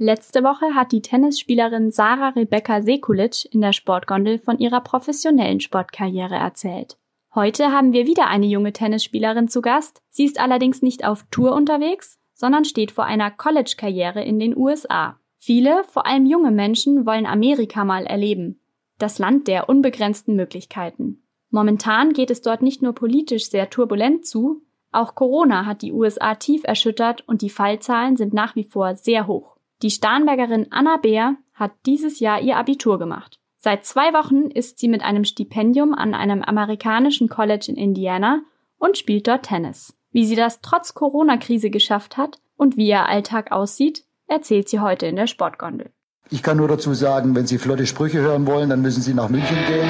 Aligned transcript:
Letzte 0.00 0.44
Woche 0.44 0.76
hat 0.76 0.92
die 0.92 1.02
Tennisspielerin 1.02 1.90
Sarah 1.90 2.28
Rebecca 2.28 2.82
Sekulic 2.82 3.52
in 3.52 3.60
der 3.60 3.72
Sportgondel 3.72 4.38
von 4.38 4.60
ihrer 4.60 4.80
professionellen 4.80 5.58
Sportkarriere 5.58 6.36
erzählt. 6.36 6.96
Heute 7.34 7.72
haben 7.72 7.92
wir 7.92 8.06
wieder 8.06 8.28
eine 8.28 8.46
junge 8.46 8.72
Tennisspielerin 8.72 9.48
zu 9.48 9.60
Gast. 9.60 10.00
Sie 10.08 10.24
ist 10.24 10.38
allerdings 10.38 10.82
nicht 10.82 11.04
auf 11.04 11.26
Tour 11.32 11.52
unterwegs, 11.52 12.20
sondern 12.32 12.64
steht 12.64 12.92
vor 12.92 13.06
einer 13.06 13.32
College-Karriere 13.32 14.22
in 14.22 14.38
den 14.38 14.56
USA. 14.56 15.18
Viele, 15.36 15.82
vor 15.82 16.06
allem 16.06 16.26
junge 16.26 16.52
Menschen, 16.52 17.04
wollen 17.04 17.26
Amerika 17.26 17.84
mal 17.84 18.06
erleben. 18.06 18.60
Das 18.98 19.18
Land 19.18 19.48
der 19.48 19.68
unbegrenzten 19.68 20.36
Möglichkeiten. 20.36 21.24
Momentan 21.50 22.12
geht 22.12 22.30
es 22.30 22.40
dort 22.40 22.62
nicht 22.62 22.82
nur 22.82 22.94
politisch 22.94 23.50
sehr 23.50 23.68
turbulent 23.68 24.24
zu, 24.24 24.62
auch 24.92 25.16
Corona 25.16 25.66
hat 25.66 25.82
die 25.82 25.92
USA 25.92 26.36
tief 26.36 26.62
erschüttert 26.62 27.26
und 27.26 27.42
die 27.42 27.50
Fallzahlen 27.50 28.16
sind 28.16 28.32
nach 28.32 28.54
wie 28.54 28.64
vor 28.64 28.94
sehr 28.94 29.26
hoch. 29.26 29.57
Die 29.82 29.90
Starnbergerin 29.90 30.66
Anna 30.70 30.96
Beer 30.96 31.36
hat 31.54 31.70
dieses 31.86 32.18
Jahr 32.18 32.40
ihr 32.40 32.56
Abitur 32.56 32.98
gemacht. 32.98 33.38
Seit 33.58 33.84
zwei 33.84 34.12
Wochen 34.12 34.50
ist 34.50 34.80
sie 34.80 34.88
mit 34.88 35.02
einem 35.02 35.24
Stipendium 35.24 35.94
an 35.94 36.14
einem 36.14 36.42
amerikanischen 36.42 37.28
College 37.28 37.66
in 37.68 37.76
Indiana 37.76 38.42
und 38.78 38.98
spielt 38.98 39.28
dort 39.28 39.44
Tennis. 39.44 39.94
Wie 40.10 40.26
sie 40.26 40.34
das 40.34 40.60
trotz 40.62 40.94
Corona-Krise 40.94 41.70
geschafft 41.70 42.16
hat 42.16 42.40
und 42.56 42.76
wie 42.76 42.88
ihr 42.88 43.06
Alltag 43.06 43.52
aussieht, 43.52 44.04
erzählt 44.26 44.68
sie 44.68 44.80
heute 44.80 45.06
in 45.06 45.14
der 45.14 45.28
Sportgondel. 45.28 45.90
Ich 46.30 46.42
kann 46.42 46.56
nur 46.56 46.68
dazu 46.68 46.92
sagen, 46.92 47.34
wenn 47.36 47.46
Sie 47.46 47.56
flotte 47.56 47.86
Sprüche 47.86 48.18
hören 48.18 48.46
wollen, 48.46 48.68
dann 48.68 48.82
müssen 48.82 49.00
Sie 49.00 49.14
nach 49.14 49.28
München 49.30 49.56
gehen. 49.66 49.88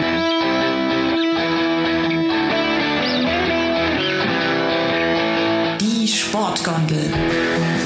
Die 5.81 6.07
Sportgondel. 6.07 7.78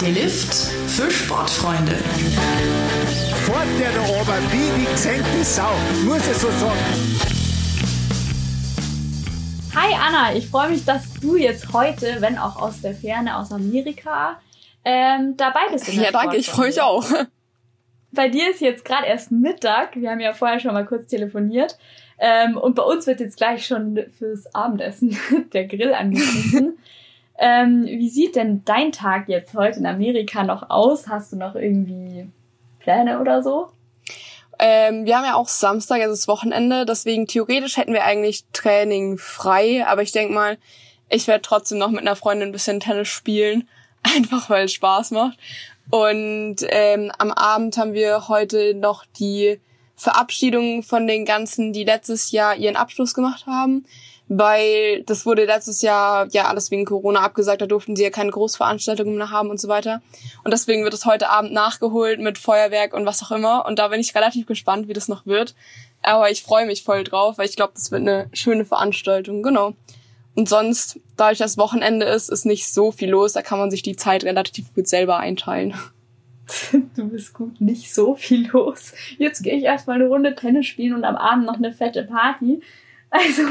Der 0.00 0.08
Lift 0.12 0.54
für 0.88 1.10
Sportfreunde. 1.10 1.92
Fort 3.44 3.66
der 3.78 3.92
da 3.92 4.00
oben, 4.00 4.50
wie 4.50 4.80
die 4.80 4.90
gesenkte 4.90 5.44
Sau. 5.44 5.72
Muss 6.06 6.26
ich 6.26 6.36
so 6.38 6.48
sagen. 6.52 6.78
Hi 9.74 9.94
Anna, 9.94 10.34
ich 10.34 10.48
freue 10.48 10.70
mich, 10.70 10.86
dass 10.86 11.12
du 11.20 11.36
jetzt 11.36 11.74
heute, 11.74 12.16
wenn 12.20 12.38
auch 12.38 12.56
aus 12.56 12.80
der 12.80 12.94
Ferne, 12.94 13.36
aus 13.36 13.52
Amerika, 13.52 14.40
ähm, 14.86 15.36
dabei 15.36 15.60
bist. 15.70 15.86
In 15.90 15.96
der 15.96 16.04
ja, 16.06 16.12
danke, 16.12 16.38
ich 16.38 16.48
freue 16.48 16.68
mich 16.68 16.80
auch. 16.80 17.04
Bei 18.12 18.30
dir 18.30 18.50
ist 18.50 18.62
jetzt 18.62 18.86
gerade 18.86 19.06
erst 19.06 19.30
Mittag. 19.30 19.96
Wir 19.96 20.12
haben 20.12 20.20
ja 20.20 20.32
vorher 20.32 20.60
schon 20.60 20.72
mal 20.72 20.86
kurz 20.86 21.08
telefoniert. 21.08 21.76
Ähm, 22.18 22.56
und 22.56 22.74
bei 22.74 22.82
uns 22.82 23.06
wird 23.06 23.20
jetzt 23.20 23.36
gleich 23.36 23.66
schon 23.66 23.98
fürs 24.18 24.54
Abendessen 24.54 25.18
der 25.52 25.66
Grill 25.66 25.92
angeschmissen. 25.92 26.78
Ähm, 27.42 27.86
wie 27.86 28.10
sieht 28.10 28.36
denn 28.36 28.66
dein 28.66 28.92
Tag 28.92 29.26
jetzt 29.30 29.54
heute 29.54 29.78
in 29.80 29.86
Amerika 29.86 30.44
noch 30.44 30.68
aus? 30.68 31.08
Hast 31.08 31.32
du 31.32 31.36
noch 31.36 31.54
irgendwie 31.54 32.28
Pläne 32.80 33.18
oder 33.18 33.42
so? 33.42 33.70
Ähm, 34.58 35.06
wir 35.06 35.16
haben 35.16 35.24
ja 35.24 35.36
auch 35.36 35.48
Samstag, 35.48 36.02
also 36.02 36.12
das 36.12 36.28
Wochenende, 36.28 36.84
deswegen 36.84 37.26
theoretisch 37.26 37.78
hätten 37.78 37.94
wir 37.94 38.04
eigentlich 38.04 38.44
Training 38.52 39.16
frei, 39.16 39.86
aber 39.86 40.02
ich 40.02 40.12
denk 40.12 40.32
mal, 40.32 40.58
ich 41.08 41.28
werde 41.28 41.40
trotzdem 41.40 41.78
noch 41.78 41.88
mit 41.88 42.00
einer 42.00 42.14
Freundin 42.14 42.50
ein 42.50 42.52
bisschen 42.52 42.78
Tennis 42.78 43.08
spielen, 43.08 43.66
einfach 44.02 44.50
weil 44.50 44.66
es 44.66 44.74
Spaß 44.74 45.12
macht. 45.12 45.38
Und 45.88 46.56
ähm, 46.68 47.10
am 47.16 47.30
Abend 47.30 47.78
haben 47.78 47.94
wir 47.94 48.28
heute 48.28 48.74
noch 48.74 49.06
die 49.18 49.58
Verabschiedung 49.96 50.82
von 50.82 51.06
den 51.06 51.24
ganzen, 51.24 51.72
die 51.72 51.84
letztes 51.84 52.32
Jahr 52.32 52.54
ihren 52.54 52.76
Abschluss 52.76 53.14
gemacht 53.14 53.46
haben 53.46 53.86
weil 54.32 55.02
das 55.06 55.26
wurde 55.26 55.44
letztes 55.44 55.82
Jahr 55.82 56.28
ja 56.30 56.44
alles 56.44 56.70
wegen 56.70 56.84
Corona 56.84 57.20
abgesagt, 57.20 57.62
da 57.62 57.66
durften 57.66 57.96
sie 57.96 58.04
ja 58.04 58.10
keine 58.10 58.30
Großveranstaltungen 58.30 59.16
mehr 59.16 59.30
haben 59.30 59.50
und 59.50 59.60
so 59.60 59.66
weiter. 59.66 60.02
Und 60.44 60.52
deswegen 60.52 60.84
wird 60.84 60.94
es 60.94 61.04
heute 61.04 61.30
Abend 61.30 61.52
nachgeholt 61.52 62.20
mit 62.20 62.38
Feuerwerk 62.38 62.94
und 62.94 63.06
was 63.06 63.24
auch 63.24 63.32
immer. 63.32 63.66
Und 63.66 63.80
da 63.80 63.88
bin 63.88 63.98
ich 63.98 64.14
relativ 64.14 64.46
gespannt, 64.46 64.86
wie 64.86 64.92
das 64.92 65.08
noch 65.08 65.26
wird. 65.26 65.56
Aber 66.00 66.30
ich 66.30 66.44
freue 66.44 66.64
mich 66.64 66.84
voll 66.84 67.02
drauf, 67.02 67.38
weil 67.38 67.48
ich 67.48 67.56
glaube, 67.56 67.72
das 67.74 67.90
wird 67.90 68.02
eine 68.02 68.30
schöne 68.32 68.64
Veranstaltung, 68.64 69.42
genau. 69.42 69.74
Und 70.36 70.48
sonst, 70.48 71.00
dadurch 71.16 71.38
dass 71.38 71.58
Wochenende 71.58 72.06
ist, 72.06 72.30
ist 72.30 72.46
nicht 72.46 72.72
so 72.72 72.92
viel 72.92 73.10
los, 73.10 73.32
da 73.32 73.42
kann 73.42 73.58
man 73.58 73.72
sich 73.72 73.82
die 73.82 73.96
Zeit 73.96 74.22
relativ 74.22 74.72
gut 74.74 74.86
selber 74.86 75.18
einteilen. 75.18 75.74
Du 76.96 77.08
bist 77.08 77.32
gut, 77.32 77.60
nicht 77.60 77.94
so 77.94 78.16
viel 78.16 78.48
los. 78.48 78.92
Jetzt 79.18 79.42
gehe 79.42 79.54
ich 79.54 79.62
erstmal 79.62 79.96
eine 79.96 80.08
Runde 80.08 80.34
Tennis 80.34 80.66
spielen 80.66 80.94
und 80.94 81.04
am 81.04 81.14
Abend 81.14 81.46
noch 81.46 81.54
eine 81.54 81.72
fette 81.72 82.02
Party. 82.02 82.60
Also, 83.12 83.42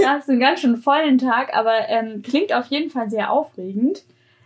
da 0.00 0.14
hast 0.14 0.28
du 0.28 0.32
einen 0.32 0.40
ganz 0.40 0.60
schön 0.60 0.78
vollen 0.78 1.18
Tag, 1.18 1.54
aber 1.54 1.88
ähm, 1.88 2.22
klingt 2.22 2.54
auf 2.54 2.66
jeden 2.66 2.88
Fall 2.88 3.10
sehr 3.10 3.30
aufregend. 3.30 4.02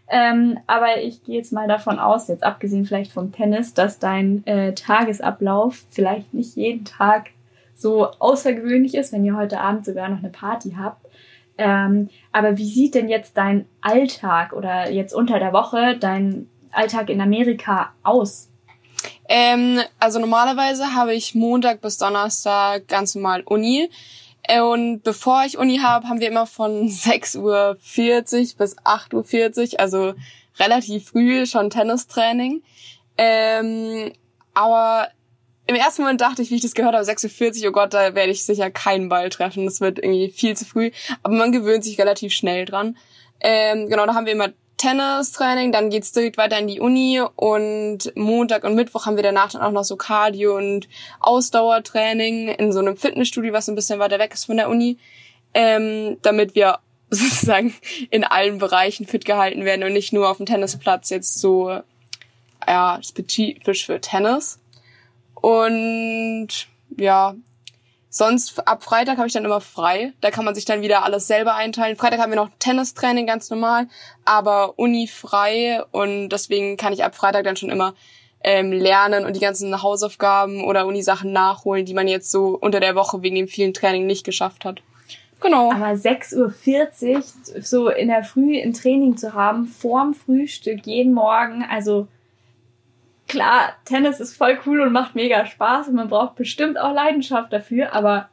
Ähm, 0.08 0.58
aber 0.66 1.00
ich 1.00 1.22
gehe 1.22 1.36
jetzt 1.36 1.52
mal 1.52 1.68
davon 1.68 1.98
aus, 1.98 2.28
jetzt 2.28 2.42
abgesehen 2.42 2.84
vielleicht 2.84 3.12
vom 3.12 3.30
Tennis, 3.30 3.74
dass 3.74 3.98
dein 3.98 4.44
äh, 4.46 4.74
Tagesablauf 4.74 5.84
vielleicht 5.90 6.32
nicht 6.32 6.56
jeden 6.56 6.84
Tag 6.84 7.30
so 7.74 8.10
außergewöhnlich 8.18 8.94
ist, 8.94 9.12
wenn 9.12 9.24
ihr 9.24 9.36
heute 9.36 9.60
Abend 9.60 9.84
sogar 9.84 10.08
noch 10.08 10.18
eine 10.18 10.30
Party 10.30 10.74
habt. 10.78 11.06
Ähm, 11.58 12.08
aber 12.32 12.56
wie 12.56 12.68
sieht 12.68 12.94
denn 12.94 13.08
jetzt 13.08 13.36
dein 13.36 13.66
Alltag 13.80 14.52
oder 14.52 14.90
jetzt 14.90 15.12
unter 15.12 15.38
der 15.38 15.52
Woche 15.52 15.96
dein 15.98 16.48
Alltag 16.72 17.10
in 17.10 17.20
Amerika 17.20 17.92
aus? 18.02 18.48
Ähm, 19.28 19.80
also 20.00 20.18
normalerweise 20.18 20.94
habe 20.94 21.14
ich 21.14 21.34
Montag 21.34 21.80
bis 21.80 21.98
Donnerstag 21.98 22.88
ganz 22.88 23.14
normal 23.14 23.42
Uni. 23.42 23.90
Und 24.50 25.02
bevor 25.02 25.44
ich 25.44 25.58
Uni 25.58 25.78
habe, 25.78 26.08
haben 26.08 26.20
wir 26.20 26.28
immer 26.28 26.46
von 26.46 26.88
6.40 26.88 27.38
Uhr 27.38 27.76
bis 28.56 28.78
8.40 28.78 29.74
Uhr, 29.74 29.80
also 29.80 30.14
relativ 30.58 31.10
früh 31.10 31.46
schon 31.46 31.70
Tennistraining. 31.70 32.62
Ähm, 33.16 34.12
aber 34.54 35.08
im 35.66 35.74
ersten 35.74 36.02
Moment 36.02 36.20
dachte 36.20 36.40
ich, 36.40 36.50
wie 36.50 36.56
ich 36.56 36.62
das 36.62 36.74
gehört 36.74 36.94
habe, 36.94 37.04
6.40 37.04 37.62
Uhr, 37.62 37.68
oh 37.68 37.72
Gott, 37.72 37.92
da 37.92 38.14
werde 38.14 38.32
ich 38.32 38.44
sicher 38.44 38.70
keinen 38.70 39.10
Ball 39.10 39.28
treffen. 39.28 39.66
Das 39.66 39.80
wird 39.80 39.98
irgendwie 39.98 40.30
viel 40.30 40.56
zu 40.56 40.64
früh. 40.64 40.90
Aber 41.22 41.34
man 41.34 41.52
gewöhnt 41.52 41.84
sich 41.84 42.00
relativ 42.00 42.32
schnell 42.32 42.64
dran. 42.64 42.96
Ähm, 43.40 43.88
genau, 43.88 44.06
da 44.06 44.14
haben 44.14 44.26
wir 44.26 44.32
immer 44.32 44.48
Tennistraining, 44.78 45.72
dann 45.72 45.90
geht's 45.90 46.12
direkt 46.12 46.38
weiter 46.38 46.58
in 46.58 46.68
die 46.68 46.80
Uni 46.80 47.20
und 47.36 48.12
Montag 48.16 48.64
und 48.64 48.74
Mittwoch 48.74 49.06
haben 49.06 49.16
wir 49.16 49.22
danach 49.22 49.50
dann 49.50 49.60
auch 49.62 49.72
noch 49.72 49.84
so 49.84 49.96
Cardio 49.96 50.56
und 50.56 50.88
Ausdauertraining 51.20 52.48
in 52.48 52.72
so 52.72 52.78
einem 52.78 52.96
Fitnessstudio, 52.96 53.52
was 53.52 53.68
ein 53.68 53.74
bisschen 53.74 53.98
weiter 53.98 54.18
weg 54.18 54.32
ist 54.32 54.46
von 54.46 54.56
der 54.56 54.70
Uni, 54.70 54.98
ähm, 55.52 56.16
damit 56.22 56.54
wir 56.54 56.78
sozusagen 57.10 57.74
in 58.10 58.24
allen 58.24 58.58
Bereichen 58.58 59.06
fit 59.06 59.24
gehalten 59.24 59.64
werden 59.64 59.82
und 59.82 59.92
nicht 59.92 60.12
nur 60.12 60.30
auf 60.30 60.36
dem 60.38 60.46
Tennisplatz 60.46 61.10
jetzt 61.10 61.40
so 61.40 61.80
ja 62.66 63.00
spezifisch 63.02 63.86
für 63.86 64.00
Tennis. 64.00 64.58
Und 65.34 66.48
ja, 66.96 67.34
Sonst 68.18 68.66
ab 68.66 68.82
Freitag 68.82 69.16
habe 69.18 69.28
ich 69.28 69.32
dann 69.32 69.44
immer 69.44 69.60
frei. 69.60 70.12
Da 70.20 70.32
kann 70.32 70.44
man 70.44 70.52
sich 70.52 70.64
dann 70.64 70.82
wieder 70.82 71.04
alles 71.04 71.28
selber 71.28 71.54
einteilen. 71.54 71.94
Freitag 71.94 72.18
haben 72.18 72.32
wir 72.32 72.36
noch 72.36 72.50
Tennistraining 72.58 73.28
ganz 73.28 73.48
normal, 73.48 73.86
aber 74.24 74.76
Uni 74.76 75.06
frei 75.06 75.84
und 75.92 76.30
deswegen 76.30 76.76
kann 76.76 76.92
ich 76.92 77.04
ab 77.04 77.14
Freitag 77.14 77.44
dann 77.44 77.54
schon 77.54 77.70
immer 77.70 77.94
ähm, 78.42 78.72
lernen 78.72 79.24
und 79.24 79.36
die 79.36 79.40
ganzen 79.40 79.84
Hausaufgaben 79.84 80.64
oder 80.64 80.86
Unisachen 80.86 81.30
nachholen, 81.32 81.86
die 81.86 81.94
man 81.94 82.08
jetzt 82.08 82.32
so 82.32 82.58
unter 82.60 82.80
der 82.80 82.96
Woche 82.96 83.22
wegen 83.22 83.36
dem 83.36 83.46
vielen 83.46 83.72
Training 83.72 84.06
nicht 84.06 84.24
geschafft 84.24 84.64
hat. 84.64 84.82
Genau. 85.40 85.70
Aber 85.70 85.92
6.40 85.92 87.14
Uhr 87.14 87.22
so 87.62 87.88
in 87.88 88.08
der 88.08 88.24
Früh 88.24 88.60
ein 88.60 88.72
Training 88.72 89.16
zu 89.16 89.34
haben, 89.34 89.68
vorm 89.68 90.14
Frühstück 90.14 90.84
jeden 90.86 91.14
Morgen, 91.14 91.64
also 91.70 92.08
klar, 93.28 93.74
Tennis 93.84 94.20
ist 94.20 94.36
voll 94.36 94.58
cool 94.66 94.80
und 94.80 94.92
macht 94.92 95.14
mega 95.14 95.46
Spaß 95.46 95.88
und 95.88 95.94
man 95.94 96.08
braucht 96.08 96.34
bestimmt 96.34 96.78
auch 96.78 96.92
Leidenschaft 96.92 97.52
dafür, 97.52 97.92
aber 97.92 98.28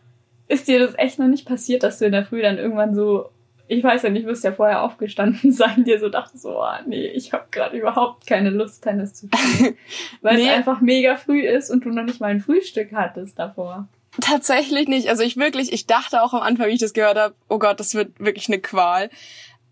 ist 0.48 0.68
dir 0.68 0.80
das 0.80 0.98
echt 0.98 1.20
noch 1.20 1.28
nicht 1.28 1.46
passiert, 1.46 1.84
dass 1.84 2.00
du 2.00 2.06
in 2.06 2.12
der 2.12 2.26
Früh 2.26 2.42
dann 2.42 2.58
irgendwann 2.58 2.96
so, 2.96 3.30
ich 3.68 3.84
weiß 3.84 4.04
ja 4.04 4.10
nicht, 4.10 4.26
du 4.26 4.30
wirst 4.30 4.44
ja 4.44 4.52
vorher 4.52 4.84
aufgestanden 4.84 5.52
sein, 5.52 5.84
dir 5.84 6.00
so 6.00 6.10
dachtest 6.10 6.44
so, 6.44 6.62
oh, 6.62 6.74
nee, 6.88 7.08
ich 7.08 7.34
habe 7.34 7.46
gerade 7.52 7.78
überhaupt 7.78 8.26
keine 8.26 8.50
Lust, 8.50 8.84
Tennis 8.84 9.14
zu 9.14 9.28
spielen. 9.28 9.76
Weil 10.22 10.38
nee. 10.38 10.48
es 10.48 10.54
einfach 10.54 10.82
mega 10.82 11.16
früh 11.16 11.42
ist 11.42 11.70
und 11.70 11.86
du 11.86 11.90
noch 11.90 12.04
nicht 12.04 12.22
mal 12.22 12.32
ein 12.32 12.42
Frühstück 12.42 12.94
hattest 12.94 13.38
davor. 13.38 13.88
Tatsächlich 14.22 14.88
nicht. 14.88 15.10
Also 15.10 15.24
ich 15.24 15.36
wirklich, 15.36 15.74
ich 15.74 15.88
dachte 15.88 16.22
auch 16.22 16.34
am 16.34 16.42
Anfang, 16.42 16.68
wie 16.68 16.74
ich 16.74 16.80
das 16.80 16.94
gehört 16.94 17.18
habe, 17.18 17.36
oh 17.50 17.60
Gott, 17.60 17.80
das 17.80 17.96
wird 17.96 18.18
wirklich 18.20 18.48
eine 18.48 18.60
Qual. 18.60 19.10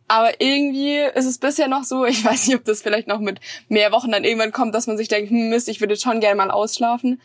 Aber 0.07 0.41
irgendwie 0.41 0.97
ist 0.97 1.25
es 1.25 1.37
bisher 1.37 1.67
noch 1.67 1.83
so, 1.83 2.05
ich 2.05 2.23
weiß 2.23 2.47
nicht, 2.47 2.57
ob 2.57 2.65
das 2.65 2.81
vielleicht 2.81 3.07
noch 3.07 3.19
mit 3.19 3.39
mehr 3.69 3.91
Wochen 3.91 4.11
dann 4.11 4.23
irgendwann 4.23 4.51
kommt, 4.51 4.75
dass 4.75 4.87
man 4.87 4.97
sich 4.97 5.07
denkt, 5.07 5.31
hm, 5.31 5.49
Mist, 5.49 5.69
ich 5.69 5.79
würde 5.79 5.95
schon 5.95 6.19
gerne 6.19 6.35
mal 6.35 6.51
ausschlafen. 6.51 7.21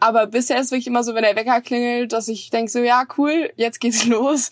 Aber 0.00 0.26
bisher 0.26 0.60
ist 0.60 0.70
wirklich 0.70 0.86
immer 0.86 1.02
so, 1.02 1.14
wenn 1.14 1.24
der 1.24 1.36
Wecker 1.36 1.60
klingelt, 1.60 2.12
dass 2.12 2.28
ich 2.28 2.50
denke 2.50 2.70
so, 2.70 2.78
ja, 2.80 3.04
cool, 3.16 3.50
jetzt 3.56 3.80
geht's 3.80 4.04
los. 4.06 4.50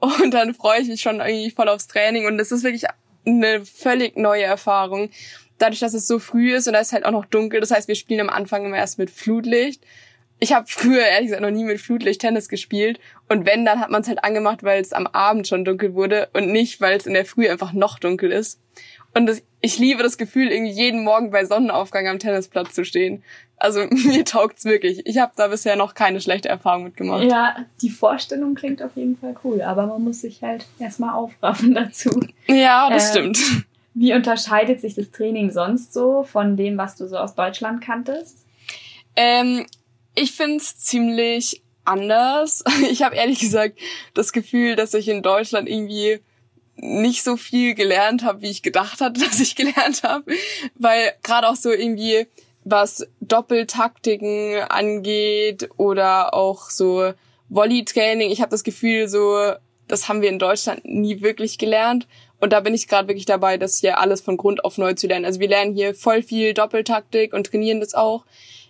Und 0.00 0.32
dann 0.34 0.54
freue 0.54 0.80
ich 0.80 0.88
mich 0.88 1.00
schon 1.00 1.20
irgendwie 1.20 1.50
voll 1.50 1.68
aufs 1.68 1.88
Training. 1.88 2.26
Und 2.26 2.38
es 2.38 2.52
ist 2.52 2.62
wirklich 2.62 2.84
eine 3.26 3.64
völlig 3.64 4.16
neue 4.16 4.44
Erfahrung. 4.44 5.10
Dadurch, 5.58 5.80
dass 5.80 5.94
es 5.94 6.06
so 6.06 6.18
früh 6.18 6.54
ist 6.54 6.66
und 6.66 6.74
da 6.74 6.80
ist 6.80 6.92
halt 6.92 7.04
auch 7.04 7.10
noch 7.10 7.24
dunkel. 7.24 7.60
Das 7.60 7.70
heißt, 7.70 7.88
wir 7.88 7.94
spielen 7.94 8.20
am 8.20 8.28
Anfang 8.28 8.64
immer 8.64 8.76
erst 8.76 8.98
mit 8.98 9.10
Flutlicht. 9.10 9.82
Ich 10.40 10.52
habe 10.52 10.66
früher 10.68 11.02
ehrlich 11.06 11.28
gesagt 11.28 11.42
noch 11.42 11.50
nie 11.50 11.64
mit 11.64 11.80
Flutlicht 11.80 12.20
Tennis 12.20 12.48
gespielt 12.48 13.00
und 13.28 13.46
wenn, 13.46 13.64
dann 13.64 13.80
hat 13.80 13.90
man 13.90 14.02
es 14.02 14.08
halt 14.08 14.22
angemacht, 14.24 14.62
weil 14.62 14.80
es 14.80 14.92
am 14.92 15.06
Abend 15.06 15.48
schon 15.48 15.64
dunkel 15.64 15.94
wurde 15.94 16.28
und 16.32 16.50
nicht, 16.50 16.80
weil 16.80 16.96
es 16.96 17.06
in 17.06 17.14
der 17.14 17.24
Früh 17.24 17.48
einfach 17.48 17.72
noch 17.72 17.98
dunkel 17.98 18.30
ist. 18.32 18.60
Und 19.14 19.26
das, 19.26 19.42
ich 19.60 19.78
liebe 19.78 20.02
das 20.02 20.18
Gefühl, 20.18 20.50
irgendwie 20.50 20.72
jeden 20.72 21.04
Morgen 21.04 21.30
bei 21.30 21.44
Sonnenaufgang 21.44 22.08
am 22.08 22.18
Tennisplatz 22.18 22.74
zu 22.74 22.84
stehen. 22.84 23.22
Also 23.56 23.86
mir 23.90 24.24
taugt's 24.24 24.64
wirklich. 24.64 25.06
Ich 25.06 25.18
habe 25.18 25.32
da 25.36 25.46
bisher 25.46 25.76
noch 25.76 25.94
keine 25.94 26.20
schlechte 26.20 26.48
Erfahrung 26.48 26.82
mitgemacht. 26.82 27.22
Ja, 27.24 27.54
die 27.80 27.90
Vorstellung 27.90 28.56
klingt 28.56 28.82
auf 28.82 28.96
jeden 28.96 29.16
Fall 29.16 29.36
cool, 29.44 29.62
aber 29.62 29.86
man 29.86 30.02
muss 30.02 30.22
sich 30.22 30.42
halt 30.42 30.66
erstmal 30.80 31.14
aufraffen 31.14 31.74
dazu. 31.74 32.20
Ja, 32.48 32.90
das 32.90 33.14
Ähm, 33.16 33.32
stimmt. 33.34 33.64
Wie 33.94 34.12
unterscheidet 34.12 34.80
sich 34.80 34.96
das 34.96 35.12
Training 35.12 35.52
sonst 35.52 35.94
so 35.94 36.24
von 36.24 36.56
dem, 36.56 36.76
was 36.76 36.96
du 36.96 37.06
so 37.06 37.16
aus 37.16 37.36
Deutschland 37.36 37.80
kanntest? 37.80 38.44
Ähm, 39.14 39.64
ich 40.14 40.32
find's 40.32 40.76
ziemlich 40.76 41.62
anders. 41.84 42.64
Ich 42.90 43.02
habe 43.02 43.16
ehrlich 43.16 43.40
gesagt 43.40 43.78
das 44.14 44.32
Gefühl, 44.32 44.76
dass 44.76 44.94
ich 44.94 45.08
in 45.08 45.22
Deutschland 45.22 45.68
irgendwie 45.68 46.20
nicht 46.76 47.22
so 47.22 47.36
viel 47.36 47.74
gelernt 47.74 48.24
habe, 48.24 48.42
wie 48.42 48.50
ich 48.50 48.62
gedacht 48.62 49.00
hatte, 49.00 49.20
dass 49.24 49.40
ich 49.40 49.56
gelernt 49.56 50.02
habe, 50.02 50.24
weil 50.74 51.12
gerade 51.22 51.48
auch 51.48 51.56
so 51.56 51.70
irgendwie 51.70 52.26
was 52.64 53.06
Doppeltaktiken 53.20 54.62
angeht 54.68 55.68
oder 55.76 56.32
auch 56.32 56.70
so 56.70 57.12
Volley-Training, 57.50 58.30
ich 58.30 58.40
habe 58.40 58.50
das 58.50 58.64
Gefühl, 58.64 59.08
so 59.08 59.52
das 59.86 60.08
haben 60.08 60.22
wir 60.22 60.30
in 60.30 60.38
Deutschland 60.38 60.84
nie 60.84 61.20
wirklich 61.20 61.58
gelernt 61.58 62.06
und 62.40 62.52
da 62.52 62.60
bin 62.60 62.74
ich 62.74 62.88
gerade 62.88 63.08
wirklich 63.08 63.26
dabei, 63.26 63.58
das 63.58 63.78
hier 63.78 63.98
alles 63.98 64.20
von 64.22 64.36
Grund 64.36 64.64
auf 64.64 64.78
neu 64.78 64.94
zu 64.94 65.06
lernen. 65.06 65.24
Also 65.24 65.40
wir 65.40 65.48
lernen 65.48 65.74
hier 65.74 65.94
voll 65.94 66.22
viel 66.22 66.54
Doppeltaktik 66.54 67.32
und 67.32 67.46
trainieren 67.46 67.80
das 67.80 67.94
auch. 67.94 68.24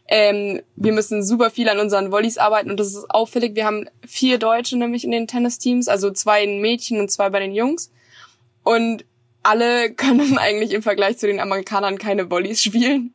Ähm, 0.06 0.60
wir 0.76 0.92
müssen 0.92 1.24
super 1.24 1.50
viel 1.50 1.68
an 1.68 1.78
unseren 1.78 2.12
Volleys 2.12 2.36
arbeiten 2.36 2.70
und 2.70 2.78
das 2.78 2.88
ist 2.88 3.10
auffällig. 3.10 3.54
Wir 3.54 3.64
haben 3.64 3.88
vier 4.06 4.38
Deutsche 4.38 4.76
nämlich 4.76 5.04
in 5.04 5.10
den 5.10 5.26
Tennisteams, 5.26 5.88
also 5.88 6.10
zwei 6.10 6.46
Mädchen 6.46 7.00
und 7.00 7.10
zwei 7.10 7.30
bei 7.30 7.40
den 7.40 7.54
Jungs. 7.54 7.90
Und 8.62 9.04
alle 9.42 9.90
können 9.94 10.38
eigentlich 10.38 10.72
im 10.72 10.82
Vergleich 10.82 11.18
zu 11.18 11.26
den 11.26 11.40
Amerikanern 11.40 11.98
keine 11.98 12.30
Volleys 12.30 12.62
spielen. 12.62 13.14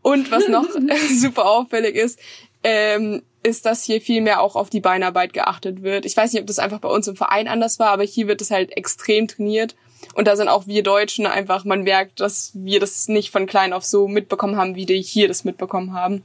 Und 0.00 0.30
was 0.30 0.48
noch 0.48 0.66
super 1.20 1.46
auffällig 1.46 1.96
ist, 1.96 2.18
ähm, 2.62 3.22
ist, 3.42 3.66
dass 3.66 3.82
hier 3.82 4.00
viel 4.00 4.20
mehr 4.20 4.40
auch 4.40 4.54
auf 4.54 4.70
die 4.70 4.80
Beinarbeit 4.80 5.32
geachtet 5.32 5.82
wird. 5.82 6.06
Ich 6.06 6.16
weiß 6.16 6.32
nicht, 6.32 6.40
ob 6.40 6.46
das 6.46 6.60
einfach 6.60 6.78
bei 6.78 6.88
uns 6.88 7.08
im 7.08 7.16
Verein 7.16 7.48
anders 7.48 7.78
war, 7.78 7.88
aber 7.88 8.04
hier 8.04 8.28
wird 8.28 8.40
es 8.40 8.50
halt 8.50 8.76
extrem 8.76 9.26
trainiert. 9.26 9.74
Und 10.14 10.26
da 10.28 10.36
sind 10.36 10.48
auch 10.48 10.66
wir 10.66 10.82
Deutschen 10.82 11.26
einfach, 11.26 11.64
man 11.64 11.82
merkt, 11.82 12.20
dass 12.20 12.52
wir 12.54 12.80
das 12.80 13.08
nicht 13.08 13.30
von 13.30 13.46
klein 13.46 13.72
auf 13.72 13.84
so 13.84 14.08
mitbekommen 14.08 14.56
haben, 14.56 14.74
wie 14.74 14.86
die 14.86 15.00
hier 15.00 15.28
das 15.28 15.44
mitbekommen 15.44 15.92
haben. 15.92 16.22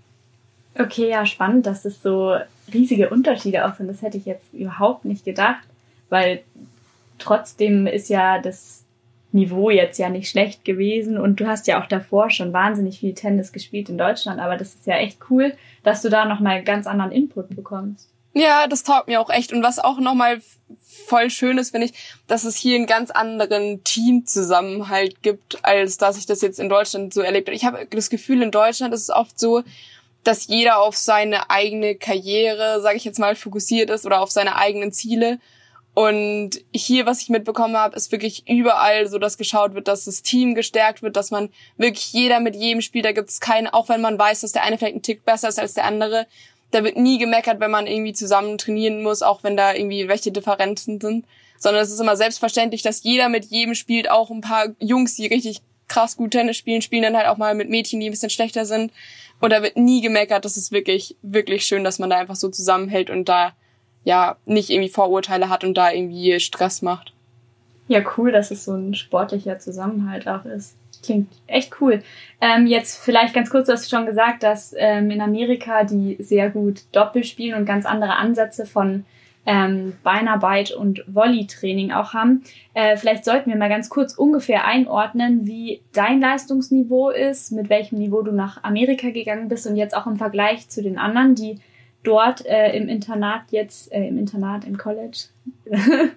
Okay, 0.77 1.09
ja, 1.09 1.25
spannend, 1.25 1.65
dass 1.65 1.85
es 1.85 2.01
so 2.01 2.35
riesige 2.73 3.09
Unterschiede 3.09 3.65
auch 3.65 3.75
sind. 3.75 3.87
Das 3.87 4.01
hätte 4.01 4.17
ich 4.17 4.25
jetzt 4.25 4.53
überhaupt 4.53 5.05
nicht 5.05 5.25
gedacht, 5.25 5.63
weil 6.09 6.43
trotzdem 7.17 7.87
ist 7.87 8.09
ja 8.09 8.39
das 8.39 8.83
Niveau 9.31 9.69
jetzt 9.69 9.97
ja 9.97 10.09
nicht 10.09 10.29
schlecht 10.29 10.63
gewesen 10.65 11.17
und 11.17 11.39
du 11.39 11.47
hast 11.47 11.67
ja 11.67 11.81
auch 11.81 11.87
davor 11.87 12.29
schon 12.29 12.53
wahnsinnig 12.53 12.99
viel 12.99 13.13
Tennis 13.13 13.51
gespielt 13.51 13.89
in 13.89 13.97
Deutschland, 13.97 14.39
aber 14.39 14.55
das 14.55 14.75
ist 14.75 14.87
ja 14.87 14.95
echt 14.95 15.17
cool, 15.29 15.53
dass 15.83 16.01
du 16.01 16.09
da 16.09 16.25
nochmal 16.25 16.63
ganz 16.63 16.87
anderen 16.87 17.11
Input 17.11 17.55
bekommst. 17.55 18.09
Ja, 18.37 18.67
das 18.67 18.83
taugt 18.83 19.07
mir 19.07 19.19
auch 19.19 19.31
echt. 19.31 19.51
Und 19.51 19.63
was 19.63 19.79
auch 19.79 19.99
nochmal 19.99 20.41
voll 21.07 21.29
schön 21.31 21.57
ist, 21.57 21.71
finde 21.71 21.87
ich, 21.87 21.93
dass 22.27 22.43
es 22.43 22.55
hier 22.55 22.75
einen 22.75 22.85
ganz 22.85 23.09
anderen 23.09 23.83
Teamzusammenhalt 23.83 25.23
gibt, 25.23 25.63
als 25.65 25.97
dass 25.97 26.17
ich 26.17 26.27
das 26.27 26.41
jetzt 26.41 26.59
in 26.59 26.69
Deutschland 26.69 27.13
so 27.13 27.21
erlebt 27.21 27.47
habe. 27.47 27.55
Ich 27.55 27.65
habe 27.65 27.87
das 27.89 28.09
Gefühl, 28.09 28.43
in 28.43 28.51
Deutschland 28.51 28.93
ist 28.93 29.03
es 29.03 29.09
oft 29.09 29.39
so, 29.39 29.63
dass 30.23 30.47
jeder 30.47 30.79
auf 30.79 30.95
seine 30.95 31.49
eigene 31.49 31.95
Karriere, 31.95 32.81
sage 32.81 32.97
ich 32.97 33.05
jetzt 33.05 33.17
mal, 33.17 33.35
fokussiert 33.35 33.89
ist 33.89 34.05
oder 34.05 34.21
auf 34.21 34.29
seine 34.29 34.55
eigenen 34.57 34.91
Ziele. 34.91 35.39
Und 35.95 36.61
hier, 36.75 37.07
was 37.07 37.21
ich 37.21 37.29
mitbekommen 37.29 37.75
habe, 37.75 37.95
ist 37.95 38.11
wirklich 38.11 38.47
überall 38.47 39.07
so, 39.07 39.17
dass 39.17 39.39
geschaut 39.39 39.73
wird, 39.73 39.87
dass 39.87 40.05
das 40.05 40.21
Team 40.21 40.53
gestärkt 40.53 41.01
wird, 41.01 41.15
dass 41.15 41.31
man 41.31 41.49
wirklich 41.77 42.13
jeder 42.13 42.39
mit 42.39 42.55
jedem 42.55 42.81
spielt. 42.81 43.05
Da 43.05 43.13
gibt 43.13 43.29
es 43.29 43.39
keinen, 43.39 43.67
auch 43.67 43.89
wenn 43.89 44.01
man 44.01 44.19
weiß, 44.19 44.41
dass 44.41 44.51
der 44.51 44.61
eine 44.61 44.77
vielleicht 44.77 44.93
einen 44.93 45.01
Tick 45.01 45.25
besser 45.25 45.47
ist 45.47 45.59
als 45.59 45.73
der 45.73 45.85
andere, 45.85 46.27
da 46.71 46.83
wird 46.83 46.97
nie 46.97 47.17
gemeckert, 47.17 47.59
wenn 47.59 47.71
man 47.71 47.87
irgendwie 47.87 48.13
zusammen 48.13 48.57
trainieren 48.57 49.03
muss, 49.03 49.21
auch 49.21 49.43
wenn 49.43 49.57
da 49.57 49.73
irgendwie 49.73 50.07
welche 50.07 50.31
Differenzen 50.31 50.99
sind. 50.99 51.25
Sondern 51.57 51.81
es 51.81 51.91
ist 51.91 51.99
immer 51.99 52.15
selbstverständlich, 52.15 52.83
dass 52.83 53.03
jeder 53.03 53.29
mit 53.29 53.45
jedem 53.45 53.73
spielt, 53.73 54.11
auch 54.11 54.29
ein 54.29 54.41
paar 54.41 54.67
Jungs, 54.79 55.15
die 55.15 55.27
richtig 55.27 55.61
krass 55.87 56.17
gut 56.17 56.31
Tennis 56.31 56.57
spielen, 56.57 56.81
spielen 56.81 57.03
dann 57.03 57.17
halt 57.17 57.27
auch 57.27 57.37
mal 57.37 57.55
mit 57.55 57.69
Mädchen, 57.69 57.99
die 57.99 58.09
ein 58.09 58.11
bisschen 58.11 58.29
schlechter 58.29 58.65
sind. 58.65 58.91
Und 59.39 59.51
da 59.51 59.63
wird 59.63 59.77
nie 59.77 60.01
gemeckert. 60.01 60.45
Das 60.45 60.57
ist 60.57 60.71
wirklich, 60.71 61.15
wirklich 61.21 61.65
schön, 61.65 61.83
dass 61.83 61.99
man 61.99 62.09
da 62.09 62.17
einfach 62.17 62.35
so 62.35 62.49
zusammenhält 62.49 63.09
und 63.09 63.29
da 63.29 63.53
ja 64.03 64.37
nicht 64.45 64.69
irgendwie 64.69 64.89
Vorurteile 64.89 65.49
hat 65.49 65.63
und 65.63 65.75
da 65.75 65.91
irgendwie 65.91 66.39
Stress 66.39 66.81
macht. 66.81 67.13
Ja, 67.87 68.01
cool, 68.17 68.31
dass 68.31 68.51
es 68.51 68.65
so 68.65 68.73
ein 68.73 68.93
sportlicher 68.93 69.59
Zusammenhalt 69.59 70.27
auch 70.27 70.45
ist. 70.45 70.75
Klingt 71.03 71.29
echt 71.47 71.79
cool. 71.81 72.01
Ähm, 72.41 72.67
jetzt 72.67 73.03
vielleicht 73.03 73.33
ganz 73.33 73.49
kurz, 73.49 73.67
du 73.67 73.73
hast 73.73 73.89
schon 73.89 74.05
gesagt, 74.05 74.43
dass 74.43 74.73
ähm, 74.77 75.11
in 75.11 75.21
Amerika 75.21 75.83
die 75.83 76.17
sehr 76.19 76.49
gut 76.49 76.83
Doppel 76.91 77.23
spielen 77.23 77.55
und 77.55 77.65
ganz 77.65 77.85
andere 77.85 78.15
Ansätze 78.15 78.65
von 78.65 79.05
ähm, 79.47 79.93
Beinarbeit 80.03 80.71
und 80.71 81.03
Volley-Training 81.07 81.91
auch 81.91 82.13
haben. 82.13 82.43
Äh, 82.73 82.97
vielleicht 82.97 83.23
sollten 83.23 83.49
wir 83.49 83.57
mal 83.57 83.69
ganz 83.69 83.89
kurz 83.89 84.13
ungefähr 84.13 84.65
einordnen, 84.65 85.47
wie 85.47 85.81
dein 85.93 86.19
Leistungsniveau 86.19 87.09
ist, 87.09 87.53
mit 87.53 87.69
welchem 87.69 87.97
Niveau 87.97 88.21
du 88.21 88.33
nach 88.33 88.63
Amerika 88.63 89.09
gegangen 89.09 89.47
bist 89.47 89.65
und 89.65 89.77
jetzt 89.77 89.95
auch 89.95 90.05
im 90.05 90.17
Vergleich 90.17 90.67
zu 90.67 90.83
den 90.83 90.97
anderen, 90.97 91.33
die 91.33 91.59
dort 92.07 92.45
äh, 92.45 92.71
im 92.71 92.87
Internat 92.87 93.43
jetzt, 93.51 93.91
äh, 93.91 94.07
im 94.07 94.17
Internat, 94.17 94.63
im 94.65 94.77
College, 94.77 95.25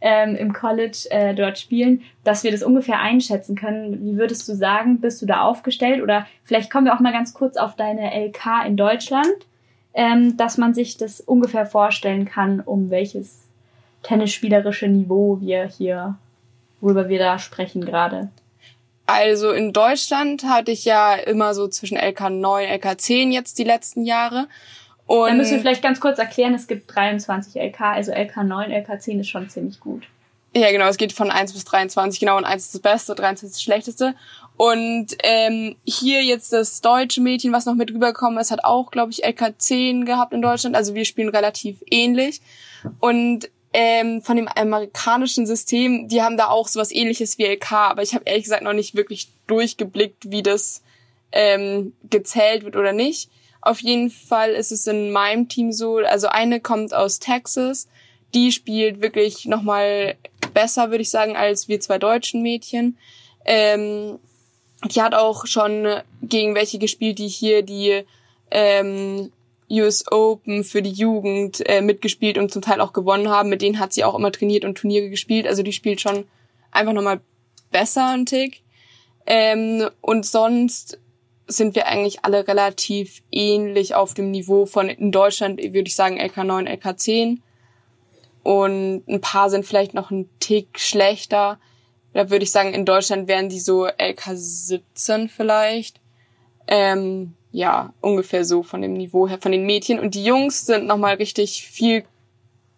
ähm, 0.00 0.34
im 0.34 0.52
College 0.52 1.06
äh, 1.10 1.34
dort 1.34 1.58
spielen, 1.58 2.02
dass 2.24 2.42
wir 2.42 2.50
das 2.50 2.64
ungefähr 2.64 2.98
einschätzen 2.98 3.54
können. 3.54 4.04
Wie 4.04 4.18
würdest 4.18 4.48
du 4.48 4.54
sagen, 4.54 5.00
bist 5.00 5.22
du 5.22 5.26
da 5.26 5.42
aufgestellt? 5.42 6.02
Oder 6.02 6.26
vielleicht 6.42 6.70
kommen 6.70 6.86
wir 6.86 6.94
auch 6.94 7.00
mal 7.00 7.12
ganz 7.12 7.32
kurz 7.32 7.56
auf 7.56 7.76
deine 7.76 8.10
LK 8.26 8.66
in 8.66 8.76
Deutschland, 8.76 9.46
ähm, 9.94 10.36
dass 10.36 10.58
man 10.58 10.74
sich 10.74 10.96
das 10.96 11.20
ungefähr 11.20 11.64
vorstellen 11.64 12.24
kann, 12.24 12.60
um 12.60 12.90
welches 12.90 13.46
tennisspielerische 14.02 14.88
Niveau 14.88 15.38
wir 15.40 15.66
hier, 15.66 16.16
worüber 16.80 17.08
wir 17.08 17.20
da 17.20 17.38
sprechen 17.38 17.84
gerade. 17.84 18.30
Also 19.06 19.52
in 19.52 19.72
Deutschland 19.72 20.42
hatte 20.42 20.72
ich 20.72 20.84
ja 20.84 21.14
immer 21.14 21.54
so 21.54 21.68
zwischen 21.68 21.96
LK 21.96 22.30
9, 22.30 22.68
LK 22.68 23.00
10 23.00 23.30
jetzt 23.30 23.58
die 23.58 23.64
letzten 23.64 24.04
Jahre. 24.04 24.48
Und 25.06 25.28
Da 25.28 25.34
müssen 25.34 25.52
wir 25.52 25.60
vielleicht 25.60 25.82
ganz 25.82 26.00
kurz 26.00 26.18
erklären, 26.18 26.54
es 26.54 26.66
gibt 26.66 26.94
23 26.94 27.54
LK, 27.54 27.80
also 27.80 28.12
LK 28.12 28.42
9, 28.44 28.70
LK 28.70 29.00
10 29.00 29.20
ist 29.20 29.28
schon 29.28 29.48
ziemlich 29.48 29.78
gut. 29.80 30.04
Ja, 30.54 30.70
genau, 30.72 30.86
es 30.86 30.96
geht 30.96 31.12
von 31.12 31.30
1 31.30 31.52
bis 31.52 31.64
23, 31.64 32.18
genau, 32.18 32.38
und 32.38 32.44
1 32.44 32.64
ist 32.64 32.74
das 32.74 32.80
Beste, 32.80 33.14
23 33.14 33.46
ist 33.46 33.56
das 33.56 33.62
Schlechteste. 33.62 34.14
Und 34.56 35.08
ähm, 35.22 35.76
hier 35.84 36.24
jetzt 36.24 36.52
das 36.52 36.80
deutsche 36.80 37.20
Mädchen, 37.20 37.52
was 37.52 37.66
noch 37.66 37.74
mit 37.74 37.90
rübergekommen 37.90 38.38
ist, 38.38 38.50
hat 38.50 38.64
auch, 38.64 38.90
glaube 38.90 39.12
ich, 39.12 39.24
LK 39.24 39.54
10 39.58 40.06
gehabt 40.06 40.32
in 40.32 40.40
Deutschland. 40.40 40.74
Also 40.74 40.94
wir 40.94 41.04
spielen 41.04 41.28
relativ 41.28 41.76
ähnlich. 41.90 42.40
Und 43.00 43.50
ähm, 43.74 44.22
von 44.22 44.36
dem 44.36 44.48
amerikanischen 44.48 45.46
System, 45.46 46.08
die 46.08 46.22
haben 46.22 46.38
da 46.38 46.46
auch 46.48 46.68
sowas 46.68 46.90
ähnliches 46.90 47.36
wie 47.36 47.44
LK, 47.44 47.72
aber 47.72 48.02
ich 48.02 48.14
habe 48.14 48.24
ehrlich 48.24 48.44
gesagt 48.44 48.62
noch 48.62 48.72
nicht 48.72 48.94
wirklich 48.94 49.28
durchgeblickt, 49.46 50.30
wie 50.30 50.42
das 50.42 50.82
ähm, 51.32 51.92
gezählt 52.08 52.64
wird 52.64 52.76
oder 52.76 52.94
nicht. 52.94 53.28
Auf 53.66 53.80
jeden 53.80 54.10
Fall 54.10 54.50
ist 54.52 54.70
es 54.70 54.86
in 54.86 55.10
meinem 55.10 55.48
Team 55.48 55.72
so, 55.72 55.96
also 55.96 56.28
eine 56.28 56.60
kommt 56.60 56.94
aus 56.94 57.18
Texas, 57.18 57.88
die 58.32 58.52
spielt 58.52 59.02
wirklich 59.02 59.44
nochmal 59.46 60.14
besser, 60.54 60.90
würde 60.90 61.02
ich 61.02 61.10
sagen, 61.10 61.36
als 61.36 61.66
wir 61.66 61.80
zwei 61.80 61.98
deutschen 61.98 62.42
Mädchen. 62.42 62.96
Ähm, 63.44 64.20
die 64.84 65.02
hat 65.02 65.16
auch 65.16 65.46
schon 65.46 65.84
gegen 66.22 66.54
welche 66.54 66.78
gespielt, 66.78 67.18
die 67.18 67.26
hier 67.26 67.62
die 67.62 68.04
ähm, 68.52 69.32
US 69.68 70.04
Open 70.12 70.62
für 70.62 70.80
die 70.80 70.92
Jugend 70.92 71.68
äh, 71.68 71.80
mitgespielt 71.80 72.38
und 72.38 72.52
zum 72.52 72.62
Teil 72.62 72.80
auch 72.80 72.92
gewonnen 72.92 73.30
haben. 73.30 73.48
Mit 73.48 73.62
denen 73.62 73.80
hat 73.80 73.92
sie 73.92 74.04
auch 74.04 74.14
immer 74.14 74.30
trainiert 74.30 74.64
und 74.64 74.78
Turniere 74.78 75.10
gespielt. 75.10 75.44
Also 75.44 75.64
die 75.64 75.72
spielt 75.72 76.00
schon 76.00 76.24
einfach 76.70 76.92
nochmal 76.92 77.20
besser 77.72 78.10
ein 78.10 78.26
Tick. 78.26 78.62
Ähm, 79.26 79.90
und 80.02 80.24
sonst 80.24 81.00
sind 81.46 81.74
wir 81.74 81.86
eigentlich 81.86 82.24
alle 82.24 82.48
relativ 82.48 83.22
ähnlich 83.30 83.94
auf 83.94 84.14
dem 84.14 84.30
Niveau 84.30 84.66
von 84.66 84.88
in 84.88 85.12
Deutschland, 85.12 85.60
würde 85.60 85.86
ich 85.86 85.94
sagen, 85.94 86.20
LK9, 86.20 86.68
LK10. 86.68 87.38
Und 88.42 89.04
ein 89.08 89.20
paar 89.20 89.50
sind 89.50 89.64
vielleicht 89.64 89.94
noch 89.94 90.10
ein 90.10 90.28
Tick 90.40 90.78
schlechter. 90.78 91.58
Da 92.12 92.30
würde 92.30 92.44
ich 92.44 92.50
sagen, 92.50 92.74
in 92.74 92.84
Deutschland 92.84 93.28
wären 93.28 93.48
die 93.48 93.60
so 93.60 93.86
LK17 93.86 95.28
vielleicht. 95.28 96.00
Ähm, 96.66 97.34
ja, 97.52 97.92
ungefähr 98.00 98.44
so 98.44 98.62
von 98.62 98.82
dem 98.82 98.92
Niveau 98.92 99.28
her, 99.28 99.38
von 99.40 99.52
den 99.52 99.66
Mädchen. 99.66 99.98
Und 99.98 100.14
die 100.14 100.24
Jungs 100.24 100.66
sind 100.66 100.86
nochmal 100.86 101.14
richtig 101.16 101.66
viel 101.66 102.04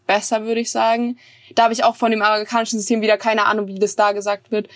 besser, 0.06 0.44
würde 0.44 0.60
ich 0.60 0.70
sagen. 0.70 1.18
Da 1.54 1.64
habe 1.64 1.72
ich 1.72 1.84
auch 1.84 1.96
von 1.96 2.10
dem 2.10 2.22
amerikanischen 2.22 2.78
System 2.78 3.00
wieder 3.00 3.16
keine 3.16 3.44
Ahnung, 3.44 3.68
wie 3.68 3.78
das 3.78 3.94
da 3.94 4.12
gesagt 4.12 4.50
wird. 4.50 4.68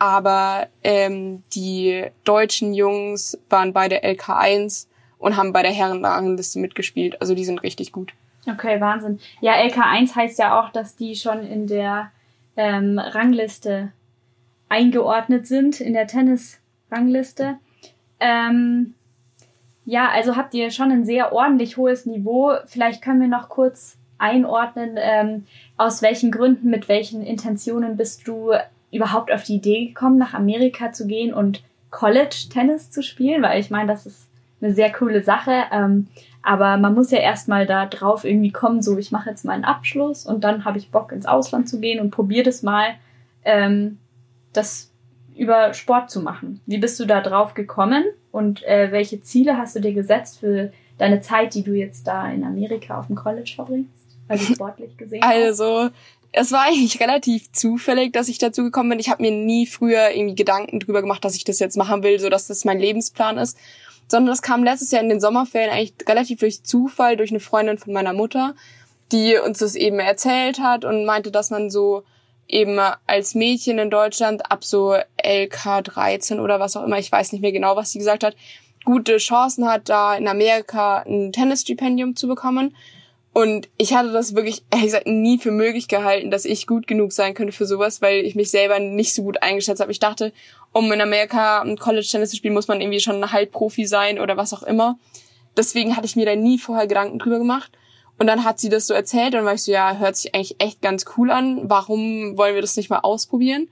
Aber 0.00 0.68
ähm, 0.82 1.42
die 1.54 2.06
deutschen 2.24 2.72
Jungs 2.72 3.38
waren 3.50 3.74
beide 3.74 4.02
LK1 4.02 4.86
und 5.18 5.36
haben 5.36 5.52
bei 5.52 5.62
der 5.62 5.72
Herrenrangliste 5.72 6.58
mitgespielt. 6.58 7.20
Also 7.20 7.34
die 7.34 7.44
sind 7.44 7.62
richtig 7.62 7.92
gut. 7.92 8.14
Okay, 8.50 8.80
Wahnsinn. 8.80 9.20
Ja, 9.42 9.52
LK1 9.56 10.16
heißt 10.16 10.38
ja 10.38 10.58
auch, 10.58 10.70
dass 10.70 10.96
die 10.96 11.14
schon 11.16 11.46
in 11.46 11.66
der 11.66 12.10
ähm, 12.56 12.98
Rangliste 12.98 13.92
eingeordnet 14.70 15.46
sind, 15.46 15.82
in 15.82 15.92
der 15.92 16.06
Tennis-Rangliste. 16.06 17.58
Ähm, 18.20 18.94
ja, 19.84 20.08
also 20.08 20.34
habt 20.34 20.54
ihr 20.54 20.70
schon 20.70 20.90
ein 20.90 21.04
sehr 21.04 21.34
ordentlich 21.34 21.76
hohes 21.76 22.06
Niveau. 22.06 22.54
Vielleicht 22.64 23.02
können 23.02 23.20
wir 23.20 23.28
noch 23.28 23.50
kurz 23.50 23.98
einordnen, 24.16 24.96
ähm, 24.96 25.46
aus 25.76 26.00
welchen 26.00 26.30
Gründen, 26.30 26.70
mit 26.70 26.88
welchen 26.88 27.22
Intentionen 27.22 27.98
bist 27.98 28.26
du 28.26 28.54
überhaupt 28.90 29.32
auf 29.32 29.44
die 29.44 29.56
Idee 29.56 29.86
gekommen, 29.86 30.18
nach 30.18 30.34
Amerika 30.34 30.92
zu 30.92 31.06
gehen 31.06 31.32
und 31.32 31.62
College-Tennis 31.90 32.90
zu 32.90 33.02
spielen? 33.02 33.42
Weil 33.42 33.60
ich 33.60 33.70
meine, 33.70 33.88
das 33.88 34.06
ist 34.06 34.28
eine 34.60 34.74
sehr 34.74 34.92
coole 34.92 35.22
Sache. 35.22 35.64
Ähm, 35.72 36.08
aber 36.42 36.76
man 36.78 36.94
muss 36.94 37.10
ja 37.10 37.18
erstmal 37.18 37.66
da 37.66 37.86
drauf 37.86 38.24
irgendwie 38.24 38.52
kommen, 38.52 38.82
so 38.82 38.96
ich 38.96 39.12
mache 39.12 39.30
jetzt 39.30 39.44
meinen 39.44 39.64
Abschluss 39.64 40.24
und 40.24 40.44
dann 40.44 40.64
habe 40.64 40.78
ich 40.78 40.90
Bock 40.90 41.12
ins 41.12 41.26
Ausland 41.26 41.68
zu 41.68 41.80
gehen 41.80 42.00
und 42.00 42.10
probiere 42.10 42.44
das 42.44 42.62
mal, 42.62 42.94
ähm, 43.44 43.98
das 44.52 44.90
über 45.36 45.74
Sport 45.74 46.10
zu 46.10 46.22
machen. 46.22 46.60
Wie 46.66 46.78
bist 46.78 46.98
du 47.00 47.06
da 47.06 47.20
drauf 47.20 47.54
gekommen 47.54 48.04
und 48.30 48.62
äh, 48.64 48.90
welche 48.90 49.22
Ziele 49.22 49.56
hast 49.56 49.76
du 49.76 49.80
dir 49.80 49.92
gesetzt 49.92 50.40
für 50.40 50.72
deine 50.98 51.20
Zeit, 51.20 51.54
die 51.54 51.62
du 51.62 51.72
jetzt 51.72 52.06
da 52.06 52.30
in 52.30 52.44
Amerika 52.44 52.98
auf 52.98 53.06
dem 53.06 53.16
College 53.16 53.52
verbringst? 53.54 53.90
Also 54.28 54.54
sportlich 54.54 54.96
gesehen. 54.96 55.22
Also, 55.22 55.90
es 56.32 56.52
war 56.52 56.62
eigentlich 56.62 57.00
relativ 57.00 57.50
zufällig, 57.52 58.12
dass 58.12 58.28
ich 58.28 58.38
dazu 58.38 58.62
gekommen 58.62 58.90
bin. 58.90 59.00
Ich 59.00 59.10
habe 59.10 59.22
mir 59.22 59.32
nie 59.32 59.66
früher 59.66 60.10
irgendwie 60.10 60.36
Gedanken 60.36 60.80
drüber 60.80 61.00
gemacht, 61.00 61.24
dass 61.24 61.34
ich 61.34 61.44
das 61.44 61.58
jetzt 61.58 61.76
machen 61.76 62.02
will, 62.02 62.20
so 62.20 62.28
dass 62.28 62.46
das 62.46 62.64
mein 62.64 62.78
Lebensplan 62.78 63.38
ist 63.38 63.56
sondern 64.10 64.32
das 64.32 64.42
kam 64.42 64.64
letztes 64.64 64.90
Jahr 64.90 65.02
in 65.02 65.08
den 65.08 65.20
Sommerferien 65.20 65.70
eigentlich 65.70 65.94
relativ 66.08 66.40
durch 66.40 66.64
Zufall 66.64 67.16
durch 67.16 67.30
eine 67.30 67.40
Freundin 67.40 67.78
von 67.78 67.92
meiner 67.92 68.12
Mutter, 68.12 68.54
die 69.12 69.36
uns 69.36 69.58
das 69.58 69.76
eben 69.76 70.00
erzählt 70.00 70.58
hat 70.58 70.84
und 70.84 71.04
meinte, 71.04 71.30
dass 71.30 71.50
man 71.50 71.70
so 71.70 72.02
eben 72.48 72.80
als 73.06 73.36
Mädchen 73.36 73.78
in 73.78 73.90
Deutschland 73.90 74.50
ab 74.50 74.64
so 74.64 74.96
LK 75.24 75.84
13 75.84 76.40
oder 76.40 76.58
was 76.58 76.76
auch 76.76 76.82
immer, 76.82 76.98
ich 76.98 77.12
weiß 77.12 77.30
nicht 77.32 77.40
mehr 77.40 77.52
genau, 77.52 77.76
was 77.76 77.92
sie 77.92 78.00
gesagt 78.00 78.24
hat, 78.24 78.34
gute 78.84 79.18
Chancen 79.18 79.68
hat, 79.68 79.88
da 79.88 80.16
in 80.16 80.26
Amerika 80.26 81.04
ein 81.06 81.30
Tennisstipendium 81.32 82.16
zu 82.16 82.26
bekommen. 82.26 82.74
Und 83.32 83.68
ich 83.76 83.94
hatte 83.94 84.10
das 84.10 84.34
wirklich, 84.34 84.64
ehrlich 84.70 84.86
gesagt, 84.86 85.06
nie 85.06 85.38
für 85.38 85.52
möglich 85.52 85.86
gehalten, 85.86 86.30
dass 86.30 86.44
ich 86.44 86.66
gut 86.66 86.88
genug 86.88 87.12
sein 87.12 87.34
könnte 87.34 87.52
für 87.52 87.66
sowas, 87.66 88.02
weil 88.02 88.24
ich 88.24 88.34
mich 88.34 88.50
selber 88.50 88.80
nicht 88.80 89.14
so 89.14 89.22
gut 89.22 89.42
eingeschätzt 89.42 89.80
habe. 89.80 89.92
Ich 89.92 90.00
dachte, 90.00 90.32
um 90.72 90.90
in 90.90 91.00
Amerika 91.00 91.62
ein 91.62 91.78
College 91.78 92.06
Tennis 92.10 92.30
zu 92.30 92.36
spielen, 92.36 92.54
muss 92.54 92.68
man 92.68 92.80
irgendwie 92.80 93.00
schon 93.00 93.22
ein 93.22 93.32
Halbprofi 93.32 93.86
sein 93.86 94.18
oder 94.18 94.36
was 94.36 94.52
auch 94.52 94.64
immer. 94.64 94.98
Deswegen 95.56 95.96
hatte 95.96 96.06
ich 96.06 96.16
mir 96.16 96.26
da 96.26 96.34
nie 96.34 96.58
vorher 96.58 96.86
Gedanken 96.86 97.18
drüber 97.18 97.38
gemacht. 97.38 97.70
Und 98.18 98.26
dann 98.26 98.44
hat 98.44 98.60
sie 98.60 98.68
das 98.68 98.86
so 98.86 98.94
erzählt 98.94 99.34
und 99.34 99.44
war 99.44 99.54
ich 99.54 99.62
so, 99.62 99.72
ja, 99.72 99.96
hört 99.96 100.16
sich 100.16 100.34
eigentlich 100.34 100.60
echt 100.60 100.82
ganz 100.82 101.06
cool 101.16 101.30
an. 101.30 101.70
Warum 101.70 102.36
wollen 102.36 102.54
wir 102.54 102.60
das 102.60 102.76
nicht 102.76 102.90
mal 102.90 102.98
ausprobieren? 102.98 103.68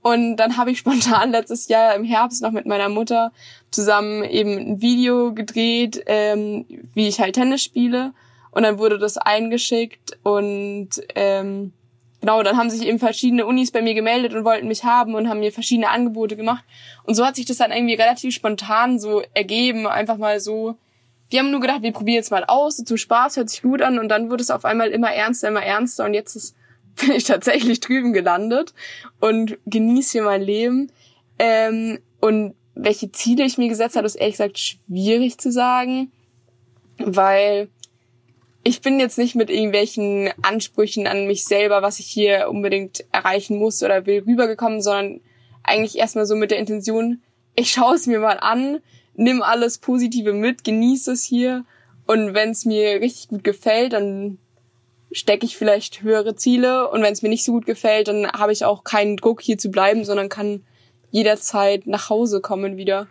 Und 0.00 0.36
dann 0.36 0.56
habe 0.56 0.70
ich 0.70 0.78
spontan 0.80 1.30
letztes 1.30 1.68
Jahr 1.68 1.94
im 1.94 2.04
Herbst 2.04 2.40
noch 2.40 2.52
mit 2.52 2.66
meiner 2.66 2.88
Mutter 2.88 3.32
zusammen 3.70 4.24
eben 4.24 4.56
ein 4.58 4.80
Video 4.80 5.34
gedreht, 5.34 6.02
ähm, 6.06 6.64
wie 6.94 7.08
ich 7.08 7.20
halt 7.20 7.34
Tennis 7.34 7.62
spiele. 7.62 8.12
Und 8.52 8.62
dann 8.62 8.78
wurde 8.78 8.98
das 8.98 9.16
eingeschickt 9.16 10.18
und 10.22 10.90
ähm, 11.14 11.72
genau, 12.20 12.42
dann 12.42 12.56
haben 12.56 12.70
sich 12.70 12.86
eben 12.86 12.98
verschiedene 12.98 13.46
Unis 13.46 13.72
bei 13.72 13.82
mir 13.82 13.94
gemeldet 13.94 14.34
und 14.34 14.44
wollten 14.44 14.68
mich 14.68 14.84
haben 14.84 15.14
und 15.14 15.28
haben 15.28 15.40
mir 15.40 15.52
verschiedene 15.52 15.88
Angebote 15.88 16.36
gemacht. 16.36 16.64
Und 17.04 17.14
so 17.14 17.26
hat 17.26 17.36
sich 17.36 17.46
das 17.46 17.56
dann 17.56 17.72
irgendwie 17.72 17.94
relativ 17.94 18.34
spontan 18.34 18.98
so 18.98 19.22
ergeben, 19.34 19.86
einfach 19.86 20.18
mal 20.18 20.38
so. 20.38 20.76
Wir 21.30 21.40
haben 21.40 21.50
nur 21.50 21.60
gedacht, 21.60 21.82
wir 21.82 21.92
probieren 21.92 22.16
jetzt 22.16 22.30
mal 22.30 22.44
aus, 22.44 22.76
so 22.76 22.84
zum 22.84 22.98
Spaß, 22.98 23.38
hört 23.38 23.48
sich 23.48 23.62
gut 23.62 23.80
an 23.80 23.98
und 23.98 24.08
dann 24.08 24.30
wurde 24.30 24.42
es 24.42 24.50
auf 24.50 24.66
einmal 24.66 24.90
immer 24.90 25.10
ernster, 25.10 25.48
immer 25.48 25.62
ernster 25.62 26.04
und 26.04 26.14
jetzt 26.14 26.36
ist, 26.36 26.54
bin 27.00 27.12
ich 27.12 27.24
tatsächlich 27.24 27.80
drüben 27.80 28.12
gelandet 28.12 28.74
und 29.18 29.56
genieße 29.64 30.12
hier 30.12 30.22
mein 30.24 30.42
Leben. 30.42 30.92
Ähm, 31.38 32.00
und 32.20 32.54
welche 32.74 33.10
Ziele 33.12 33.44
ich 33.44 33.56
mir 33.56 33.68
gesetzt 33.68 33.96
habe, 33.96 34.06
ist 34.06 34.14
ehrlich 34.14 34.34
gesagt 34.34 34.58
schwierig 34.58 35.38
zu 35.38 35.50
sagen, 35.50 36.12
weil 36.98 37.68
ich 38.64 38.80
bin 38.80 39.00
jetzt 39.00 39.18
nicht 39.18 39.34
mit 39.34 39.50
irgendwelchen 39.50 40.30
Ansprüchen 40.42 41.06
an 41.06 41.26
mich 41.26 41.44
selber, 41.44 41.82
was 41.82 41.98
ich 41.98 42.06
hier 42.06 42.48
unbedingt 42.48 43.04
erreichen 43.12 43.58
muss 43.58 43.82
oder 43.82 44.06
will, 44.06 44.22
rübergekommen, 44.26 44.80
sondern 44.80 45.20
eigentlich 45.64 45.98
erstmal 45.98 46.26
so 46.26 46.36
mit 46.36 46.50
der 46.50 46.58
Intention, 46.58 47.22
ich 47.54 47.72
schaue 47.72 47.94
es 47.94 48.06
mir 48.06 48.20
mal 48.20 48.38
an, 48.40 48.80
nimm 49.14 49.42
alles 49.42 49.78
Positive 49.78 50.32
mit, 50.32 50.64
genieße 50.64 51.12
es 51.12 51.24
hier 51.24 51.64
und 52.06 52.34
wenn 52.34 52.50
es 52.50 52.64
mir 52.64 53.00
richtig 53.00 53.28
gut 53.28 53.44
gefällt, 53.44 53.92
dann 53.92 54.38
stecke 55.10 55.44
ich 55.44 55.56
vielleicht 55.56 56.02
höhere 56.02 56.36
Ziele 56.36 56.88
und 56.88 57.02
wenn 57.02 57.12
es 57.12 57.22
mir 57.22 57.28
nicht 57.28 57.44
so 57.44 57.52
gut 57.52 57.66
gefällt, 57.66 58.08
dann 58.08 58.30
habe 58.30 58.52
ich 58.52 58.64
auch 58.64 58.84
keinen 58.84 59.16
Druck 59.16 59.42
hier 59.42 59.58
zu 59.58 59.70
bleiben, 59.70 60.04
sondern 60.04 60.28
kann 60.28 60.64
jederzeit 61.10 61.86
nach 61.86 62.08
Hause 62.08 62.40
kommen 62.40 62.76
wieder. 62.76 63.08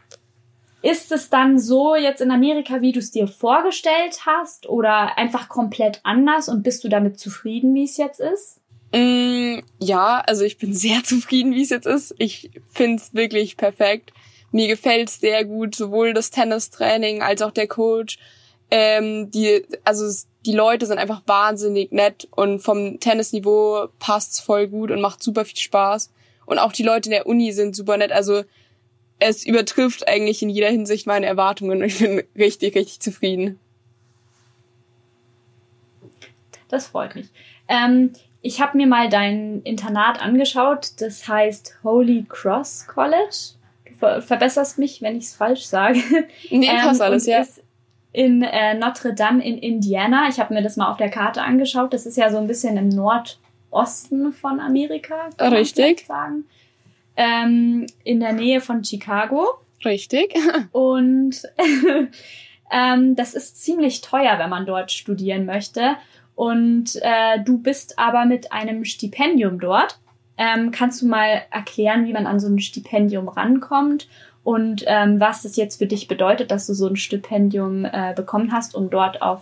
Ist 0.82 1.12
es 1.12 1.30
dann 1.30 1.60
so 1.60 1.96
jetzt 1.96 2.22
in 2.22 2.32
Amerika, 2.32 2.82
wie 2.82 2.92
du 2.92 3.00
es 3.00 3.12
dir 3.12 3.28
vorgestellt 3.28 4.26
hast 4.26 4.68
oder 4.68 5.18
einfach 5.18 5.48
komplett 5.48 6.00
anders 6.04 6.50
und 6.50 6.64
bist 6.64 6.84
du 6.84 6.90
damit 6.90 7.20
zufrieden, 7.20 7.76
wie 7.76 7.84
es 7.84 7.98
jetzt 7.98 8.20
ist? 8.20 8.62
Mm, 8.94 9.60
ja, 9.80 10.24
also 10.26 10.44
ich 10.44 10.58
bin 10.58 10.74
sehr 10.74 11.04
zufrieden, 11.04 11.54
wie 11.54 11.64
es 11.64 11.70
jetzt 11.70 11.88
ist. 11.88 12.16
Ich 12.18 12.50
find's 12.72 13.14
wirklich 13.14 13.58
perfekt. 13.58 14.12
Mir 14.52 14.68
gefällt's 14.68 15.20
sehr 15.20 15.46
gut, 15.46 15.76
sowohl 15.76 16.14
das 16.14 16.32
Tennistraining 16.32 17.22
als 17.22 17.42
auch 17.42 17.52
der 17.52 17.68
Coach. 17.68 18.18
Ähm, 18.70 19.30
die, 19.32 19.66
also 19.84 20.06
die 20.46 20.54
Leute 20.54 20.86
sind 20.86 20.98
einfach 20.98 21.22
wahnsinnig 21.28 21.92
nett 21.92 22.28
und 22.32 22.60
vom 22.60 23.00
Tennisniveau 23.00 23.88
passt's 24.00 24.40
voll 24.40 24.68
gut 24.68 24.92
und 24.92 25.02
macht 25.02 25.22
super 25.22 25.46
viel 25.46 25.58
Spaß. 25.58 26.12
Und 26.46 26.58
auch 26.58 26.72
die 26.72 26.84
Leute 26.84 27.08
in 27.08 27.12
der 27.12 27.28
Uni 27.28 27.52
sind 27.52 27.76
super 27.76 27.98
nett. 27.98 28.12
Also 28.12 28.44
es 29.22 29.46
übertrifft 29.46 30.08
eigentlich 30.08 30.42
in 30.42 30.50
jeder 30.50 30.70
Hinsicht 30.70 31.06
meine 31.06 31.28
Erwartungen 31.28 31.82
und 31.82 31.88
ich 31.88 32.00
bin 32.00 32.24
richtig, 32.36 32.76
richtig 32.76 33.00
zufrieden. 33.00 33.60
Das 36.68 36.88
freut 36.88 37.16
mich. 37.16 37.28
Ähm, 37.68 38.12
ich 38.42 38.62
habe 38.62 38.78
mir 38.78 38.88
mal 38.88 39.10
dein 39.10 39.62
Internat 39.62 40.22
angeschaut. 40.22 40.94
Das 41.00 41.28
heißt 41.28 41.80
Holy 41.84 42.26
Cross 42.28 42.88
College. 42.88 43.54
Du 43.86 43.94
ver 43.94 44.22
verbesserst 44.22 44.80
mich, 44.80 45.02
wenn 45.02 45.18
ich 45.18 45.26
es 45.26 45.36
falsch 45.36 45.66
sage. 45.66 46.00
Nee, 46.50 46.68
ähm, 46.68 46.82
passt 46.82 47.02
alles, 47.02 47.28
ja. 47.28 47.42
Ist 47.42 47.64
in 48.14 48.42
äh, 48.42 48.74
Notre 48.74 49.14
Dame 49.14 49.46
in 49.46 49.58
Indiana. 49.58 50.28
Ich 50.30 50.40
habe 50.40 50.54
mir 50.54 50.64
das 50.64 50.78
mal 50.78 50.90
auf 50.90 50.98
der 50.98 51.10
Karte 51.10 51.44
angeschaut. 51.44 51.94
Das 51.94 52.06
ist 52.06 52.18
ja 52.18 52.32
so 52.32 52.38
ein 52.38 52.48
bisschen 52.48 52.76
im 52.78 52.90
Nordosten 52.90 54.34
von 54.34 54.60
Amerika. 54.60 55.30
Kann 55.38 55.54
Richtig. 55.54 56.08
Man 56.08 56.18
sagen 56.18 56.46
ähm, 57.16 57.88
in 58.04 58.20
der 58.20 58.34
Nähe 58.34 58.62
von 58.62 58.84
Chicago. 58.84 59.48
Richtig. 59.84 60.36
Und 60.72 61.42
ähm, 62.72 63.16
das 63.16 63.34
ist 63.34 63.62
ziemlich 63.62 64.02
teuer, 64.02 64.40
wenn 64.40 64.50
man 64.50 64.66
dort 64.66 64.92
studieren 64.92 65.46
möchte. 65.46 65.96
Und 66.36 66.96
äh, 67.02 67.44
du 67.44 67.58
bist 67.58 68.00
aber 68.00 68.26
mit 68.26 68.52
einem 68.52 68.86
Stipendium 68.86 69.60
dort. 69.60 70.00
Ähm, 70.38 70.72
kannst 70.72 71.02
du 71.02 71.08
mal 71.08 71.44
erklären, 71.52 72.06
wie 72.06 72.14
man 72.14 72.26
an 72.26 72.40
so 72.40 72.48
ein 72.48 72.60
Stipendium 72.60 73.28
rankommt 73.28 74.08
und 74.44 74.84
ähm, 74.88 75.20
was 75.20 75.44
das 75.44 75.56
jetzt 75.56 75.78
für 75.78 75.86
dich 75.86 76.08
bedeutet, 76.08 76.52
dass 76.52 76.66
du 76.68 76.74
so 76.74 76.88
ein 76.88 76.96
Stipendium 76.96 77.86
äh, 77.86 78.14
bekommen 78.16 78.52
hast, 78.52 78.74
um 78.74 78.90
dort 78.90 79.22
auf 79.22 79.42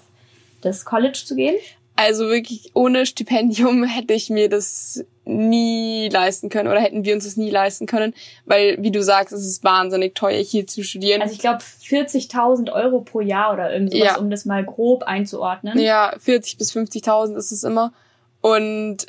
das 0.61 0.83
College 0.83 1.21
zu 1.23 1.35
gehen? 1.35 1.55
Also 1.95 2.27
wirklich 2.27 2.71
ohne 2.73 3.05
Stipendium 3.05 3.83
hätte 3.85 4.13
ich 4.13 4.29
mir 4.29 4.49
das 4.49 5.05
nie 5.29 6.09
leisten 6.09 6.49
können 6.49 6.67
oder 6.67 6.79
hätten 6.79 7.05
wir 7.05 7.13
uns 7.13 7.25
das 7.25 7.37
nie 7.37 7.49
leisten 7.49 7.85
können, 7.85 8.13
weil, 8.45 8.77
wie 8.79 8.91
du 8.91 9.01
sagst, 9.03 9.33
es 9.33 9.45
ist 9.45 9.63
wahnsinnig 9.63 10.15
teuer, 10.15 10.41
hier 10.41 10.67
zu 10.67 10.83
studieren. 10.83 11.21
Also 11.21 11.33
ich 11.33 11.39
glaube 11.39 11.59
40.000 11.59 12.71
Euro 12.71 13.01
pro 13.01 13.21
Jahr 13.21 13.53
oder 13.53 13.71
irgendwas, 13.71 13.99
ja. 13.99 14.17
um 14.17 14.29
das 14.29 14.45
mal 14.45 14.65
grob 14.65 15.03
einzuordnen. 15.03 15.77
Ja, 15.79 16.13
40 16.19 16.57
bis 16.57 16.73
50.000 16.73 17.35
ist 17.37 17.51
es 17.51 17.63
immer. 17.63 17.93
Und 18.41 19.05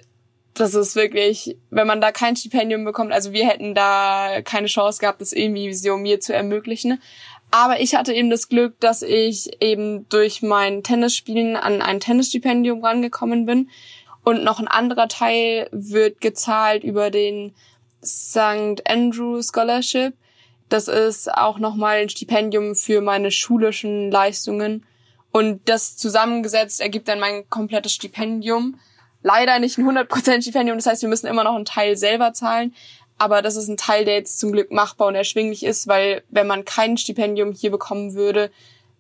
das 0.55 0.75
ist 0.75 0.97
wirklich, 0.97 1.57
wenn 1.71 1.87
man 1.87 2.01
da 2.01 2.13
kein 2.13 2.37
Stipendium 2.37 2.85
bekommt, 2.85 3.13
also 3.13 3.33
wir 3.33 3.47
hätten 3.47 3.75
da 3.75 4.43
keine 4.43 4.67
Chance 4.67 5.01
gehabt, 5.01 5.21
das 5.21 5.33
irgendwie 5.33 5.73
so 5.73 5.97
mir 5.97 6.21
zu 6.21 6.35
ermöglichen. 6.35 7.01
Aber 7.51 7.81
ich 7.81 7.95
hatte 7.95 8.13
eben 8.13 8.31
das 8.31 8.49
Glück, 8.49 8.79
dass 8.79 9.03
ich 9.03 9.61
eben 9.61 10.09
durch 10.09 10.41
mein 10.43 10.83
Tennisspielen 10.83 11.57
an 11.57 11.83
ein 11.83 11.99
Tennisstipendium 11.99 12.85
rangekommen 12.85 13.45
bin 13.45 13.71
und 14.25 14.45
noch 14.45 14.61
ein 14.61 14.69
anderer 14.69 15.09
Teil 15.09 15.69
wird 15.73 16.21
gezahlt 16.21 16.85
über 16.85 17.11
den 17.11 17.55
St. 18.05 18.83
Andrew 18.87 19.41
Scholarship. 19.43 20.15
Das 20.69 20.89
ist 20.89 21.33
auch 21.33 21.59
nochmal 21.59 21.99
ein 21.99 22.09
Stipendium 22.09 22.75
für 22.75 23.01
meine 23.01 23.31
schulischen 23.31 24.11
Leistungen. 24.11 24.87
Und 25.33 25.69
das 25.69 25.97
zusammengesetzt 25.97 26.81
ergibt 26.81 27.09
dann 27.09 27.21
mein 27.21 27.49
komplettes 27.49 27.93
Stipendium. 27.93 28.79
Leider 29.23 29.59
nicht 29.59 29.79
ein 29.79 29.85
100% 29.85 30.43
Stipendium, 30.43 30.79
das 30.79 30.87
heißt, 30.87 31.03
wir 31.03 31.09
müssen 31.09 31.27
immer 31.27 31.45
noch 31.45 31.55
einen 31.55 31.65
Teil 31.65 31.97
selber 31.97 32.33
zahlen. 32.33 32.75
Aber 33.19 33.43
das 33.43 33.57
ist 33.57 33.69
ein 33.69 33.77
Teil, 33.77 34.07
der 34.07 34.15
jetzt 34.15 34.41
zum 34.41 34.51
Glück 34.51 34.71
machbar 34.71 35.09
und 35.09 35.15
erschwinglich 35.15 35.63
ist, 35.63 35.89
weil 35.89 36.23
wenn 36.31 36.47
man 36.47 36.65
kein 36.65 36.97
Stipendium 36.97 37.53
hier 37.53 37.71
bekommen 37.71 38.15
würde, 38.15 38.51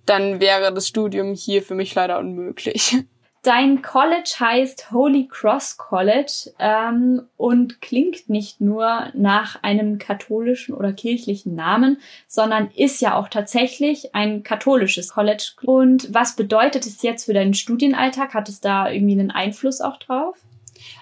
dann 0.04 0.40
wäre 0.40 0.74
das 0.74 0.88
Studium 0.88 1.34
hier 1.34 1.62
für 1.62 1.74
mich 1.74 1.94
leider 1.94 2.18
unmöglich. 2.18 2.98
Dein 3.42 3.80
College 3.80 4.34
heißt 4.38 4.90
Holy 4.90 5.26
Cross 5.26 5.78
College 5.78 6.52
ähm, 6.58 7.22
und 7.38 7.80
klingt 7.80 8.28
nicht 8.28 8.60
nur 8.60 9.08
nach 9.14 9.62
einem 9.62 9.98
katholischen 9.98 10.74
oder 10.74 10.92
kirchlichen 10.92 11.54
Namen, 11.54 12.02
sondern 12.28 12.70
ist 12.76 13.00
ja 13.00 13.16
auch 13.16 13.28
tatsächlich 13.28 14.14
ein 14.14 14.42
katholisches 14.42 15.14
College. 15.14 15.52
Und 15.62 16.12
was 16.12 16.36
bedeutet 16.36 16.84
es 16.84 17.00
jetzt 17.00 17.24
für 17.24 17.32
deinen 17.32 17.54
Studienalltag? 17.54 18.34
Hat 18.34 18.50
es 18.50 18.60
da 18.60 18.90
irgendwie 18.90 19.18
einen 19.18 19.30
Einfluss 19.30 19.80
auch 19.80 19.96
drauf? 19.96 20.36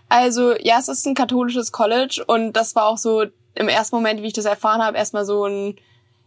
Also 0.09 0.55
ja, 0.61 0.79
es 0.79 0.87
ist 0.87 1.07
ein 1.09 1.17
katholisches 1.17 1.73
College 1.73 2.23
und 2.25 2.53
das 2.53 2.77
war 2.77 2.87
auch 2.87 2.99
so 2.99 3.25
im 3.57 3.69
ersten 3.69 3.97
Moment, 3.97 4.23
wie 4.23 4.29
ich 4.29 4.33
das 4.33 4.45
erfahren 4.45 4.81
habe, 4.81 4.97
erstmal 4.97 5.25
so 5.25 5.45
ein 5.45 5.77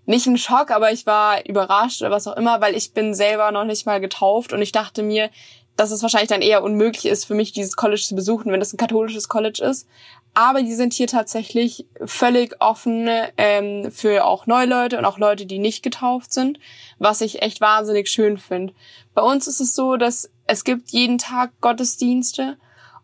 nicht 0.06 0.26
ein 0.26 0.38
Schock, 0.38 0.72
aber 0.72 0.92
ich 0.92 1.06
war 1.06 1.46
überrascht 1.46 2.02
oder 2.02 2.12
was 2.12 2.28
auch 2.28 2.36
immer, 2.36 2.60
weil 2.60 2.76
ich 2.76 2.94
bin 2.94 3.14
selber 3.14 3.52
noch 3.52 3.64
nicht 3.64 3.86
mal 3.86 4.02
getauft 4.02 4.52
und 4.52 4.62
ich 4.62 4.72
dachte 4.72 5.04
mir, 5.04 5.30
dass 5.76 5.92
es 5.92 6.02
wahrscheinlich 6.02 6.30
dann 6.30 6.42
eher 6.42 6.64
unmöglich 6.64 7.06
ist 7.06 7.26
für 7.26 7.34
mich, 7.34 7.52
dieses 7.52 7.76
College 7.76 8.02
zu 8.02 8.16
besuchen, 8.16 8.52
wenn 8.52 8.60
das 8.60 8.74
ein 8.74 8.78
katholisches 8.78 9.30
College 9.30 9.64
ist. 9.64 9.88
Aber 10.34 10.62
die 10.62 10.74
sind 10.74 10.94
hier 10.94 11.08
tatsächlich 11.08 11.86
völlig 12.06 12.56
offen 12.62 13.10
ähm, 13.38 13.92
für 13.92 14.26
auch 14.26 14.48
neue 14.48 14.66
Leute 14.66 14.98
und 14.98 15.06
auch 15.06 15.18
Leute, 15.18 15.46
die 15.46 15.60
nicht 15.60 15.84
getauft 15.84 16.32
sind, 16.32 16.58
was 17.00 17.20
ich 17.22 17.42
echt 17.42 17.60
wahnsinnig 17.60 18.10
schön 18.10 18.38
finde. 18.38 18.74
Bei 19.14 19.22
uns 19.22 19.48
ist 19.48 19.60
es 19.60 19.76
so, 19.76 19.98
dass 19.98 20.30
es 20.48 20.64
gibt 20.64 20.92
jeden 20.92 21.18
Tag 21.18 21.52
Gottesdienste 21.60 22.58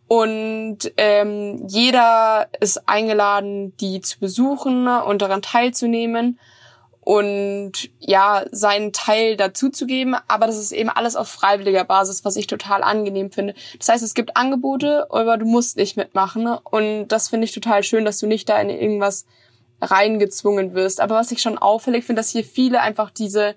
und 0.07 0.93
ähm, 0.95 1.67
jeder 1.67 2.47
ist 2.61 2.87
eingeladen, 2.87 3.75
die 3.77 3.99
zu 3.99 4.19
besuchen 4.19 4.87
und 4.87 5.21
daran 5.21 5.41
teilzunehmen 5.41 6.39
und 7.07 7.71
ja, 7.99 8.43
seinen 8.51 8.91
Teil 8.91 9.37
dazuzugeben, 9.37 10.17
aber 10.27 10.45
das 10.45 10.57
ist 10.57 10.73
eben 10.73 10.89
alles 10.89 11.15
auf 11.15 11.29
freiwilliger 11.29 11.85
Basis, 11.85 12.25
was 12.25 12.35
ich 12.35 12.47
total 12.47 12.83
angenehm 12.83 13.31
finde. 13.31 13.55
Das 13.79 13.87
heißt, 13.87 14.03
es 14.03 14.13
gibt 14.13 14.35
Angebote, 14.35 15.07
aber 15.09 15.37
du 15.37 15.45
musst 15.45 15.77
nicht 15.77 15.95
mitmachen 15.95 16.47
und 16.47 17.07
das 17.07 17.29
finde 17.29 17.45
ich 17.45 17.53
total 17.53 17.83
schön, 17.83 18.03
dass 18.03 18.19
du 18.19 18.27
nicht 18.27 18.49
da 18.49 18.59
in 18.59 18.69
irgendwas 18.69 19.25
reingezwungen 19.79 20.73
wirst. 20.73 20.99
Aber 20.99 21.15
was 21.15 21.31
ich 21.31 21.41
schon 21.41 21.57
auffällig 21.57 22.03
finde, 22.03 22.19
dass 22.19 22.31
hier 22.31 22.43
viele 22.43 22.81
einfach 22.81 23.09
diese 23.09 23.55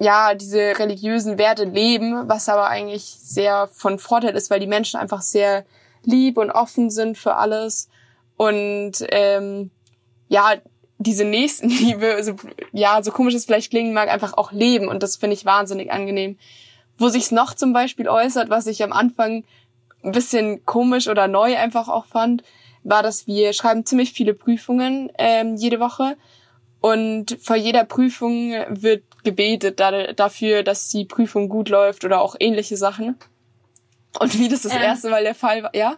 ja, 0.00 0.34
diese 0.34 0.76
religiösen 0.80 1.38
Werte 1.38 1.62
leben, 1.62 2.28
was 2.28 2.48
aber 2.48 2.66
eigentlich 2.66 3.04
sehr 3.04 3.68
von 3.68 4.00
Vorteil 4.00 4.34
ist, 4.34 4.50
weil 4.50 4.58
die 4.58 4.66
Menschen 4.66 4.98
einfach 4.98 5.22
sehr 5.22 5.64
lieb 6.02 6.38
und 6.38 6.50
offen 6.50 6.90
sind 6.90 7.16
für 7.16 7.36
alles 7.36 7.88
und 8.36 8.94
ähm, 9.10 9.70
ja, 10.26 10.54
diese 11.02 11.24
Nächstenliebe, 11.24 12.18
so, 12.22 12.34
ja, 12.72 13.02
so 13.02 13.10
komisch 13.10 13.34
es 13.34 13.44
vielleicht 13.44 13.70
klingen 13.70 13.92
mag, 13.92 14.08
einfach 14.08 14.34
auch 14.34 14.52
leben. 14.52 14.88
Und 14.88 15.02
das 15.02 15.16
finde 15.16 15.34
ich 15.34 15.44
wahnsinnig 15.44 15.92
angenehm. 15.92 16.38
Wo 16.98 17.08
sich's 17.08 17.30
noch 17.30 17.54
zum 17.54 17.72
Beispiel 17.72 18.08
äußert, 18.08 18.50
was 18.50 18.66
ich 18.66 18.82
am 18.82 18.92
Anfang 18.92 19.44
ein 20.04 20.12
bisschen 20.12 20.64
komisch 20.64 21.08
oder 21.08 21.28
neu 21.28 21.56
einfach 21.56 21.88
auch 21.88 22.06
fand, 22.06 22.42
war, 22.84 23.02
dass 23.02 23.26
wir 23.26 23.52
schreiben 23.52 23.86
ziemlich 23.86 24.12
viele 24.12 24.34
Prüfungen 24.34 25.10
ähm, 25.18 25.54
jede 25.54 25.80
Woche. 25.80 26.16
Und 26.80 27.38
vor 27.40 27.56
jeder 27.56 27.84
Prüfung 27.84 28.52
wird 28.68 29.04
gebetet 29.22 29.78
da, 29.78 30.12
dafür, 30.12 30.64
dass 30.64 30.88
die 30.88 31.04
Prüfung 31.04 31.48
gut 31.48 31.68
läuft 31.68 32.04
oder 32.04 32.20
auch 32.20 32.34
ähnliche 32.40 32.76
Sachen. 32.76 33.16
Und 34.18 34.38
wie 34.38 34.48
das 34.48 34.62
das 34.62 34.74
ähm. 34.74 34.82
erste 34.82 35.10
Mal 35.10 35.22
der 35.22 35.34
Fall 35.34 35.62
war, 35.62 35.74
ja? 35.74 35.96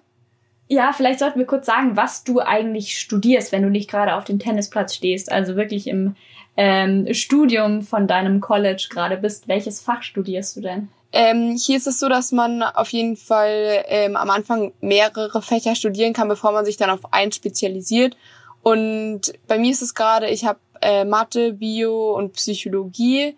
Ja, 0.68 0.92
vielleicht 0.92 1.18
sollten 1.18 1.38
wir 1.38 1.46
kurz 1.46 1.66
sagen, 1.66 1.96
was 1.96 2.24
du 2.24 2.40
eigentlich 2.40 2.98
studierst, 2.98 3.52
wenn 3.52 3.62
du 3.62 3.68
nicht 3.68 3.90
gerade 3.90 4.14
auf 4.14 4.24
dem 4.24 4.38
Tennisplatz 4.38 4.94
stehst, 4.94 5.30
also 5.30 5.56
wirklich 5.56 5.86
im 5.86 6.16
ähm, 6.56 7.12
Studium 7.12 7.82
von 7.82 8.06
deinem 8.06 8.40
College 8.40 8.86
gerade 8.90 9.16
bist. 9.16 9.46
Welches 9.48 9.80
Fach 9.80 10.02
studierst 10.02 10.56
du 10.56 10.62
denn? 10.62 10.88
Ähm, 11.12 11.56
hier 11.56 11.76
ist 11.76 11.86
es 11.86 12.00
so, 12.00 12.08
dass 12.08 12.32
man 12.32 12.62
auf 12.62 12.88
jeden 12.88 13.16
Fall 13.16 13.84
ähm, 13.86 14.16
am 14.16 14.30
Anfang 14.30 14.72
mehrere 14.80 15.42
Fächer 15.42 15.74
studieren 15.74 16.12
kann, 16.12 16.28
bevor 16.28 16.52
man 16.52 16.64
sich 16.64 16.76
dann 16.76 16.90
auf 16.90 17.12
eins 17.12 17.36
spezialisiert. 17.36 18.16
Und 18.62 19.32
bei 19.46 19.58
mir 19.58 19.70
ist 19.70 19.82
es 19.82 19.94
gerade, 19.94 20.28
ich 20.28 20.44
habe 20.44 20.58
äh, 20.80 21.04
Mathe, 21.04 21.52
Bio 21.52 22.16
und 22.16 22.32
Psychologie 22.32 23.36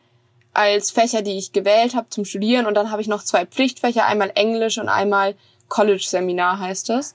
als 0.54 0.90
Fächer, 0.90 1.20
die 1.20 1.36
ich 1.36 1.52
gewählt 1.52 1.94
habe 1.94 2.08
zum 2.08 2.24
Studieren. 2.24 2.66
Und 2.66 2.74
dann 2.74 2.90
habe 2.90 3.02
ich 3.02 3.08
noch 3.08 3.22
zwei 3.22 3.44
Pflichtfächer, 3.44 4.06
einmal 4.06 4.32
Englisch 4.34 4.78
und 4.78 4.88
einmal 4.88 5.34
College-Seminar 5.68 6.60
heißt 6.60 6.88
das. 6.88 7.14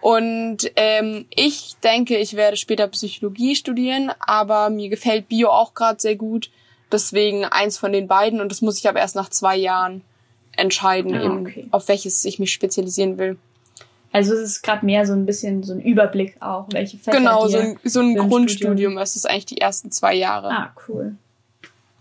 Und 0.00 0.70
ähm, 0.76 1.26
ich 1.34 1.76
denke, 1.82 2.16
ich 2.16 2.34
werde 2.36 2.56
später 2.56 2.86
Psychologie 2.88 3.56
studieren, 3.56 4.12
aber 4.20 4.70
mir 4.70 4.88
gefällt 4.88 5.28
Bio 5.28 5.48
auch 5.48 5.74
gerade 5.74 6.00
sehr 6.00 6.16
gut. 6.16 6.50
Deswegen 6.90 7.44
eins 7.44 7.76
von 7.78 7.92
den 7.92 8.08
beiden 8.08 8.40
und 8.40 8.50
das 8.50 8.62
muss 8.62 8.78
ich 8.78 8.88
aber 8.88 9.00
erst 9.00 9.16
nach 9.16 9.28
zwei 9.28 9.56
Jahren 9.56 10.02
entscheiden, 10.56 11.14
ah, 11.14 11.40
okay. 11.40 11.60
eben, 11.60 11.72
auf 11.72 11.88
welches 11.88 12.24
ich 12.24 12.38
mich 12.38 12.52
spezialisieren 12.52 13.18
will. 13.18 13.36
Also 14.12 14.32
es 14.34 14.40
ist 14.40 14.62
gerade 14.62 14.86
mehr 14.86 15.06
so 15.06 15.12
ein 15.12 15.26
bisschen 15.26 15.62
so 15.62 15.74
ein 15.74 15.80
Überblick 15.80 16.40
auch, 16.40 16.66
welche 16.72 16.96
Fächer 16.96 17.18
Genau, 17.18 17.46
so 17.46 17.58
ein, 17.58 17.78
so 17.84 18.00
ein 18.00 18.16
Grundstudium. 18.16 18.96
Es 18.98 19.16
ist 19.16 19.28
eigentlich 19.28 19.46
die 19.46 19.60
ersten 19.60 19.90
zwei 19.90 20.14
Jahre. 20.14 20.50
Ah, 20.50 20.74
cool. 20.88 21.16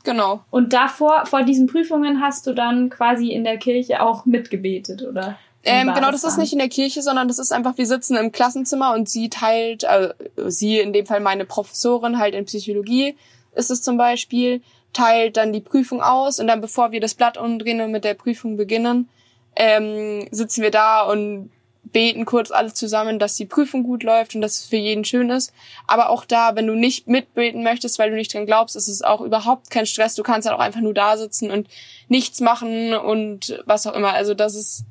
Genau. 0.04 0.42
Und 0.50 0.72
davor, 0.72 1.26
vor 1.26 1.44
diesen 1.44 1.68
Prüfungen 1.68 2.22
hast 2.22 2.48
du 2.48 2.54
dann 2.54 2.90
quasi 2.90 3.30
in 3.30 3.44
der 3.44 3.58
Kirche 3.58 4.02
auch 4.02 4.26
mitgebetet, 4.26 5.04
oder? 5.04 5.38
Ähm, 5.68 5.94
genau, 5.94 6.12
das 6.12 6.24
ist 6.24 6.38
nicht 6.38 6.54
in 6.54 6.60
der 6.60 6.70
Kirche, 6.70 7.02
sondern 7.02 7.28
das 7.28 7.40
ist 7.40 7.52
einfach, 7.52 7.78
wir 7.78 7.86
sitzen 7.86 8.16
im 8.16 8.32
Klassenzimmer 8.32 8.94
und 8.94 9.10
sie 9.10 9.30
teilt, 9.30 9.86
also 9.86 10.14
sie 10.48 10.80
in 10.80 10.94
dem 10.94 11.06
Fall 11.06 11.20
meine 11.20 11.46
Professorin 11.46 12.18
halt 12.20 12.34
in 12.34 12.46
Psychologie 12.46 13.16
ist 13.58 13.72
es 13.72 13.82
zum 13.82 13.98
Beispiel, 13.98 14.62
teilt 14.94 15.38
dann 15.38 15.52
die 15.52 15.62
Prüfung 15.62 16.02
aus 16.02 16.40
und 16.40 16.48
dann 16.48 16.62
bevor 16.62 16.92
wir 16.92 17.02
das 17.02 17.16
Blatt 17.16 17.38
umdrehen 17.38 17.82
und 17.82 17.92
mit 17.92 18.04
der 18.04 18.14
Prüfung 18.14 18.56
beginnen, 18.56 19.10
ähm, 19.56 20.28
sitzen 20.32 20.62
wir 20.62 20.72
da 20.72 21.02
und 21.02 21.52
beten 21.84 22.26
kurz 22.26 22.52
alle 22.52 22.74
zusammen, 22.74 23.18
dass 23.18 23.36
die 23.36 23.46
Prüfung 23.46 23.84
gut 23.84 24.04
läuft 24.04 24.36
und 24.36 24.42
dass 24.42 24.60
es 24.60 24.66
für 24.66 24.76
jeden 24.76 25.06
schön 25.06 25.30
ist. 25.30 25.54
Aber 25.88 26.10
auch 26.10 26.26
da, 26.26 26.56
wenn 26.56 26.68
du 26.68 26.76
nicht 26.76 27.08
mitbeten 27.08 27.64
möchtest, 27.64 27.98
weil 27.98 28.10
du 28.10 28.16
nicht 28.16 28.34
dran 28.34 28.46
glaubst, 28.46 28.76
ist 28.76 28.88
es 28.88 29.02
auch 29.02 29.22
überhaupt 29.22 29.70
kein 29.70 29.86
Stress. 29.86 30.16
Du 30.16 30.24
kannst 30.24 30.48
halt 30.48 30.58
auch 30.58 30.64
einfach 30.64 30.82
nur 30.82 30.94
da 30.94 31.18
sitzen 31.18 31.50
und 31.50 31.68
nichts 32.10 32.42
machen 32.42 32.94
und 32.94 33.62
was 33.66 33.88
auch 33.88 33.94
immer. 33.94 34.14
Also 34.14 34.34
das 34.34 34.56
ist 34.56 34.86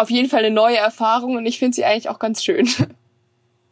auf 0.00 0.10
jeden 0.10 0.30
Fall 0.30 0.44
eine 0.44 0.54
neue 0.54 0.78
Erfahrung 0.78 1.36
und 1.36 1.44
ich 1.44 1.58
finde 1.58 1.74
sie 1.74 1.84
eigentlich 1.84 2.08
auch 2.08 2.18
ganz 2.18 2.42
schön. 2.42 2.68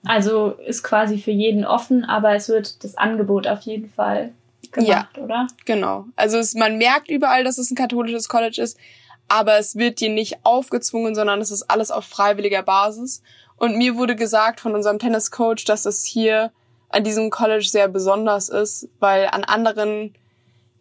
Also 0.06 0.50
ist 0.64 0.84
quasi 0.84 1.18
für 1.18 1.30
jeden 1.32 1.64
offen, 1.64 2.04
aber 2.04 2.34
es 2.34 2.48
wird 2.48 2.84
das 2.84 2.96
Angebot 2.96 3.46
auf 3.46 3.62
jeden 3.62 3.88
Fall 3.90 4.32
gemacht, 4.70 5.08
ja, 5.16 5.22
oder? 5.22 5.48
Genau. 5.64 6.04
Also 6.16 6.38
es, 6.38 6.54
man 6.54 6.78
merkt 6.78 7.08
überall, 7.08 7.44
dass 7.44 7.58
es 7.58 7.70
ein 7.70 7.76
katholisches 7.76 8.28
College 8.28 8.62
ist, 8.62 8.78
aber 9.26 9.58
es 9.58 9.76
wird 9.76 10.00
dir 10.00 10.10
nicht 10.10 10.38
aufgezwungen, 10.44 11.14
sondern 11.14 11.40
es 11.40 11.50
ist 11.50 11.64
alles 11.70 11.90
auf 11.90 12.04
freiwilliger 12.04 12.62
Basis. 12.62 13.22
Und 13.56 13.76
mir 13.76 13.96
wurde 13.96 14.14
gesagt 14.14 14.60
von 14.60 14.74
unserem 14.74 14.98
Tenniscoach, 14.98 15.64
dass 15.66 15.84
es 15.84 16.04
hier 16.04 16.52
an 16.90 17.04
diesem 17.04 17.30
College 17.30 17.66
sehr 17.68 17.88
besonders 17.88 18.48
ist, 18.50 18.88
weil 19.00 19.26
an 19.26 19.44
anderen 19.44 20.14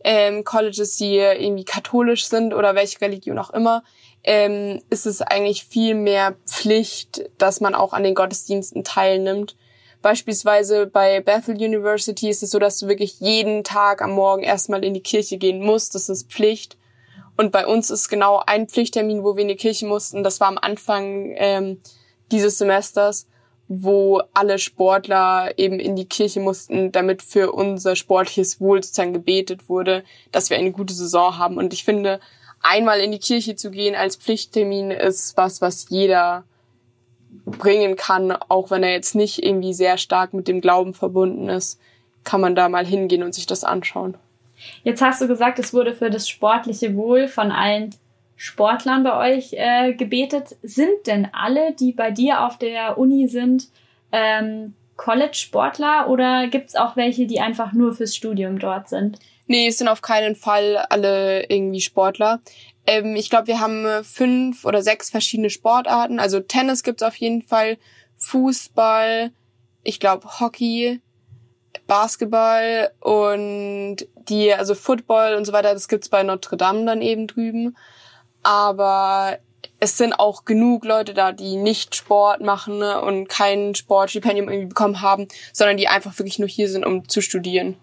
ähm, 0.03 0.43
Colleges, 0.43 0.97
die 0.97 1.15
irgendwie 1.15 1.65
katholisch 1.65 2.27
sind 2.27 2.53
oder 2.53 2.75
welche 2.75 3.01
Religion 3.01 3.39
auch 3.39 3.49
immer, 3.49 3.83
ähm, 4.27 4.81
ist 4.89 5.05
es 5.05 5.21
eigentlich 5.21 5.63
viel 5.63 5.95
mehr 5.95 6.35
Pflicht, 6.45 7.29
dass 7.37 7.61
man 7.61 7.73
auch 7.73 7.93
an 7.93 8.03
den 8.03 8.13
Gottesdiensten 8.13 8.83
teilnimmt. 8.83 9.55
Beispielsweise 10.01 10.85
bei 10.85 11.21
Bethel 11.21 11.55
University 11.55 12.29
ist 12.29 12.43
es 12.43 12.51
so, 12.51 12.59
dass 12.59 12.77
du 12.77 12.89
wirklich 12.89 13.21
jeden 13.21 13.63
Tag 13.63 14.01
am 14.01 14.11
Morgen 14.11 14.43
erstmal 14.43 14.83
in 14.83 14.93
die 14.93 15.01
Kirche 15.01 15.37
gehen 15.37 15.61
musst. 15.61 15.95
Das 15.95 16.09
ist 16.09 16.29
Pflicht. 16.29 16.77
Und 17.37 17.53
bei 17.53 17.65
uns 17.65 17.89
ist 17.89 18.09
genau 18.09 18.43
ein 18.45 18.67
Pflichttermin, 18.67 19.23
wo 19.23 19.37
wir 19.37 19.43
in 19.43 19.47
die 19.47 19.55
Kirche 19.55 19.87
mussten. 19.87 20.23
Das 20.23 20.41
war 20.41 20.49
am 20.49 20.57
Anfang 20.57 21.33
ähm, 21.37 21.79
dieses 22.29 22.57
Semesters, 22.57 23.27
wo 23.69 24.21
alle 24.33 24.59
Sportler 24.59 25.57
eben 25.57 25.79
in 25.79 25.95
die 25.95 26.05
Kirche 26.05 26.41
mussten, 26.41 26.91
damit 26.91 27.21
für 27.21 27.53
unser 27.53 27.95
sportliches 27.95 28.59
Wohl 28.59 28.83
sozusagen 28.83 29.13
gebetet 29.13 29.69
wurde, 29.69 30.03
dass 30.33 30.49
wir 30.49 30.57
eine 30.57 30.71
gute 30.71 30.93
Saison 30.93 31.37
haben. 31.37 31.57
Und 31.57 31.71
ich 31.73 31.85
finde, 31.85 32.19
einmal 32.61 32.99
in 32.99 33.11
die 33.11 33.19
Kirche 33.19 33.55
zu 33.55 33.71
gehen 33.71 33.95
als 33.95 34.15
Pflichttermin 34.15 34.91
ist 34.91 35.37
was, 35.37 35.61
was 35.61 35.89
jeder 35.89 36.43
bringen 37.45 37.95
kann, 37.95 38.31
auch 38.31 38.71
wenn 38.71 38.83
er 38.83 38.91
jetzt 38.91 39.15
nicht 39.15 39.43
irgendwie 39.43 39.73
sehr 39.73 39.97
stark 39.97 40.33
mit 40.33 40.47
dem 40.47 40.61
Glauben 40.61 40.93
verbunden 40.93 41.49
ist, 41.49 41.79
kann 42.23 42.41
man 42.41 42.55
da 42.55 42.67
mal 42.67 42.85
hingehen 42.85 43.23
und 43.23 43.33
sich 43.33 43.45
das 43.45 43.63
anschauen. 43.63 44.17
Jetzt 44.83 45.01
hast 45.01 45.21
du 45.21 45.27
gesagt, 45.27 45.59
es 45.59 45.73
wurde 45.73 45.93
für 45.93 46.09
das 46.09 46.27
sportliche 46.27 46.95
Wohl 46.95 47.27
von 47.27 47.51
allen 47.51 47.91
Sportlern 48.35 49.03
bei 49.03 49.35
euch 49.35 49.53
äh, 49.53 49.93
gebetet. 49.93 50.55
Sind 50.61 51.07
denn 51.07 51.27
alle, 51.31 51.73
die 51.73 51.91
bei 51.91 52.11
dir 52.11 52.45
auf 52.45 52.57
der 52.57 52.97
Uni 52.97 53.27
sind, 53.27 53.67
ähm, 54.11 54.73
College-Sportler 54.97 56.09
oder 56.09 56.47
gibt 56.47 56.69
es 56.69 56.75
auch 56.75 56.95
welche, 56.95 57.27
die 57.27 57.39
einfach 57.39 57.71
nur 57.73 57.95
fürs 57.95 58.15
Studium 58.15 58.59
dort 58.59 58.89
sind? 58.89 59.19
Nee, 59.45 59.67
es 59.67 59.77
sind 59.77 59.87
auf 59.87 60.01
keinen 60.01 60.35
Fall 60.35 60.77
alle 60.89 61.49
irgendwie 61.49 61.79
Sportler. 61.79 62.41
Ähm, 62.85 63.15
ich 63.15 63.29
glaube, 63.29 63.47
wir 63.47 63.59
haben 63.59 63.85
äh, 63.85 64.03
fünf 64.03 64.65
oder 64.65 64.81
sechs 64.81 65.09
verschiedene 65.09 65.49
Sportarten. 65.49 66.19
Also 66.19 66.39
Tennis 66.39 66.83
gibt's 66.83 67.03
auf 67.03 67.15
jeden 67.15 67.41
Fall, 67.41 67.77
Fußball, 68.17 69.31
ich 69.83 69.99
glaube 69.99 70.27
Hockey, 70.39 70.99
Basketball 71.85 72.91
und 72.99 73.97
die, 74.27 74.53
also 74.53 74.75
Football 74.75 75.35
und 75.35 75.45
so 75.45 75.53
weiter, 75.53 75.73
das 75.73 75.87
gibt's 75.87 76.09
bei 76.09 76.23
Notre 76.23 76.57
Dame 76.57 76.85
dann 76.85 77.01
eben 77.01 77.27
drüben. 77.27 77.77
Aber 78.43 79.37
es 79.79 79.97
sind 79.97 80.13
auch 80.13 80.45
genug 80.45 80.85
Leute 80.85 81.13
da, 81.13 81.31
die 81.31 81.55
nicht 81.55 81.95
Sport 81.95 82.41
machen 82.41 82.79
ne, 82.79 83.01
und 83.01 83.29
kein 83.29 83.75
Sportstipendium 83.75 84.49
irgendwie 84.49 84.67
bekommen 84.67 85.01
haben, 85.01 85.27
sondern 85.53 85.77
die 85.77 85.87
einfach 85.87 86.17
wirklich 86.17 86.39
nur 86.39 86.47
hier 86.47 86.69
sind, 86.69 86.85
um 86.85 87.07
zu 87.07 87.21
studieren. 87.21 87.75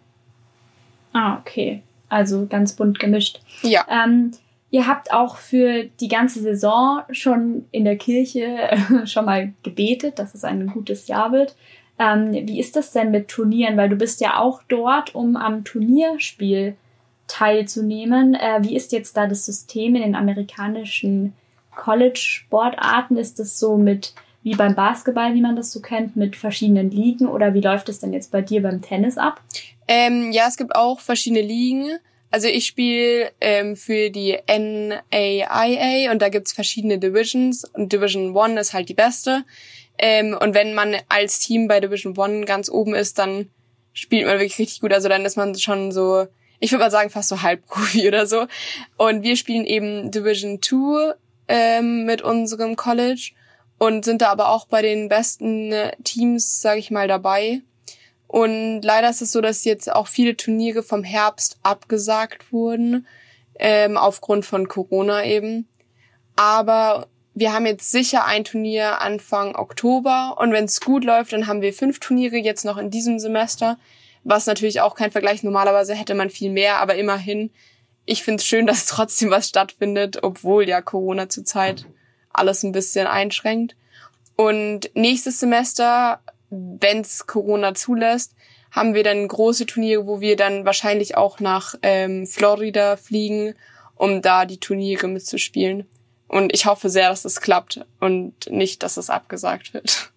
Ah, 1.12 1.38
okay. 1.38 1.82
Also 2.08 2.46
ganz 2.46 2.74
bunt 2.74 2.98
gemischt. 2.98 3.40
Ja. 3.62 3.86
Ähm, 3.88 4.32
ihr 4.70 4.86
habt 4.86 5.12
auch 5.12 5.36
für 5.36 5.84
die 6.00 6.08
ganze 6.08 6.40
Saison 6.40 7.02
schon 7.10 7.66
in 7.70 7.84
der 7.84 7.96
Kirche 7.96 8.76
schon 9.06 9.24
mal 9.24 9.52
gebetet, 9.62 10.18
dass 10.18 10.34
es 10.34 10.44
ein 10.44 10.66
gutes 10.66 11.06
Jahr 11.06 11.32
wird. 11.32 11.56
Ähm, 11.98 12.32
wie 12.32 12.58
ist 12.58 12.74
das 12.76 12.90
denn 12.90 13.10
mit 13.10 13.28
Turnieren? 13.28 13.76
Weil 13.76 13.88
du 13.88 13.96
bist 13.96 14.20
ja 14.20 14.38
auch 14.40 14.62
dort, 14.68 15.14
um 15.14 15.36
am 15.36 15.64
Turnierspiel 15.64 16.76
teilzunehmen. 17.26 18.34
Äh, 18.34 18.62
wie 18.62 18.76
ist 18.76 18.92
jetzt 18.92 19.16
da 19.16 19.26
das 19.26 19.46
System 19.46 19.94
in 19.94 20.02
den 20.02 20.14
amerikanischen 20.14 21.32
College-Sportarten? 21.76 23.16
Ist 23.16 23.38
das 23.38 23.58
so 23.58 23.76
mit 23.76 24.14
wie 24.42 24.54
beim 24.54 24.74
Basketball, 24.74 25.34
wie 25.34 25.40
man 25.40 25.56
das 25.56 25.72
so 25.72 25.80
kennt, 25.80 26.16
mit 26.16 26.36
verschiedenen 26.36 26.90
Ligen 26.90 27.26
oder 27.26 27.54
wie 27.54 27.62
läuft 27.62 27.88
es 27.88 28.00
denn 28.00 28.12
jetzt 28.12 28.30
bei 28.30 28.42
dir 28.42 28.62
beim 28.62 28.82
Tennis 28.82 29.16
ab? 29.16 29.40
Ähm, 29.88 30.32
ja, 30.32 30.46
es 30.46 30.56
gibt 30.56 30.76
auch 30.76 31.00
verschiedene 31.00 31.40
Ligen. 31.40 31.98
Also 32.30 32.48
ich 32.48 32.66
spiele 32.66 33.30
ähm, 33.40 33.74
für 33.74 34.10
die 34.10 34.36
NAIA 34.46 36.10
und 36.10 36.20
da 36.20 36.28
gibt's 36.28 36.52
verschiedene 36.52 36.98
Divisions 36.98 37.64
und 37.64 37.92
Division 37.92 38.36
One 38.36 38.60
ist 38.60 38.74
halt 38.74 38.88
die 38.88 38.94
beste. 38.94 39.44
Ähm, 39.98 40.36
und 40.38 40.54
wenn 40.54 40.74
man 40.74 40.96
als 41.08 41.38
Team 41.38 41.68
bei 41.68 41.80
Division 41.80 42.18
One 42.18 42.44
ganz 42.44 42.68
oben 42.68 42.94
ist, 42.94 43.18
dann 43.18 43.50
spielt 43.92 44.26
man 44.26 44.38
wirklich 44.38 44.58
richtig 44.58 44.80
gut. 44.80 44.92
Also 44.92 45.08
dann 45.08 45.24
ist 45.24 45.36
man 45.36 45.54
schon 45.54 45.92
so, 45.92 46.26
ich 46.58 46.72
würde 46.72 46.84
mal 46.84 46.90
sagen, 46.90 47.08
fast 47.08 47.28
so 47.28 47.40
Halbprofi 47.40 48.08
oder 48.08 48.26
so. 48.26 48.46
Und 48.96 49.22
wir 49.22 49.36
spielen 49.36 49.64
eben 49.64 50.10
Division 50.10 50.60
Two 50.60 51.12
ähm, 51.48 52.04
mit 52.04 52.22
unserem 52.22 52.76
College 52.76 53.32
und 53.78 54.04
sind 54.04 54.22
da 54.22 54.30
aber 54.30 54.48
auch 54.48 54.66
bei 54.66 54.82
den 54.82 55.08
besten 55.08 55.72
äh, 55.72 55.92
Teams, 56.04 56.60
sage 56.60 56.80
ich 56.80 56.90
mal, 56.90 57.08
dabei. 57.08 57.60
Und 58.26 58.82
leider 58.82 59.10
ist 59.10 59.22
es 59.22 59.32
so, 59.32 59.40
dass 59.40 59.64
jetzt 59.64 59.92
auch 59.92 60.08
viele 60.08 60.36
Turniere 60.36 60.82
vom 60.82 61.04
Herbst 61.04 61.58
abgesagt 61.62 62.52
wurden, 62.52 63.06
ähm, 63.58 63.96
aufgrund 63.96 64.44
von 64.44 64.68
Corona 64.68 65.24
eben. 65.24 65.68
Aber 66.36 67.06
wir 67.34 67.52
haben 67.52 67.66
jetzt 67.66 67.90
sicher 67.90 68.24
ein 68.24 68.44
Turnier 68.44 69.00
Anfang 69.00 69.54
Oktober 69.54 70.36
und 70.40 70.52
wenn 70.52 70.64
es 70.64 70.80
gut 70.80 71.04
läuft, 71.04 71.32
dann 71.32 71.46
haben 71.46 71.62
wir 71.62 71.72
fünf 71.72 72.00
Turniere 72.00 72.36
jetzt 72.36 72.64
noch 72.64 72.78
in 72.78 72.90
diesem 72.90 73.18
Semester, 73.18 73.78
was 74.22 74.46
natürlich 74.46 74.80
auch 74.80 74.94
kein 74.94 75.10
Vergleich. 75.10 75.42
Normalerweise 75.42 75.94
hätte 75.94 76.14
man 76.14 76.30
viel 76.30 76.50
mehr, 76.50 76.78
aber 76.78 76.94
immerhin 76.94 77.50
ich 78.06 78.22
finde 78.22 78.40
es 78.40 78.46
schön, 78.46 78.66
dass 78.66 78.86
trotzdem 78.86 79.30
was 79.30 79.48
stattfindet, 79.48 80.22
obwohl 80.22 80.68
ja 80.68 80.80
Corona 80.80 81.28
zurzeit 81.28 81.86
alles 82.32 82.62
ein 82.62 82.72
bisschen 82.72 83.06
einschränkt. 83.06 83.76
Und 84.36 84.90
nächstes 84.94 85.38
Semester, 85.38 86.20
wenn's 86.50 87.26
Corona 87.26 87.74
zulässt, 87.74 88.34
haben 88.72 88.94
wir 88.94 89.04
dann 89.04 89.28
große 89.28 89.66
Turniere, 89.66 90.06
wo 90.06 90.20
wir 90.20 90.34
dann 90.34 90.64
wahrscheinlich 90.64 91.16
auch 91.16 91.38
nach 91.38 91.76
ähm, 91.82 92.26
Florida 92.26 92.96
fliegen, 92.96 93.54
um 93.94 94.20
da 94.20 94.46
die 94.46 94.58
Turniere 94.58 95.06
mitzuspielen. 95.06 95.86
Und 96.26 96.52
ich 96.52 96.66
hoffe 96.66 96.90
sehr, 96.90 97.10
dass 97.10 97.22
das 97.22 97.40
klappt 97.40 97.84
und 98.00 98.50
nicht, 98.50 98.82
dass 98.82 98.96
es 98.96 99.10
abgesagt 99.10 99.74
wird. 99.74 100.10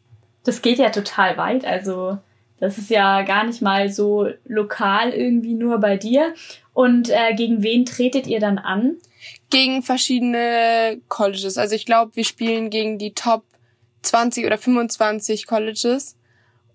Das 0.44 0.64
geht 0.64 0.80
ja 0.80 0.90
total 0.90 1.38
weit. 1.38 1.66
Also 1.66 2.18
das 2.60 2.78
ist 2.78 2.90
ja 2.90 3.22
gar 3.22 3.46
nicht 3.46 3.62
mal 3.62 3.90
so 3.90 4.30
lokal 4.46 5.12
irgendwie 5.12 5.54
nur 5.54 5.80
bei 5.80 5.98
dir. 5.98 6.34
Und 6.74 7.10
äh, 7.10 7.34
gegen 7.36 7.64
wen 7.64 7.86
tretet 7.86 8.28
ihr 8.28 8.40
dann 8.40 8.58
an? 8.58 8.98
Gegen 9.50 9.84
verschiedene 9.84 11.02
Colleges. 11.08 11.58
Also 11.58 11.76
ich 11.76 11.86
glaube, 11.86 12.16
wir 12.16 12.26
spielen 12.26 12.70
gegen 12.70 12.98
die 12.98 13.14
Top 13.14 13.44
20 14.02 14.46
oder 14.46 14.58
25 14.58 15.48
Colleges. 15.48 16.16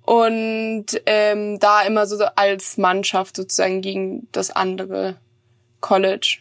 Und 0.05 0.87
ähm, 1.07 1.59
da 1.61 1.83
immer 1.83 2.07
so 2.07 2.25
als 2.35 2.77
Mannschaft 2.77 3.37
sozusagen 3.37 3.83
gegen 3.83 4.27
das 4.33 4.51
andere 4.51 5.17
College. 5.81 6.39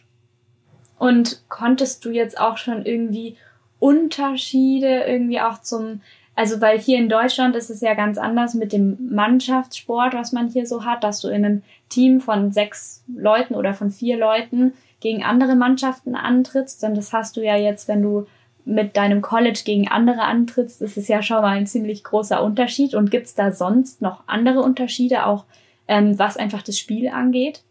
Und 0.98 1.42
konntest 1.48 2.04
du 2.04 2.10
jetzt 2.10 2.38
auch 2.38 2.56
schon 2.56 2.84
irgendwie 2.84 3.36
Unterschiede 3.78 5.04
irgendwie 5.04 5.40
auch 5.40 5.60
zum 5.60 6.00
also 6.34 6.60
weil 6.60 6.78
hier 6.78 6.98
in 6.98 7.08
Deutschland 7.08 7.56
ist 7.56 7.70
es 7.70 7.80
ja 7.80 7.94
ganz 7.94 8.16
anders 8.16 8.54
mit 8.54 8.72
dem 8.72 8.96
Mannschaftssport, 9.10 10.14
was 10.14 10.32
man 10.32 10.48
hier 10.48 10.66
so 10.66 10.84
hat, 10.84 11.04
dass 11.04 11.20
du 11.20 11.28
in 11.28 11.44
einem 11.44 11.62
Team 11.88 12.20
von 12.20 12.52
sechs 12.52 13.04
Leuten 13.14 13.54
oder 13.54 13.74
von 13.74 13.90
vier 13.90 14.16
Leuten 14.16 14.72
gegen 15.00 15.22
andere 15.24 15.56
Mannschaften 15.56 16.14
antrittst. 16.14 16.82
Denn 16.82 16.94
das 16.94 17.12
hast 17.12 17.36
du 17.36 17.42
ja 17.42 17.56
jetzt, 17.56 17.86
wenn 17.86 18.02
du 18.02 18.26
mit 18.64 18.96
deinem 18.96 19.20
College 19.20 19.60
gegen 19.64 19.88
andere 19.88 20.22
antrittst, 20.22 20.80
ist 20.80 20.96
es 20.96 21.08
ja 21.08 21.22
schon 21.22 21.42
mal 21.42 21.56
ein 21.56 21.66
ziemlich 21.66 22.02
großer 22.04 22.42
Unterschied. 22.42 22.94
Und 22.94 23.10
gibt's 23.10 23.34
da 23.34 23.52
sonst 23.52 24.00
noch 24.00 24.22
andere 24.26 24.60
Unterschiede, 24.60 25.26
auch 25.26 25.44
ähm, 25.88 26.18
was 26.18 26.36
einfach 26.36 26.62
das 26.62 26.78
Spiel 26.78 27.08
angeht? 27.08 27.62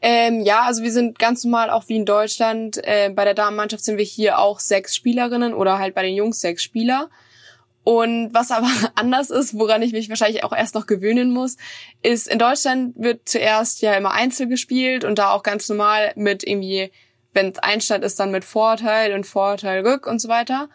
Ähm, 0.00 0.42
ja, 0.42 0.62
also 0.64 0.82
wir 0.82 0.92
sind 0.92 1.18
ganz 1.18 1.44
normal 1.44 1.70
auch 1.70 1.88
wie 1.88 1.96
in 1.96 2.04
Deutschland. 2.04 2.78
Äh, 2.84 3.10
bei 3.10 3.24
der 3.24 3.34
Damenmannschaft 3.34 3.82
sind 3.82 3.96
wir 3.96 4.04
hier 4.04 4.38
auch 4.38 4.60
sechs 4.60 4.94
Spielerinnen 4.94 5.54
oder 5.54 5.78
halt 5.78 5.94
bei 5.94 6.02
den 6.02 6.14
Jungs 6.14 6.40
sechs 6.40 6.62
Spieler. 6.62 7.08
Und 7.84 8.32
was 8.32 8.50
aber 8.50 8.70
anders 8.94 9.30
ist, 9.30 9.56
woran 9.56 9.82
ich 9.82 9.92
mich 9.92 10.08
wahrscheinlich 10.08 10.42
auch 10.42 10.52
erst 10.52 10.74
noch 10.74 10.86
gewöhnen 10.86 11.30
muss, 11.30 11.56
ist, 12.02 12.26
in 12.26 12.38
Deutschland 12.38 12.94
wird 12.96 13.28
zuerst 13.28 13.82
ja 13.82 13.94
immer 13.94 14.12
Einzel 14.12 14.48
gespielt 14.48 15.04
und 15.04 15.18
da 15.18 15.30
auch 15.30 15.42
ganz 15.42 15.68
normal 15.68 16.12
mit 16.16 16.46
irgendwie, 16.46 16.90
wenn 17.32 17.50
es 17.50 17.58
Einstand 17.58 18.04
ist, 18.04 18.18
dann 18.18 18.30
mit 18.30 18.44
Vorteil 18.44 19.12
und 19.12 19.26
Vorteil 19.26 19.86
Rück 19.86 20.06
und 20.06 20.18
so 20.18 20.28
weiter. 20.28 20.70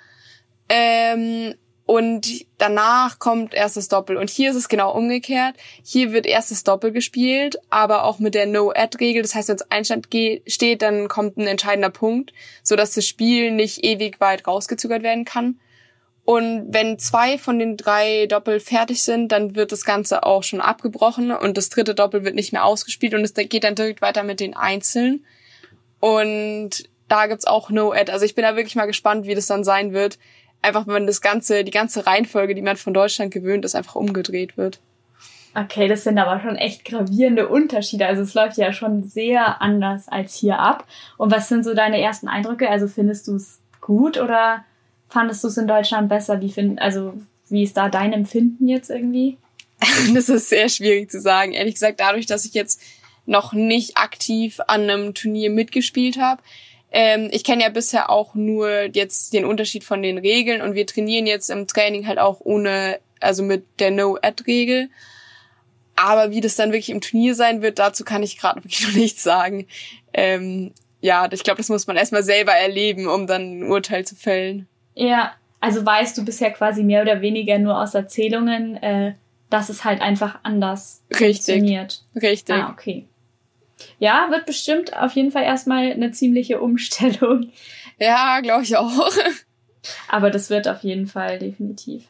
Ähm, 0.70 1.56
und 1.90 2.46
danach 2.60 3.18
kommt 3.18 3.56
erstes 3.56 3.88
Doppel. 3.88 4.18
Und 4.18 4.30
hier 4.30 4.52
ist 4.52 4.56
es 4.56 4.70
genau 4.70 4.92
umgekehrt. 4.96 5.56
Hier 5.84 6.12
wird 6.12 6.28
erstes 6.28 6.64
Doppel 6.64 6.92
gespielt, 6.92 7.58
aber 7.72 8.04
auch 8.04 8.20
mit 8.20 8.36
der 8.36 8.46
No-Ad-Regel. 8.46 9.24
Das 9.24 9.34
heißt, 9.34 9.50
wenn 9.50 9.56
es 9.56 9.72
Einstand 9.72 10.08
steht, 10.46 10.84
dann 10.84 11.08
kommt 11.08 11.38
ein 11.38 11.48
entscheidender 11.48 11.90
Punkt, 11.90 12.32
sodass 12.62 12.94
das 12.94 13.08
Spiel 13.08 13.50
nicht 13.50 13.84
ewig 13.84 14.22
weit 14.22 14.46
rausgezögert 14.46 15.02
werden 15.02 15.26
kann. 15.26 15.60
Und 16.30 16.72
wenn 16.72 17.00
zwei 17.00 17.40
von 17.40 17.58
den 17.58 17.76
drei 17.76 18.28
Doppel 18.28 18.60
fertig 18.60 19.02
sind, 19.02 19.32
dann 19.32 19.56
wird 19.56 19.72
das 19.72 19.84
Ganze 19.84 20.22
auch 20.22 20.44
schon 20.44 20.62
abgebrochen 20.62 21.32
und 21.32 21.58
das 21.58 21.70
dritte 21.70 21.96
Doppel 21.96 22.24
wird 22.24 22.36
nicht 22.36 22.54
mehr 22.54 22.66
ausgespielt 22.66 23.16
und 23.16 23.22
es 23.22 23.34
geht 23.34 23.64
dann 23.64 23.74
direkt 23.74 24.04
weiter 24.04 24.22
mit 24.22 24.40
den 24.40 24.56
Einzeln. 24.56 25.26
Und 26.00 26.88
da 27.08 27.26
gibt's 27.26 27.48
auch 27.48 27.72
No-Ad. 27.72 28.12
Also 28.12 28.26
ich 28.26 28.36
bin 28.36 28.44
da 28.44 28.56
wirklich 28.56 28.76
mal 28.76 28.86
gespannt, 28.86 29.26
wie 29.26 29.34
das 29.34 29.48
dann 29.48 29.64
sein 29.64 29.92
wird. 29.92 30.20
Einfach, 30.62 30.86
wenn 30.86 31.08
das 31.08 31.22
ganze, 31.22 31.64
die 31.64 31.72
ganze 31.72 32.06
Reihenfolge, 32.06 32.54
die 32.54 32.62
man 32.62 32.78
von 32.78 32.94
Deutschland 32.94 33.34
gewöhnt 33.34 33.66
ist, 33.66 33.74
einfach 33.74 33.96
umgedreht 33.96 34.56
wird. 34.56 34.80
Okay, 35.56 35.88
das 35.88 36.04
sind 36.04 36.20
aber 36.20 36.40
schon 36.42 36.58
echt 36.58 36.86
gravierende 36.86 37.48
Unterschiede. 37.48 38.06
Also 38.06 38.22
es 38.22 38.36
läuft 38.36 38.58
ja 38.58 38.72
schon 38.72 39.04
sehr 39.04 39.64
anders 39.64 40.08
als 40.08 40.36
hier 40.36 40.60
ab. 40.60 40.86
Und 41.18 41.32
was 41.32 41.50
sind 41.50 41.64
so 41.64 41.74
deine 41.74 42.00
ersten 42.00 42.28
Eindrücke? 42.28 42.70
Also 42.70 42.88
findest 42.88 43.28
du 43.28 43.36
es 43.36 43.60
gut 43.82 44.20
oder 44.20 44.64
fandest 45.10 45.44
du 45.44 45.48
es 45.48 45.58
in 45.58 45.68
Deutschland 45.68 46.10
besser? 46.10 46.42
Wie 46.42 46.50
find, 46.50 46.82
also 46.82 47.14
wie 47.50 47.64
ist 47.64 47.78
da 47.78 47.90
dein 47.90 48.14
Empfinden 48.14 48.68
jetzt 48.68 48.90
irgendwie? 48.90 49.38
das 50.14 50.30
ist 50.30 50.50
sehr 50.50 50.70
schwierig 50.70 51.10
zu 51.10 51.20
sagen. 51.20 51.54
Ehrlich 51.54 51.76
gesagt, 51.76 52.00
dadurch, 52.00 52.26
dass 52.26 52.46
ich 52.46 52.54
jetzt 52.54 52.82
noch 53.26 53.54
nicht 53.54 53.98
aktiv 53.98 54.60
an 54.68 54.90
einem 54.90 55.14
Turnier 55.14 55.50
mitgespielt 55.50 56.18
habe. 56.18 56.42
Ähm, 56.92 57.30
ich 57.32 57.44
kenne 57.44 57.64
ja 57.64 57.70
bisher 57.70 58.10
auch 58.10 58.34
nur 58.34 58.90
jetzt 58.94 59.34
den 59.34 59.46
Unterschied 59.46 59.84
von 59.84 60.02
den 60.02 60.18
Regeln 60.18 60.62
und 60.62 60.74
wir 60.74 60.88
trainieren 60.88 61.28
jetzt 61.28 61.50
im 61.50 61.68
Training 61.68 62.08
halt 62.08 62.18
auch 62.18 62.40
ohne, 62.40 63.00
also 63.20 63.44
mit 63.44 63.66
der 63.80 63.92
No-Ad-Regel. 63.92 64.90
Aber 65.96 66.32
wie 66.32 66.42
das 66.42 66.56
dann 66.56 66.72
wirklich 66.72 66.90
im 66.90 67.02
Turnier 67.02 67.36
sein 67.36 67.62
wird, 67.62 67.78
dazu 67.78 68.04
kann 68.04 68.24
ich 68.24 68.38
gerade 68.38 68.58
wirklich 68.64 68.88
noch 68.88 68.94
nichts 68.94 69.22
sagen. 69.22 69.68
Ähm, 70.14 70.72
ja, 71.02 71.30
ich 71.32 71.44
glaube, 71.44 71.58
das 71.58 71.70
muss 71.70 71.88
man 71.88 71.98
erstmal 71.98 72.24
selber 72.24 72.54
erleben, 72.54 73.08
um 73.08 73.28
dann 73.28 73.60
ein 73.60 73.64
Urteil 73.64 74.06
zu 74.06 74.16
fällen. 74.16 74.68
Ja, 75.00 75.32
also 75.62 75.86
weißt 75.86 76.18
du 76.18 76.26
bisher 76.26 76.52
quasi 76.52 76.84
mehr 76.84 77.02
oder 77.02 77.22
weniger 77.22 77.58
nur 77.58 77.80
aus 77.80 77.96
Erzählungen, 77.96 78.76
äh, 78.84 79.14
dass 79.50 79.70
es 79.70 79.86
halt 79.86 80.02
einfach 80.02 80.40
anders 80.44 81.04
Richtig. 81.10 81.28
funktioniert. 81.28 82.04
Richtig. 82.22 82.56
Ah, 82.56 82.70
okay. 82.70 83.06
Ja, 83.98 84.28
wird 84.30 84.46
bestimmt 84.46 84.96
auf 84.96 85.14
jeden 85.14 85.32
Fall 85.32 85.44
erstmal 85.44 85.92
eine 85.92 86.12
ziemliche 86.12 86.62
Umstellung. 86.62 87.52
Ja, 88.02 88.40
glaube 88.40 88.64
ich 88.64 88.78
auch. 88.78 89.10
Aber 90.08 90.30
das 90.30 90.50
wird 90.50 90.70
auf 90.70 90.84
jeden 90.84 91.06
Fall 91.06 91.38
definitiv. 91.38 92.06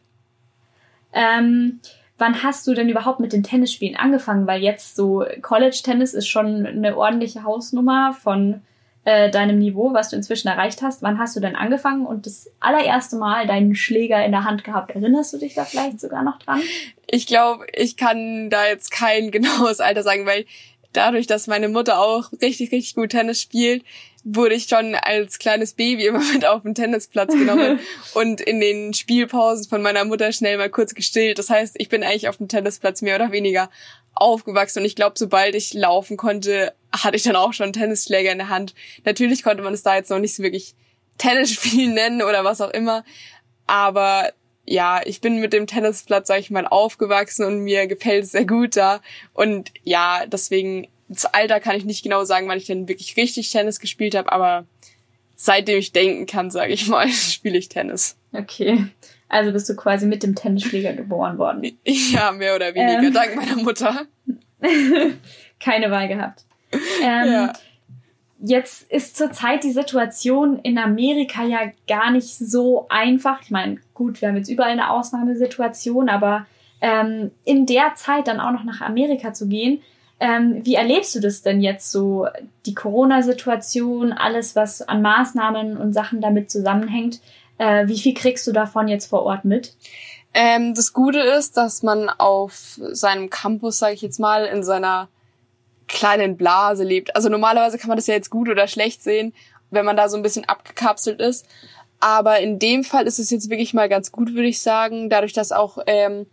Ähm, 1.14 1.80
wann 2.20 2.44
hast 2.44 2.68
du 2.68 2.76
denn 2.76 2.90
überhaupt 2.90 3.20
mit 3.20 3.34
den 3.34 3.42
Tennisspielen 3.42 3.96
angefangen? 3.96 4.46
Weil 4.46 4.62
jetzt 4.62 4.96
so 4.96 5.26
College-Tennis 5.42 6.14
ist 6.14 6.28
schon 6.28 6.68
eine 6.68 6.96
ordentliche 6.96 7.44
Hausnummer 7.44 8.14
von 8.14 8.62
äh, 9.10 9.32
deinem 9.32 9.58
Niveau, 9.58 9.92
was 9.92 10.10
du 10.10 10.16
inzwischen 10.16 10.50
erreicht 10.50 10.84
hast. 10.84 11.02
Wann 11.02 11.18
hast 11.18 11.36
du 11.36 11.40
denn 11.40 11.56
angefangen 11.56 12.06
und 12.06 12.28
das 12.28 12.48
allererste 12.60 13.16
Mal 13.16 13.48
deinen 13.48 13.74
Schläger 13.74 14.24
in 14.24 14.32
der 14.32 14.44
Hand 14.44 14.64
gehabt? 14.64 14.92
Erinnerst 14.92 15.34
du 15.34 15.40
dich 15.40 15.56
da 15.56 15.66
vielleicht 15.66 16.00
sogar 16.00 16.22
noch 16.24 16.38
dran? 16.38 16.62
Ich 17.08 17.26
glaube, 17.26 17.66
ich 17.74 17.98
kann 17.98 18.52
da 18.52 18.68
jetzt 18.68 18.92
kein 18.92 19.32
genaues 19.32 19.80
Alter 19.80 20.04
sagen, 20.04 20.28
weil 20.28 20.46
dadurch, 20.94 21.26
dass 21.26 21.48
meine 21.48 21.70
Mutter 21.70 22.00
auch 22.00 22.32
richtig, 22.34 22.72
richtig 22.72 22.94
gut 22.94 23.10
Tennis 23.10 23.42
spielt, 23.42 23.84
wurde 24.24 24.54
ich 24.54 24.66
schon 24.66 24.94
als 24.94 25.40
kleines 25.40 25.74
Baby 25.74 26.06
immer 26.06 26.22
mit 26.34 26.46
auf 26.46 26.62
den 26.62 26.76
Tennisplatz 26.76 27.34
genommen 27.34 27.80
und 28.14 28.42
in 28.42 28.60
den 28.60 28.94
Spielpausen 28.94 29.68
von 29.68 29.82
meiner 29.82 30.06
Mutter 30.06 30.32
schnell 30.32 30.58
mal 30.58 30.70
kurz 30.70 30.94
gestillt. 30.94 31.40
Das 31.40 31.50
heißt, 31.50 31.76
ich 31.80 31.90
bin 31.90 32.04
eigentlich 32.04 32.30
auf 32.30 32.38
dem 32.38 32.48
Tennisplatz 32.48 33.02
mehr 33.02 33.16
oder 33.16 33.32
weniger 33.32 33.72
aufgewachsen 34.16 34.80
und 34.80 34.86
ich 34.86 34.96
glaube, 34.96 35.18
sobald 35.18 35.56
ich 35.56 35.74
laufen 35.74 36.18
konnte, 36.18 36.74
hatte 36.92 37.16
ich 37.16 37.24
dann 37.24 37.36
auch 37.36 37.54
schon 37.54 37.74
Tennisschläger 37.74 38.32
in 38.32 38.40
der 38.40 38.50
Hand. 38.50 38.74
Natürlich 39.06 39.44
konnte 39.44 39.64
man 39.64 39.74
es 39.74 39.84
da 39.84 39.96
jetzt 39.96 40.10
noch 40.10 40.20
nicht 40.20 40.36
so 40.36 40.44
wirklich 40.44 40.76
Tennisspielen 41.18 41.94
nennen 41.94 42.22
oder 42.22 42.44
was 42.44 42.62
auch 42.62 42.72
immer, 42.72 43.04
aber 43.68 44.32
ja, 44.70 45.02
ich 45.04 45.20
bin 45.20 45.40
mit 45.40 45.52
dem 45.52 45.66
Tennisplatz, 45.66 46.28
sag 46.28 46.40
ich 46.40 46.52
mal, 46.52 46.68
aufgewachsen 46.68 47.44
und 47.44 47.62
mir 47.62 47.88
gefällt 47.88 48.26
es 48.26 48.32
sehr 48.34 48.46
gut 48.46 48.76
da. 48.76 49.02
Und 49.34 49.72
ja, 49.84 50.28
deswegen, 50.28 50.88
das 51.08 51.26
Alter 51.26 51.60
kann 51.60 51.76
ich 51.76 51.86
nicht 51.86 52.04
genau 52.04 52.24
sagen, 52.24 52.48
wann 52.48 52.60
ich 52.60 52.68
denn 52.68 52.88
wirklich 52.88 53.18
richtig 53.18 53.52
Tennis 53.52 53.80
gespielt 53.80 54.14
habe, 54.14 54.32
aber 54.32 54.68
seitdem 55.36 55.80
ich 55.80 55.92
denken 55.92 56.28
kann, 56.28 56.52
sage 56.52 56.74
ich 56.74 56.88
mal, 56.88 57.10
spiele 57.10 57.58
ich 57.58 57.70
Tennis. 57.70 58.16
Okay. 58.32 58.86
Also 59.30 59.52
bist 59.52 59.70
du 59.70 59.76
quasi 59.76 60.08
mit 60.08 60.24
dem 60.24 60.36
Tennisschläger 60.36 60.94
geboren 60.94 61.38
worden. 61.38 61.62
Ja, 61.86 62.32
mehr 62.32 62.56
oder 62.56 62.74
weniger, 62.74 63.04
ähm. 63.04 63.14
dank 63.14 63.36
meiner 63.36 63.56
Mutter. 63.58 64.06
Keine 65.60 65.92
Wahl 65.92 66.08
gehabt. 66.08 66.46
Ähm, 67.02 67.32
ja. 67.32 67.54
Jetzt 68.42 68.90
ist 68.90 69.18
zurzeit 69.18 69.64
die 69.64 69.72
Situation 69.72 70.60
in 70.60 70.78
Amerika 70.78 71.44
ja 71.44 71.60
gar 71.88 72.12
nicht 72.12 72.30
so 72.30 72.88
einfach. 72.90 73.42
Ich 73.42 73.52
meine, 73.52 73.78
gut, 73.94 74.22
wir 74.22 74.30
haben 74.30 74.38
jetzt 74.38 74.50
überall 74.50 74.72
eine 74.72 74.90
Ausnahmesituation, 74.90 76.10
aber 76.10 76.46
ähm, 76.82 77.32
in 77.44 77.66
der 77.66 77.96
Zeit 77.96 78.28
dann 78.28 78.40
auch 78.40 78.52
noch 78.52 78.64
nach 78.64 78.82
Amerika 78.82 79.34
zu 79.34 79.48
gehen, 79.48 79.82
ähm, 80.22 80.66
wie 80.66 80.76
erlebst 80.76 81.16
du 81.16 81.20
das 81.20 81.42
denn 81.42 81.62
jetzt 81.62 81.92
so, 81.92 82.28
die 82.66 82.74
Corona-Situation, 82.74 84.12
alles, 84.12 84.56
was 84.56 84.82
an 84.82 85.02
Maßnahmen 85.02 85.78
und 85.78 85.94
Sachen 85.94 86.20
damit 86.22 86.52
zusammenhängt? 86.52 87.22
Äh, 87.60 87.88
wie 87.88 88.00
viel 88.00 88.16
kriegst 88.16 88.48
du 88.48 88.52
davon 88.52 88.88
jetzt 88.88 89.06
vor 89.06 89.24
Ort 89.24 89.46
mit? 89.46 89.76
Ähm, 90.34 90.74
das 90.74 90.94
Gute 90.94 91.20
ist, 91.20 91.58
dass 91.58 91.84
man 91.84 92.10
auf 92.10 92.80
seinem 92.92 93.30
Campus, 93.30 93.78
sage 93.78 93.94
ich 93.94 94.02
jetzt 94.02 94.20
mal, 94.20 94.46
in 94.46 94.64
seiner 94.64 95.10
kleinen 95.88 96.38
Blase 96.38 96.84
lebt. 96.84 97.16
Also 97.16 97.30
normalerweise 97.30 97.78
kann 97.78 97.90
man 97.90 97.98
das 97.98 98.08
ja 98.08 98.14
jetzt 98.14 98.30
gut 98.30 98.48
oder 98.48 98.68
schlecht 98.68 99.04
sehen, 99.04 99.34
wenn 99.72 99.86
man 99.86 99.98
da 99.98 100.08
so 100.08 100.18
ein 100.18 100.24
bisschen 100.24 100.46
abgekapselt 100.46 101.20
ist. 101.20 101.46
Aber 102.00 102.40
in 102.40 102.60
dem 102.60 102.84
Fall 102.84 103.08
ist 103.08 103.20
es 103.20 103.30
jetzt 103.30 103.50
wirklich 103.50 103.74
mal 103.74 103.90
ganz 103.90 104.12
gut, 104.12 104.34
würde 104.34 104.48
ich 104.48 104.62
sagen, 104.62 105.10
dadurch, 105.10 105.34
dass 105.34 105.52
auch 105.52 105.80
ähm, 105.86 106.28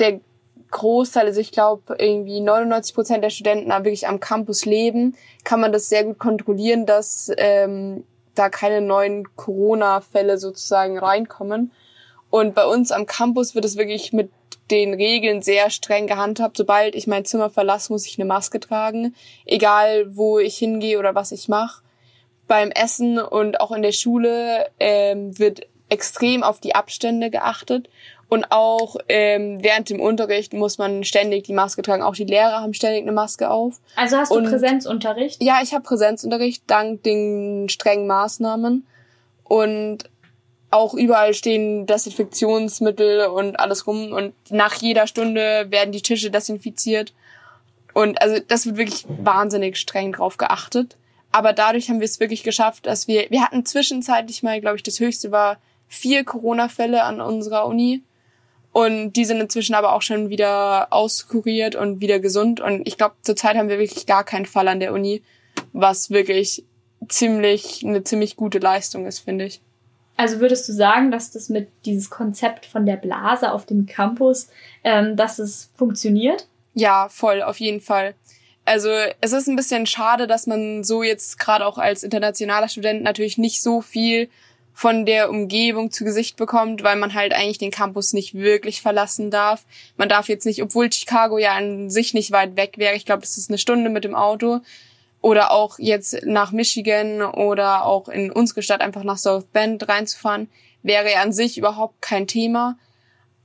der 0.00 0.20
Großteil, 0.72 1.26
also 1.26 1.40
ich 1.40 1.52
glaube 1.52 1.96
irgendwie 1.98 2.40
99 2.40 2.94
Prozent 2.94 3.22
der 3.22 3.30
Studenten 3.30 3.70
wirklich 3.70 4.08
am 4.08 4.18
Campus 4.18 4.64
leben, 4.64 5.14
kann 5.44 5.60
man 5.60 5.72
das 5.72 5.88
sehr 5.88 6.04
gut 6.04 6.18
kontrollieren, 6.18 6.86
dass 6.86 7.30
ähm, 7.36 8.04
da 8.40 8.48
keine 8.48 8.80
neuen 8.80 9.24
Corona-Fälle 9.36 10.38
sozusagen 10.38 10.98
reinkommen. 10.98 11.70
Und 12.30 12.54
bei 12.54 12.64
uns 12.64 12.90
am 12.90 13.06
Campus 13.06 13.54
wird 13.54 13.64
es 13.64 13.76
wirklich 13.76 14.12
mit 14.12 14.30
den 14.70 14.94
Regeln 14.94 15.42
sehr 15.42 15.70
streng 15.70 16.06
gehandhabt. 16.06 16.56
Sobald 16.56 16.94
ich 16.94 17.06
mein 17.06 17.24
Zimmer 17.24 17.50
verlasse, 17.50 17.92
muss 17.92 18.06
ich 18.06 18.18
eine 18.18 18.26
Maske 18.26 18.60
tragen, 18.60 19.14
egal 19.44 20.16
wo 20.16 20.38
ich 20.38 20.56
hingehe 20.56 20.98
oder 20.98 21.14
was 21.14 21.32
ich 21.32 21.48
mache. 21.48 21.82
Beim 22.46 22.70
Essen 22.70 23.18
und 23.18 23.60
auch 23.60 23.72
in 23.72 23.82
der 23.82 23.92
Schule 23.92 24.68
ähm, 24.80 25.38
wird 25.38 25.66
extrem 25.88 26.42
auf 26.42 26.60
die 26.60 26.74
Abstände 26.74 27.30
geachtet. 27.30 27.88
Und 28.30 28.46
auch 28.50 28.96
ähm, 29.08 29.58
während 29.60 29.90
dem 29.90 30.00
Unterricht 30.00 30.52
muss 30.52 30.78
man 30.78 31.02
ständig 31.02 31.44
die 31.44 31.52
Maske 31.52 31.82
tragen. 31.82 32.02
Auch 32.02 32.14
die 32.14 32.24
Lehrer 32.24 32.60
haben 32.60 32.72
ständig 32.74 33.02
eine 33.02 33.12
Maske 33.12 33.50
auf. 33.50 33.80
Also 33.96 34.18
hast 34.18 34.30
du 34.30 34.36
und, 34.36 34.44
Präsenzunterricht? 34.44 35.42
Ja, 35.42 35.58
ich 35.62 35.74
habe 35.74 35.82
Präsenzunterricht 35.82 36.62
dank 36.68 37.02
den 37.02 37.68
strengen 37.68 38.06
Maßnahmen. 38.06 38.86
Und 39.42 40.04
auch 40.70 40.94
überall 40.94 41.34
stehen 41.34 41.86
Desinfektionsmittel 41.86 43.26
und 43.26 43.58
alles 43.58 43.88
rum 43.88 44.12
und 44.12 44.32
nach 44.50 44.74
jeder 44.74 45.08
Stunde 45.08 45.66
werden 45.70 45.90
die 45.90 46.02
Tische 46.02 46.30
desinfiziert. 46.30 47.12
Und 47.92 48.22
also 48.22 48.40
das 48.46 48.66
wird 48.66 48.76
wirklich 48.76 49.04
wahnsinnig 49.08 49.76
streng 49.76 50.12
drauf 50.12 50.36
geachtet. 50.36 50.96
Aber 51.32 51.52
dadurch 51.52 51.88
haben 51.88 51.98
wir 51.98 52.04
es 52.04 52.20
wirklich 52.20 52.44
geschafft, 52.44 52.86
dass 52.86 53.08
wir, 53.08 53.28
wir 53.30 53.42
hatten 53.42 53.66
zwischenzeitlich 53.66 54.44
mal, 54.44 54.60
glaube 54.60 54.76
ich, 54.76 54.84
das 54.84 55.00
höchste 55.00 55.32
war 55.32 55.58
vier 55.88 56.24
Corona-Fälle 56.24 57.02
an 57.02 57.20
unserer 57.20 57.66
Uni. 57.66 58.02
Und 58.72 59.14
die 59.14 59.24
sind 59.24 59.40
inzwischen 59.40 59.74
aber 59.74 59.94
auch 59.94 60.02
schon 60.02 60.28
wieder 60.28 60.92
auskuriert 60.92 61.74
und 61.74 62.00
wieder 62.00 62.20
gesund. 62.20 62.60
Und 62.60 62.86
ich 62.86 62.96
glaube, 62.96 63.16
zurzeit 63.22 63.56
haben 63.56 63.68
wir 63.68 63.78
wirklich 63.78 64.06
gar 64.06 64.24
keinen 64.24 64.46
Fall 64.46 64.68
an 64.68 64.80
der 64.80 64.92
Uni, 64.92 65.22
was 65.72 66.10
wirklich 66.10 66.64
ziemlich, 67.08 67.84
eine 67.84 68.04
ziemlich 68.04 68.36
gute 68.36 68.58
Leistung 68.58 69.06
ist, 69.06 69.20
finde 69.20 69.46
ich. 69.46 69.60
Also 70.16 70.38
würdest 70.38 70.68
du 70.68 70.72
sagen, 70.72 71.10
dass 71.10 71.30
das 71.30 71.48
mit 71.48 71.68
dieses 71.86 72.10
Konzept 72.10 72.66
von 72.66 72.84
der 72.84 72.96
Blase 72.96 73.52
auf 73.52 73.64
dem 73.64 73.86
Campus, 73.86 74.48
ähm, 74.84 75.16
dass 75.16 75.38
es 75.38 75.70
funktioniert? 75.74 76.46
Ja, 76.74 77.08
voll, 77.08 77.42
auf 77.42 77.58
jeden 77.58 77.80
Fall. 77.80 78.14
Also 78.66 78.90
es 79.20 79.32
ist 79.32 79.48
ein 79.48 79.56
bisschen 79.56 79.86
schade, 79.86 80.26
dass 80.26 80.46
man 80.46 80.84
so 80.84 81.02
jetzt 81.02 81.38
gerade 81.38 81.66
auch 81.66 81.78
als 81.78 82.02
internationaler 82.02 82.68
Student 82.68 83.02
natürlich 83.02 83.38
nicht 83.38 83.62
so 83.62 83.80
viel 83.80 84.28
von 84.72 85.04
der 85.04 85.30
Umgebung 85.30 85.90
zu 85.90 86.04
Gesicht 86.04 86.36
bekommt, 86.36 86.82
weil 86.82 86.96
man 86.96 87.14
halt 87.14 87.32
eigentlich 87.32 87.58
den 87.58 87.70
Campus 87.70 88.12
nicht 88.12 88.34
wirklich 88.34 88.80
verlassen 88.80 89.30
darf. 89.30 89.64
Man 89.96 90.08
darf 90.08 90.28
jetzt 90.28 90.46
nicht, 90.46 90.62
obwohl 90.62 90.92
Chicago 90.92 91.38
ja 91.38 91.52
an 91.52 91.90
sich 91.90 92.14
nicht 92.14 92.30
weit 92.30 92.56
weg 92.56 92.78
wäre, 92.78 92.94
ich 92.94 93.04
glaube, 93.04 93.22
das 93.22 93.36
ist 93.36 93.50
eine 93.50 93.58
Stunde 93.58 93.90
mit 93.90 94.04
dem 94.04 94.14
Auto, 94.14 94.60
oder 95.22 95.50
auch 95.50 95.78
jetzt 95.78 96.24
nach 96.24 96.50
Michigan 96.52 97.22
oder 97.22 97.84
auch 97.84 98.08
in 98.08 98.30
unsere 98.30 98.62
Stadt 98.62 98.80
einfach 98.80 99.04
nach 99.04 99.18
South 99.18 99.44
Bend 99.44 99.86
reinzufahren, 99.88 100.48
wäre 100.82 101.12
ja 101.12 101.22
an 101.22 101.32
sich 101.32 101.58
überhaupt 101.58 102.00
kein 102.00 102.26
Thema. 102.26 102.78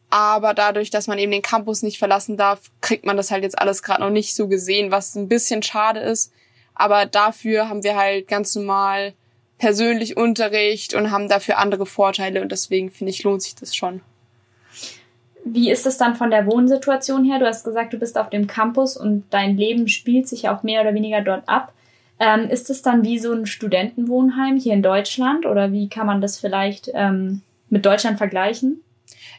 Aber 0.10 0.54
dadurch, 0.54 0.90
dass 0.90 1.08
man 1.08 1.20
eben 1.20 1.32
den 1.32 1.42
Campus 1.42 1.82
nicht 1.84 2.00
verlassen 2.00 2.38
darf, 2.38 2.72
kriegt 2.80 3.06
man 3.06 3.18
das 3.18 3.32
halt 3.32 3.44
jetzt 3.44 3.60
alles 3.60 3.84
gerade 3.84 4.02
noch 4.02 4.10
nicht 4.10 4.36
so 4.36 4.48
gesehen, 4.48 4.92
was 4.92 5.16
ein 5.16 5.28
bisschen 5.28 5.62
schade 5.64 6.00
ist. 6.00 6.32
Aber 6.76 7.06
dafür 7.06 7.68
haben 7.68 7.84
wir 7.84 7.98
halt 7.98 8.28
ganz 8.28 8.56
normal 8.56 9.14
persönlich 9.58 10.18
Unterricht 10.18 10.94
und 10.94 11.12
haben 11.12 11.30
dafür 11.30 11.58
andere 11.58 11.86
Vorteile 11.86 12.42
und 12.42 12.52
deswegen 12.52 12.92
finde 12.92 13.12
ich, 13.12 13.24
lohnt 13.24 13.42
sich 13.42 13.56
das 13.56 13.76
schon. 13.76 14.02
Wie 15.44 15.70
ist 15.70 15.86
es 15.86 15.98
dann 15.98 16.16
von 16.16 16.32
der 16.32 16.48
Wohnsituation 16.48 17.24
her? 17.24 17.40
Du 17.40 17.46
hast 17.46 17.64
gesagt, 17.64 17.94
du 17.94 18.00
bist 18.00 18.18
auf 18.18 18.30
dem 18.30 18.48
Campus 18.48 18.98
und 18.98 19.26
dein 19.30 19.58
Leben 19.58 19.88
spielt 19.88 20.28
sich 20.28 20.50
auch 20.50 20.64
mehr 20.64 20.82
oder 20.82 20.96
weniger 20.96 21.22
dort 21.22 21.48
ab. 21.48 21.72
Ähm, 22.20 22.50
ist 22.50 22.70
es 22.70 22.82
dann 22.82 23.04
wie 23.04 23.20
so 23.20 23.32
ein 23.32 23.46
Studentenwohnheim 23.46 24.58
hier 24.58 24.74
in 24.74 24.82
Deutschland 24.82 25.46
oder 25.46 25.72
wie 25.72 25.88
kann 25.88 26.08
man 26.08 26.22
das 26.22 26.40
vielleicht 26.40 26.90
ähm, 26.94 27.42
mit 27.70 27.86
Deutschland 27.86 28.18
vergleichen? 28.18 28.82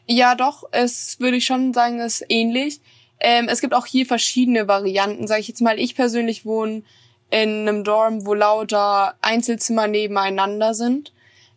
Ja, 0.07 0.35
doch, 0.35 0.65
es 0.71 1.19
würde 1.19 1.39
ich 1.39 1.47
schon 1.47 1.73
sagen, 1.73 1.99
ist 1.99 2.25
ähnlich. 2.29 2.81
Ähm, 3.19 3.49
es 3.49 3.61
gibt 3.61 3.75
auch 3.75 3.87
hier 3.87 4.07
verschiedene 4.07 4.69
Varianten, 4.69 5.27
sage 5.27 5.41
ich 5.41 5.49
jetzt 5.49 5.63
mal. 5.63 5.79
Ich 5.79 5.97
persönlich 5.97 6.45
wohne 6.45 6.83
in 7.31 7.69
einem 7.69 7.85
Dorm, 7.85 8.27
wo 8.27 8.35
lauter 8.35 9.15
Einzelzimmer 9.21 9.87
nebeneinander 9.87 10.75
sind. 10.75 11.13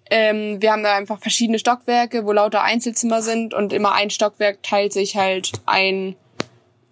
Ähm, 0.10 0.62
wir 0.62 0.72
haben 0.72 0.84
da 0.84 0.96
einfach 0.96 1.20
verschiedene 1.20 1.60
Stockwerke, 1.60 2.26
wo 2.26 2.32
lauter 2.32 2.64
Einzelzimmer 2.64 3.22
sind 3.22 3.54
und 3.54 3.74
immer 3.74 3.94
ein 3.94 4.10
Stockwerk 4.10 4.64
teilt 4.64 4.92
sich 4.92 5.16
halt 5.16 5.52
ein, 5.68 6.16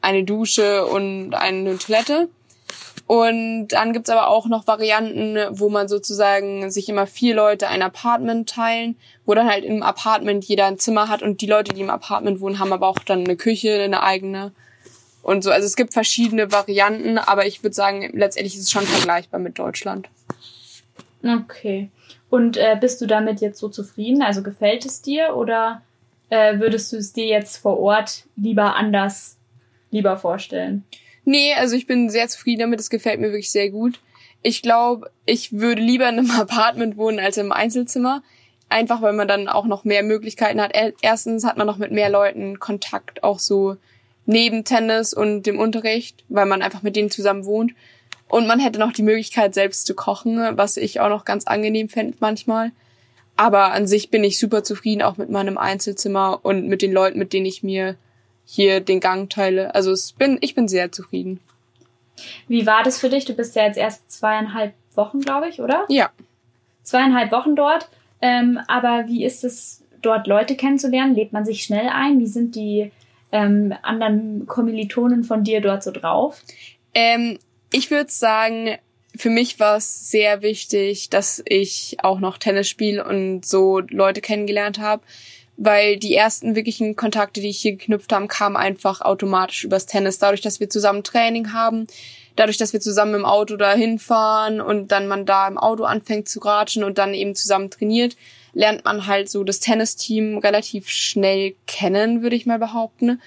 eine 0.01 0.23
Dusche 0.23 0.85
und 0.85 1.33
eine 1.33 1.77
Toilette. 1.79 2.29
Und 3.07 3.69
dann 3.69 3.93
gibt's 3.93 4.09
aber 4.09 4.27
auch 4.27 4.47
noch 4.47 4.67
Varianten, 4.67 5.37
wo 5.51 5.69
man 5.69 5.87
sozusagen 5.87 6.69
sich 6.69 6.89
immer 6.89 7.07
vier 7.07 7.35
Leute 7.35 7.69
ein 7.69 7.81
Apartment 7.81 8.49
teilen, 8.49 8.97
wo 9.25 9.33
dann 9.33 9.49
halt 9.49 9.63
im 9.63 9.81
Apartment 9.81 10.43
jeder 10.43 10.65
ein 10.65 10.77
Zimmer 10.77 11.07
hat 11.07 11.23
und 11.23 11.39
die 11.39 11.47
Leute, 11.47 11.73
die 11.73 11.81
im 11.81 11.89
Apartment 11.89 12.41
wohnen, 12.41 12.59
haben 12.59 12.73
aber 12.73 12.87
auch 12.87 12.99
dann 12.99 13.23
eine 13.23 13.37
Küche, 13.37 13.81
eine 13.81 14.03
eigene 14.03 14.51
und 15.27 15.43
so. 15.43 15.51
Also 15.51 15.65
es 15.65 15.75
gibt 15.75 15.93
verschiedene 15.93 16.53
Varianten, 16.53 17.17
aber 17.17 17.45
ich 17.45 17.61
würde 17.61 17.73
sagen, 17.73 18.09
letztendlich 18.13 18.55
ist 18.55 18.61
es 18.61 18.71
schon 18.71 18.85
vergleichbar 18.85 19.41
mit 19.41 19.59
Deutschland. 19.59 20.07
Okay. 21.21 21.89
Und 22.29 22.55
äh, 22.55 22.77
bist 22.79 23.01
du 23.01 23.07
damit 23.07 23.41
jetzt 23.41 23.59
so 23.59 23.67
zufrieden? 23.67 24.21
Also 24.21 24.41
gefällt 24.41 24.85
es 24.85 25.01
dir 25.01 25.35
oder 25.35 25.81
äh, 26.29 26.59
würdest 26.59 26.93
du 26.93 26.97
es 26.97 27.11
dir 27.11 27.25
jetzt 27.25 27.57
vor 27.57 27.77
Ort 27.77 28.23
lieber 28.37 28.75
anders 28.75 29.35
lieber 29.91 30.15
vorstellen? 30.15 30.85
Nee, 31.25 31.53
also 31.55 31.75
ich 31.75 31.87
bin 31.87 32.09
sehr 32.09 32.29
zufrieden 32.29 32.61
damit. 32.61 32.79
Es 32.79 32.89
gefällt 32.89 33.19
mir 33.19 33.27
wirklich 33.27 33.51
sehr 33.51 33.69
gut. 33.69 33.99
Ich 34.43 34.61
glaube, 34.61 35.11
ich 35.25 35.51
würde 35.51 35.81
lieber 35.81 36.07
in 36.07 36.19
einem 36.19 36.31
Apartment 36.39 36.95
wohnen 36.95 37.19
als 37.19 37.35
im 37.35 37.51
Einzelzimmer. 37.51 38.23
Einfach 38.69 39.01
weil 39.01 39.13
man 39.13 39.27
dann 39.27 39.49
auch 39.49 39.65
noch 39.65 39.83
mehr 39.83 40.03
Möglichkeiten 40.03 40.61
hat. 40.61 40.71
Erstens 41.01 41.43
hat 41.45 41.57
man 41.57 41.67
noch 41.67 41.77
mit 41.77 41.91
mehr 41.91 42.09
Leuten 42.09 42.59
Kontakt, 42.59 43.23
auch 43.23 43.39
so 43.39 43.75
neben 44.27 44.63
Tennis 44.63 45.13
und 45.13 45.43
dem 45.43 45.57
Unterricht, 45.57 46.23
weil 46.29 46.45
man 46.45 46.61
einfach 46.61 46.83
mit 46.83 46.95
denen 46.95 47.09
zusammen 47.09 47.45
wohnt. 47.45 47.73
Und 48.27 48.45
man 48.45 48.59
hätte 48.59 48.77
noch 48.77 48.91
die 48.91 49.03
Möglichkeit, 49.03 49.53
selbst 49.53 49.87
zu 49.87 49.95
kochen, 49.95 50.37
was 50.57 50.77
ich 50.77 50.99
auch 50.99 51.09
noch 51.09 51.25
ganz 51.25 51.47
angenehm 51.47 51.89
fände 51.89 52.17
manchmal. 52.19 52.71
Aber 53.37 53.71
an 53.71 53.87
sich 53.87 54.11
bin 54.11 54.23
ich 54.23 54.37
super 54.37 54.63
zufrieden, 54.63 55.01
auch 55.01 55.17
mit 55.17 55.29
meinem 55.29 55.57
Einzelzimmer 55.57 56.39
und 56.43 56.67
mit 56.67 56.81
den 56.81 56.91
Leuten, 56.91 57.17
mit 57.17 57.33
denen 57.33 57.45
ich 57.45 57.63
mir 57.63 57.95
hier 58.45 58.81
den 58.81 58.99
Gang 58.99 59.29
teile. 59.29 59.73
Also 59.73 59.91
es 59.91 60.11
bin, 60.11 60.37
ich 60.41 60.55
bin 60.55 60.67
sehr 60.67 60.91
zufrieden. 60.91 61.39
Wie 62.47 62.65
war 62.65 62.83
das 62.83 62.99
für 62.99 63.09
dich? 63.09 63.25
Du 63.25 63.33
bist 63.33 63.55
ja 63.55 63.63
jetzt 63.63 63.77
erst 63.77 64.11
zweieinhalb 64.11 64.73
Wochen, 64.95 65.21
glaube 65.21 65.47
ich, 65.47 65.61
oder? 65.61 65.85
Ja. 65.87 66.09
Zweieinhalb 66.83 67.31
Wochen 67.31 67.55
dort. 67.55 67.87
Ähm, 68.21 68.59
aber 68.67 69.05
wie 69.07 69.23
ist 69.23 69.43
es, 69.43 69.83
dort 70.01 70.27
Leute 70.27 70.55
kennenzulernen? 70.55 71.15
Lebt 71.15 71.33
man 71.33 71.45
sich 71.45 71.63
schnell 71.63 71.89
ein? 71.89 72.19
Wie 72.19 72.27
sind 72.27 72.55
die 72.55 72.91
ähm, 73.31 73.73
anderen 73.81 74.45
Kommilitonen 74.47 75.23
von 75.23 75.43
dir 75.43 75.61
dort 75.61 75.83
so 75.83 75.91
drauf? 75.91 76.41
Ähm, 76.93 77.39
ich 77.71 77.91
würde 77.91 78.11
sagen, 78.11 78.77
für 79.15 79.29
mich 79.29 79.59
war 79.59 79.77
es 79.77 80.09
sehr 80.09 80.41
wichtig, 80.41 81.09
dass 81.09 81.41
ich 81.45 81.97
auch 82.01 82.19
noch 82.19 82.37
Tennis 82.37 82.67
spiele 82.67 83.03
und 83.03 83.45
so 83.45 83.79
Leute 83.79 84.21
kennengelernt 84.21 84.79
habe, 84.79 85.03
weil 85.57 85.97
die 85.97 86.13
ersten 86.13 86.55
wirklichen 86.55 86.95
Kontakte, 86.95 87.41
die 87.41 87.49
ich 87.49 87.59
hier 87.59 87.73
geknüpft 87.73 88.13
habe, 88.13 88.27
kamen 88.27 88.55
einfach 88.55 89.01
automatisch 89.01 89.63
übers 89.63 89.87
Tennis. 89.87 90.19
Dadurch, 90.19 90.41
dass 90.41 90.59
wir 90.59 90.69
zusammen 90.69 91.03
Training 91.03 91.51
haben, 91.53 91.87
dadurch, 92.35 92.57
dass 92.57 92.73
wir 92.73 92.79
zusammen 92.79 93.15
im 93.15 93.25
Auto 93.25 93.57
dahin 93.57 93.97
fahren 93.97 94.61
und 94.61 94.91
dann 94.91 95.07
man 95.07 95.25
da 95.25 95.47
im 95.47 95.57
Auto 95.57 95.83
anfängt 95.83 96.29
zu 96.29 96.39
ratschen 96.39 96.83
und 96.83 96.99
dann 96.99 97.13
eben 97.13 97.33
zusammen 97.35 97.71
trainiert, 97.71 98.15
lernt 98.57 98.85
man 98.85 99.05
halt 99.05 99.29
so 99.29 99.43
das 99.43 99.59
Tennisteam 99.59 100.39
relativ 100.39 100.89
schnell 100.89 101.53
kennen, 101.67 102.23
würde 102.23 102.35
ich 102.35 102.47
mal 102.47 102.57
behaupten. 102.57 103.21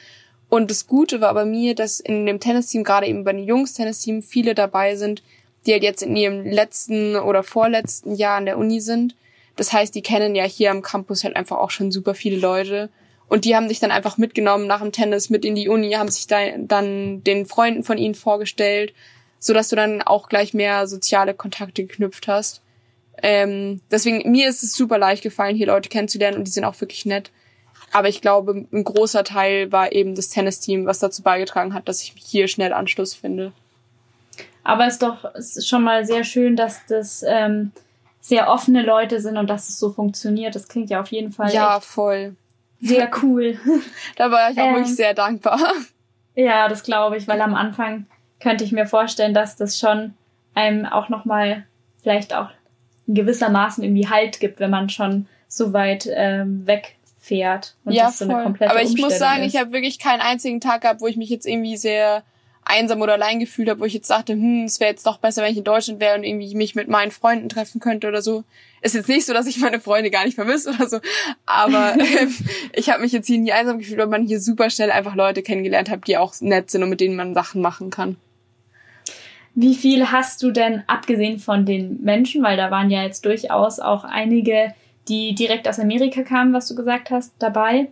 Und 0.49 0.73
das 0.73 0.89
Gute 0.89 1.21
war 1.21 1.33
bei 1.35 1.45
mir, 1.45 1.77
dass 1.77 2.01
in 2.01 2.27
dem 2.27 2.41
Tennisteam, 2.41 2.83
gerade 2.83 3.07
eben 3.07 3.23
bei 3.23 3.33
den 3.33 3.45
Jungs-Tennisteam, 3.45 4.23
viele 4.23 4.57
dabei 4.57 4.97
sind, 4.97 5.23
die 5.65 5.73
halt 5.73 5.85
jetzt 5.85 6.03
in 6.03 6.17
ihrem 6.17 6.45
letzten 6.45 7.15
oder 7.15 7.45
vorletzten 7.45 8.17
Jahr 8.17 8.39
an 8.39 8.47
der 8.47 8.59
Uni 8.59 8.81
sind. 8.81 9.15
Das 9.55 9.73
heißt, 9.73 9.95
die 9.95 10.03
kennen 10.03 10.35
ja 10.35 10.43
hier 10.43 10.73
am 10.73 10.83
Campus 10.83 11.23
halt 11.23 11.37
einfach 11.37 11.59
auch 11.59 11.71
schon 11.71 11.93
super 11.93 12.15
viele 12.15 12.39
Leute. 12.39 12.91
Und 13.29 13.45
die 13.45 13.55
haben 13.55 13.69
sich 13.69 13.79
dann 13.79 13.93
einfach 13.93 14.19
mitgenommen 14.19 14.67
nach 14.67 14.81
dem 14.81 14.91
Tennis 14.91 15.31
mit 15.31 15.45
in 15.45 15.55
die 15.55 15.69
Uni, 15.69 15.93
haben 15.93 16.11
sich 16.11 16.27
da 16.27 16.39
dann 16.59 17.23
den 17.23 17.47
Freunden 17.47 17.85
von 17.85 17.99
ihnen 17.99 18.17
vorgestellt, 18.17 18.93
so 19.39 19.55
dass 19.55 19.69
du 19.69 19.77
dann 19.77 20.03
auch 20.03 20.29
gleich 20.29 20.55
mehr 20.55 20.89
soziale 20.89 21.35
Kontakte 21.35 21.85
geknüpft 21.85 22.27
hast. 22.27 22.63
Ähm, 23.23 23.81
deswegen, 23.91 24.31
mir 24.31 24.49
ist 24.49 24.63
es 24.63 24.73
super 24.73 24.99
leicht 24.99 25.23
gefallen, 25.23 25.57
hier 25.57 25.67
Leute 25.67 25.89
kennenzulernen 25.89 26.39
und 26.39 26.45
die 26.45 26.51
sind 26.51 26.65
auch 26.65 26.81
wirklich 26.81 27.07
nett. 27.07 27.31
Aber 27.93 28.09
ich 28.09 28.21
glaube, 28.21 28.67
ein 28.73 28.85
großer 28.85 29.25
Teil 29.25 29.73
war 29.73 29.93
eben 29.93 30.15
das 30.15 30.29
Tennisteam, 30.29 30.87
was 30.87 31.01
dazu 31.01 31.23
beigetragen 31.23 31.75
hat, 31.75 31.89
dass 31.89 32.03
ich 32.03 32.15
hier 32.17 32.47
schnell 32.47 32.73
Anschluss 32.73 33.15
finde. 33.15 33.53
Aber 34.63 34.87
es 34.87 34.95
ist 34.95 35.03
doch 35.03 35.35
ist 35.35 35.69
schon 35.69 35.83
mal 35.83 36.05
sehr 36.05 36.23
schön, 36.23 36.55
dass 36.55 36.87
das 36.87 37.25
ähm, 37.27 37.73
sehr 38.21 38.49
offene 38.49 38.83
Leute 38.83 39.21
sind 39.21 39.37
und 39.37 39.49
dass 39.49 39.69
es 39.69 39.79
so 39.79 39.91
funktioniert. 39.91 40.55
Das 40.55 40.69
klingt 40.69 40.91
ja 40.91 41.01
auf 41.01 41.11
jeden 41.11 41.33
Fall 41.33 41.53
ja 41.53 41.81
voll 41.81 42.37
sehr 42.81 43.11
cool. 43.23 43.59
da 44.17 44.31
war 44.31 44.51
ich 44.51 44.59
auch 44.59 44.67
ähm, 44.67 44.75
wirklich 44.77 44.97
sehr 44.97 45.15
dankbar. 45.15 45.61
Ja, 46.35 46.69
das 46.69 46.83
glaube 46.83 47.17
ich, 47.17 47.29
weil 47.29 47.41
am 47.41 47.55
Anfang 47.55 48.07
könnte 48.41 48.65
ich 48.65 48.73
mir 48.73 48.87
vorstellen, 48.87 49.35
dass 49.35 49.57
das 49.57 49.79
schon 49.79 50.15
einem 50.55 50.87
auch 50.87 51.09
noch 51.09 51.25
mal 51.25 51.67
vielleicht 52.03 52.35
auch 52.35 52.49
gewissermaßen 53.15 53.83
irgendwie 53.85 54.09
Halt 54.09 54.41
gibt, 54.41 54.61
wenn 54.61 54.71
man 54.71 54.89
schon 54.89 55.27
so 55.49 55.73
weit 55.73 56.09
ähm, 56.13 56.67
wegfährt 56.67 57.75
und 57.85 57.93
ja, 57.93 58.05
das 58.07 58.19
so 58.19 58.25
eine 58.25 58.43
komplette 58.43 58.71
Aber 58.73 58.83
ich 58.83 58.97
muss 58.97 59.19
sagen, 59.19 59.43
ist. 59.43 59.55
ich 59.55 59.61
habe 59.61 59.73
wirklich 59.73 59.99
keinen 59.99 60.21
einzigen 60.21 60.61
Tag 60.61 60.83
gehabt, 60.83 61.01
wo 61.01 61.07
ich 61.07 61.17
mich 61.17 61.29
jetzt 61.29 61.47
irgendwie 61.47 61.77
sehr 61.77 62.23
einsam 62.65 63.01
oder 63.01 63.15
allein 63.15 63.41
gefühlt 63.41 63.69
habe, 63.69 63.81
wo 63.81 63.85
ich 63.85 63.95
jetzt 63.95 64.11
dachte, 64.11 64.35
hm, 64.35 64.65
es 64.65 64.81
wäre 64.81 64.91
jetzt 64.91 65.07
doch 65.07 65.19
besser, 65.19 65.43
wenn 65.43 65.51
ich 65.51 65.59
in 65.59 65.65
Deutschland 65.65 66.01
wäre 66.01 66.17
und 66.17 66.25
irgendwie 66.25 66.55
mich 66.55 66.75
mit 66.75 66.89
meinen 66.89 67.11
Freunden 67.11 67.49
treffen 67.49 67.81
könnte 67.81 68.07
oder 68.07 68.23
so. 68.23 68.45
Ist 68.81 68.95
jetzt 68.95 69.09
nicht 69.09 69.27
so, 69.27 69.33
dass 69.33 69.47
ich 69.47 69.59
meine 69.59 69.81
Freunde 69.81 70.11
gar 70.11 70.25
nicht 70.25 70.37
vermisse 70.37 70.71
oder 70.71 70.89
so, 70.89 71.01
aber 71.47 71.95
ähm, 71.99 72.35
ich 72.73 72.91
habe 72.91 73.03
mich 73.03 73.13
jetzt 73.13 73.27
hier 73.27 73.39
nie 73.39 73.53
einsam 73.53 73.79
gefühlt, 73.79 73.99
weil 73.99 74.07
man 74.07 74.27
hier 74.27 74.41
super 74.41 74.71
schnell 74.71 74.91
einfach 74.91 75.15
Leute 75.15 75.43
kennengelernt 75.43 75.91
hat, 75.91 76.07
die 76.07 76.17
auch 76.17 76.35
nett 76.41 76.71
sind 76.71 76.83
und 76.83 76.91
mit 76.91 77.01
denen 77.01 77.17
man 77.17 77.35
Sachen 77.35 77.61
machen 77.61 77.91
kann. 77.91 78.17
Wie 79.55 79.75
viel 79.75 80.11
hast 80.11 80.43
du 80.43 80.51
denn, 80.51 80.83
abgesehen 80.87 81.39
von 81.39 81.65
den 81.67 82.03
Menschen, 82.03 82.43
weil 82.43 82.57
da 82.57 82.71
waren 82.71 82.91
ja 82.91 83.03
jetzt 83.03 83.25
durchaus 83.25 83.81
auch 83.81 84.05
einige, 84.05 84.75
die 85.09 85.35
direkt 85.35 85.69
aus 85.69 85.81
Amerika 85.81 86.23
kamen, 86.23 86.53
was 86.53 86.69
du 86.69 86.75
gesagt 86.75 87.11
hast, 87.11 87.35
dabei, 87.39 87.89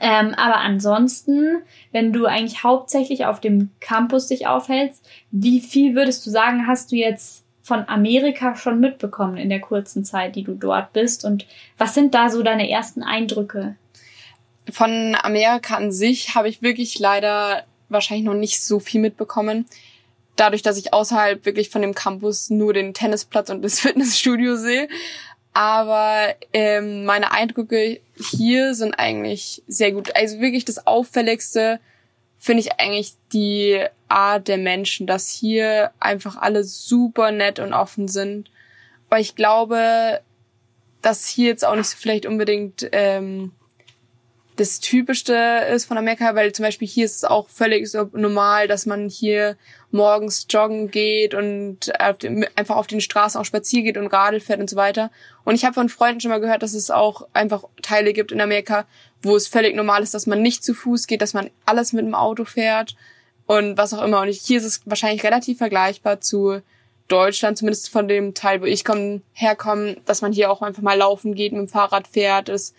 ähm, 0.00 0.34
aber 0.34 0.58
ansonsten, 0.58 1.62
wenn 1.90 2.12
du 2.12 2.26
eigentlich 2.26 2.64
hauptsächlich 2.64 3.26
auf 3.26 3.40
dem 3.40 3.70
Campus 3.80 4.28
dich 4.28 4.46
aufhältst, 4.46 5.06
wie 5.30 5.60
viel 5.60 5.94
würdest 5.94 6.24
du 6.26 6.30
sagen, 6.30 6.66
hast 6.66 6.92
du 6.92 6.96
jetzt 6.96 7.44
von 7.62 7.86
Amerika 7.88 8.56
schon 8.56 8.80
mitbekommen 8.80 9.36
in 9.36 9.48
der 9.48 9.60
kurzen 9.60 10.04
Zeit, 10.04 10.34
die 10.34 10.44
du 10.44 10.54
dort 10.54 10.92
bist? 10.92 11.24
Und 11.24 11.46
was 11.76 11.94
sind 11.94 12.14
da 12.14 12.30
so 12.30 12.42
deine 12.42 12.70
ersten 12.70 13.02
Eindrücke? 13.02 13.76
Von 14.70 15.16
Amerika 15.20 15.76
an 15.76 15.92
sich 15.92 16.34
habe 16.34 16.48
ich 16.48 16.62
wirklich 16.62 16.98
leider 16.98 17.64
wahrscheinlich 17.88 18.24
noch 18.24 18.34
nicht 18.34 18.62
so 18.62 18.78
viel 18.78 19.00
mitbekommen. 19.00 19.66
Dadurch, 20.36 20.62
dass 20.62 20.78
ich 20.78 20.92
außerhalb 20.92 21.44
wirklich 21.44 21.70
von 21.70 21.82
dem 21.82 21.94
Campus 21.94 22.50
nur 22.50 22.72
den 22.72 22.94
Tennisplatz 22.94 23.50
und 23.50 23.62
das 23.62 23.80
Fitnessstudio 23.80 24.56
sehe. 24.56 24.88
Aber 25.54 26.34
ähm, 26.52 27.04
meine 27.04 27.32
Eindrücke 27.32 28.00
hier 28.16 28.74
sind 28.74 28.94
eigentlich 28.94 29.62
sehr 29.66 29.92
gut. 29.92 30.16
Also 30.16 30.40
wirklich 30.40 30.64
das 30.64 30.86
Auffälligste 30.86 31.78
finde 32.38 32.62
ich 32.62 32.80
eigentlich 32.80 33.12
die 33.32 33.84
Art 34.08 34.48
der 34.48 34.58
Menschen, 34.58 35.06
dass 35.06 35.28
hier 35.28 35.92
einfach 36.00 36.36
alle 36.36 36.64
super 36.64 37.30
nett 37.30 37.58
und 37.58 37.74
offen 37.74 38.08
sind. 38.08 38.50
Weil 39.10 39.20
ich 39.20 39.36
glaube, 39.36 40.20
dass 41.02 41.26
hier 41.26 41.48
jetzt 41.48 41.64
auch 41.64 41.76
nicht 41.76 41.88
so 41.88 41.96
vielleicht 41.98 42.24
unbedingt 42.24 42.88
ähm, 42.92 43.52
das 44.56 44.80
Typischste 44.80 45.34
ist 45.72 45.86
von 45.86 45.96
Amerika, 45.96 46.34
weil 46.34 46.52
zum 46.52 46.64
Beispiel 46.64 46.86
hier 46.86 47.06
ist 47.06 47.16
es 47.16 47.24
auch 47.24 47.48
völlig 47.48 47.90
so 47.90 48.10
normal, 48.12 48.68
dass 48.68 48.84
man 48.84 49.08
hier 49.08 49.56
morgens 49.90 50.46
joggen 50.48 50.90
geht 50.90 51.34
und 51.34 51.98
auf 52.00 52.18
dem, 52.18 52.44
einfach 52.54 52.76
auf 52.76 52.86
den 52.86 53.00
Straßen 53.00 53.40
auch 53.40 53.44
spazieren 53.44 53.84
geht 53.84 53.96
und 53.96 54.08
Radl 54.08 54.40
fährt 54.40 54.60
und 54.60 54.68
so 54.68 54.76
weiter. 54.76 55.10
Und 55.44 55.54
ich 55.54 55.64
habe 55.64 55.74
von 55.74 55.88
Freunden 55.88 56.20
schon 56.20 56.30
mal 56.30 56.40
gehört, 56.40 56.62
dass 56.62 56.74
es 56.74 56.90
auch 56.90 57.26
einfach 57.32 57.64
Teile 57.80 58.12
gibt 58.12 58.30
in 58.30 58.40
Amerika, 58.40 58.84
wo 59.22 59.36
es 59.36 59.48
völlig 59.48 59.74
normal 59.74 60.02
ist, 60.02 60.12
dass 60.14 60.26
man 60.26 60.42
nicht 60.42 60.64
zu 60.64 60.74
Fuß 60.74 61.06
geht, 61.06 61.22
dass 61.22 61.34
man 61.34 61.50
alles 61.64 61.92
mit 61.94 62.04
dem 62.04 62.14
Auto 62.14 62.44
fährt 62.44 62.94
und 63.46 63.78
was 63.78 63.94
auch 63.94 64.04
immer. 64.04 64.20
Und 64.20 64.28
hier 64.28 64.58
ist 64.58 64.64
es 64.64 64.82
wahrscheinlich 64.84 65.24
relativ 65.24 65.58
vergleichbar 65.58 66.20
zu 66.20 66.60
Deutschland, 67.08 67.58
zumindest 67.58 67.90
von 67.90 68.06
dem 68.06 68.34
Teil, 68.34 68.60
wo 68.60 68.66
ich 68.66 68.84
komm, 68.84 69.22
herkomme, 69.32 69.96
dass 70.04 70.22
man 70.22 70.32
hier 70.32 70.50
auch 70.50 70.62
einfach 70.62 70.82
mal 70.82 70.96
laufen 70.96 71.34
geht, 71.34 71.52
mit 71.52 71.60
dem 71.60 71.68
Fahrrad 71.68 72.06
fährt, 72.06 72.48
ist 72.48 72.74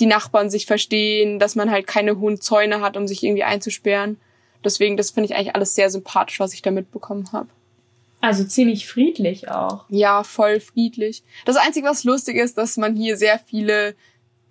die 0.00 0.06
Nachbarn 0.06 0.50
sich 0.50 0.66
verstehen, 0.66 1.38
dass 1.38 1.54
man 1.54 1.70
halt 1.70 1.86
keine 1.86 2.18
hohen 2.18 2.40
Zäune 2.40 2.80
hat, 2.80 2.96
um 2.96 3.06
sich 3.06 3.22
irgendwie 3.22 3.44
einzusperren. 3.44 4.18
Deswegen, 4.64 4.96
das 4.96 5.10
finde 5.10 5.26
ich 5.26 5.36
eigentlich 5.36 5.54
alles 5.54 5.74
sehr 5.74 5.90
sympathisch, 5.90 6.40
was 6.40 6.52
ich 6.52 6.62
da 6.62 6.70
mitbekommen 6.70 7.30
habe. 7.32 7.48
Also 8.20 8.44
ziemlich 8.44 8.88
friedlich 8.88 9.50
auch. 9.50 9.84
Ja, 9.88 10.24
voll 10.24 10.60
friedlich. 10.60 11.22
Das 11.44 11.56
Einzige, 11.56 11.86
was 11.86 12.04
lustig 12.04 12.36
ist, 12.36 12.58
dass 12.58 12.76
man 12.76 12.96
hier 12.96 13.16
sehr 13.16 13.38
viele 13.38 13.94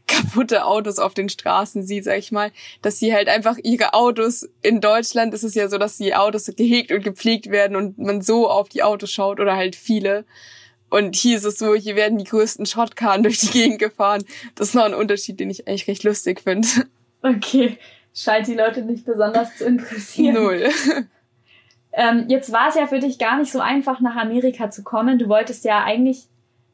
kaputte 0.08 0.66
Autos 0.66 1.00
auf 1.00 1.14
den 1.14 1.30
Straßen 1.30 1.84
sieht, 1.84 2.04
sag 2.04 2.20
ich 2.20 2.32
mal, 2.32 2.52
dass 2.82 3.00
sie 3.00 3.14
halt 3.14 3.28
einfach 3.28 3.58
ihre 3.64 3.94
Autos 3.94 4.48
in 4.62 4.80
Deutschland 4.82 5.34
ist 5.34 5.44
es 5.44 5.56
ja 5.56 5.68
so, 5.68 5.78
dass 5.78 5.98
die 5.98 6.16
Autos 6.16 6.46
gehegt 6.56 6.92
und 6.92 7.04
gepflegt 7.04 7.50
werden 7.50 7.76
und 7.76 7.98
man 7.98 8.22
so 8.22 8.50
auf 8.50 8.70
die 8.70 8.84
Autos 8.84 9.12
schaut 9.12 9.40
oder 9.40 9.56
halt 9.56 9.76
viele. 9.76 10.26
Und 10.96 11.14
hier 11.18 11.36
ist 11.36 11.44
es 11.44 11.60
so, 11.60 11.76
hier 11.76 11.98
werden 11.98 12.18
die 12.18 12.24
größten 12.24 12.66
Schrottkarren 12.66 13.22
durch 13.22 13.40
die 13.40 13.50
Gegend 13.50 13.80
gefahren. 13.80 14.24
Das 14.56 14.70
ist 14.70 14.76
noch 14.76 14.86
ein 14.86 14.94
Unterschied, 14.94 15.42
den 15.42 15.50
ich 15.50 15.68
eigentlich 15.68 15.90
recht 15.90 16.06
lustig 16.06 16.40
finde. 16.40 16.70
Okay, 17.22 17.78
scheint 18.14 18.48
die 18.48 18.54
Leute 18.54 18.82
nicht 18.82 19.04
besonders 19.04 19.58
zu 19.58 19.66
interessieren. 19.66 20.36
Null. 20.36 20.70
Ähm, 21.92 22.26
jetzt 22.28 22.52
war 22.52 22.70
es 22.70 22.76
ja 22.76 22.88
für 22.88 23.00
dich 23.00 23.18
gar 23.20 23.38
nicht 23.38 23.52
so 23.52 23.60
einfach, 23.60 24.00
nach 24.00 24.16
Amerika 24.16 24.70
zu 24.70 24.84
kommen. 24.84 25.18
Du 25.18 25.28
wolltest 25.28 25.66
ja 25.66 25.84
eigentlich, 25.84 26.28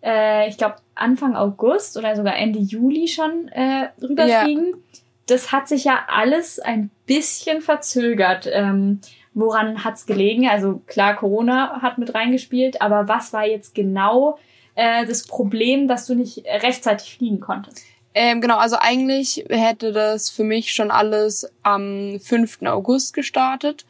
äh, 0.04 0.50
ich 0.50 0.58
glaube, 0.58 0.76
Anfang 0.94 1.36
August 1.36 1.98
oder 1.98 2.16
sogar 2.16 2.36
Ende 2.36 2.60
Juli 2.60 3.08
schon 3.08 3.48
äh, 3.50 3.90
rüberfliegen. 4.02 4.68
Ja. 4.68 5.00
Das 5.28 5.52
hat 5.52 5.68
sich 5.68 5.84
ja 5.84 6.00
alles 6.08 6.60
ein 6.60 6.90
bisschen 7.06 7.62
verzögert. 7.62 8.48
Ähm, 8.52 9.00
Woran 9.34 9.84
hat's 9.84 10.06
gelegen? 10.06 10.48
Also 10.48 10.82
klar, 10.88 11.15
Corona 11.15 11.82
hat 11.82 11.98
mit 11.98 12.13
reingespielt, 12.13 12.82
aber 12.82 13.08
was 13.08 13.32
war 13.32 13.46
jetzt 13.46 13.74
genau 13.74 14.38
äh, 14.76 15.06
das 15.06 15.26
Problem, 15.26 15.88
dass 15.88 16.06
du 16.06 16.16
nicht 16.16 16.45
rechtzeitig 16.45 17.16
fliegen 17.16 17.39
konntest? 17.39 17.86
Ähm, 18.14 18.41
genau, 18.41 18.58
also 18.58 18.76
eigentlich 18.80 19.45
hätte 19.49 19.93
das 19.93 20.30
für 20.30 20.43
mich 20.43 20.74
schon 20.74 20.91
alles 20.91 21.49
am 21.64 22.20
5. 22.20 22.64
August 22.64 23.14
gestartet. 23.14 23.86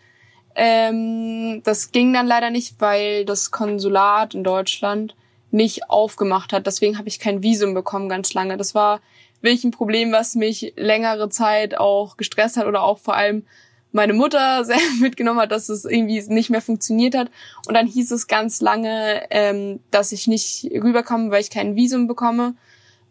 Ähm, 0.55 1.61
das 1.63 1.91
ging 1.91 2.13
dann 2.13 2.27
leider 2.27 2.49
nicht, 2.49 2.75
weil 2.79 3.25
das 3.25 3.51
Konsulat 3.51 4.35
in 4.35 4.43
Deutschland 4.43 5.15
nicht 5.49 5.89
aufgemacht 5.89 6.53
hat. 6.53 6.67
Deswegen 6.67 6.97
habe 6.97 7.07
ich 7.07 7.19
kein 7.19 7.41
Visum 7.41 7.73
bekommen 7.73 8.09
ganz 8.09 8.33
lange. 8.33 8.57
Das 8.57 8.75
war 8.75 9.01
wirklich 9.41 9.63
ein 9.63 9.71
Problem, 9.71 10.11
was 10.11 10.35
mich 10.35 10.73
längere 10.75 11.29
Zeit 11.29 11.77
auch 11.77 12.15
gestresst 12.15 12.57
hat 12.57 12.67
oder 12.67 12.83
auch 12.83 12.99
vor 12.99 13.15
allem 13.15 13.45
meine 13.91 14.13
Mutter 14.13 14.63
sehr 14.65 14.77
mitgenommen 14.99 15.39
hat, 15.39 15.51
dass 15.51 15.69
es 15.69 15.85
irgendwie 15.85 16.21
nicht 16.27 16.49
mehr 16.49 16.61
funktioniert 16.61 17.15
hat. 17.15 17.29
Und 17.67 17.73
dann 17.73 17.87
hieß 17.87 18.11
es 18.11 18.27
ganz 18.27 18.61
lange, 18.61 19.23
ähm, 19.29 19.79
dass 19.91 20.11
ich 20.11 20.27
nicht 20.27 20.69
rüberkomme, 20.71 21.31
weil 21.31 21.41
ich 21.41 21.49
kein 21.49 21.75
Visum 21.75 22.07
bekomme 22.07 22.55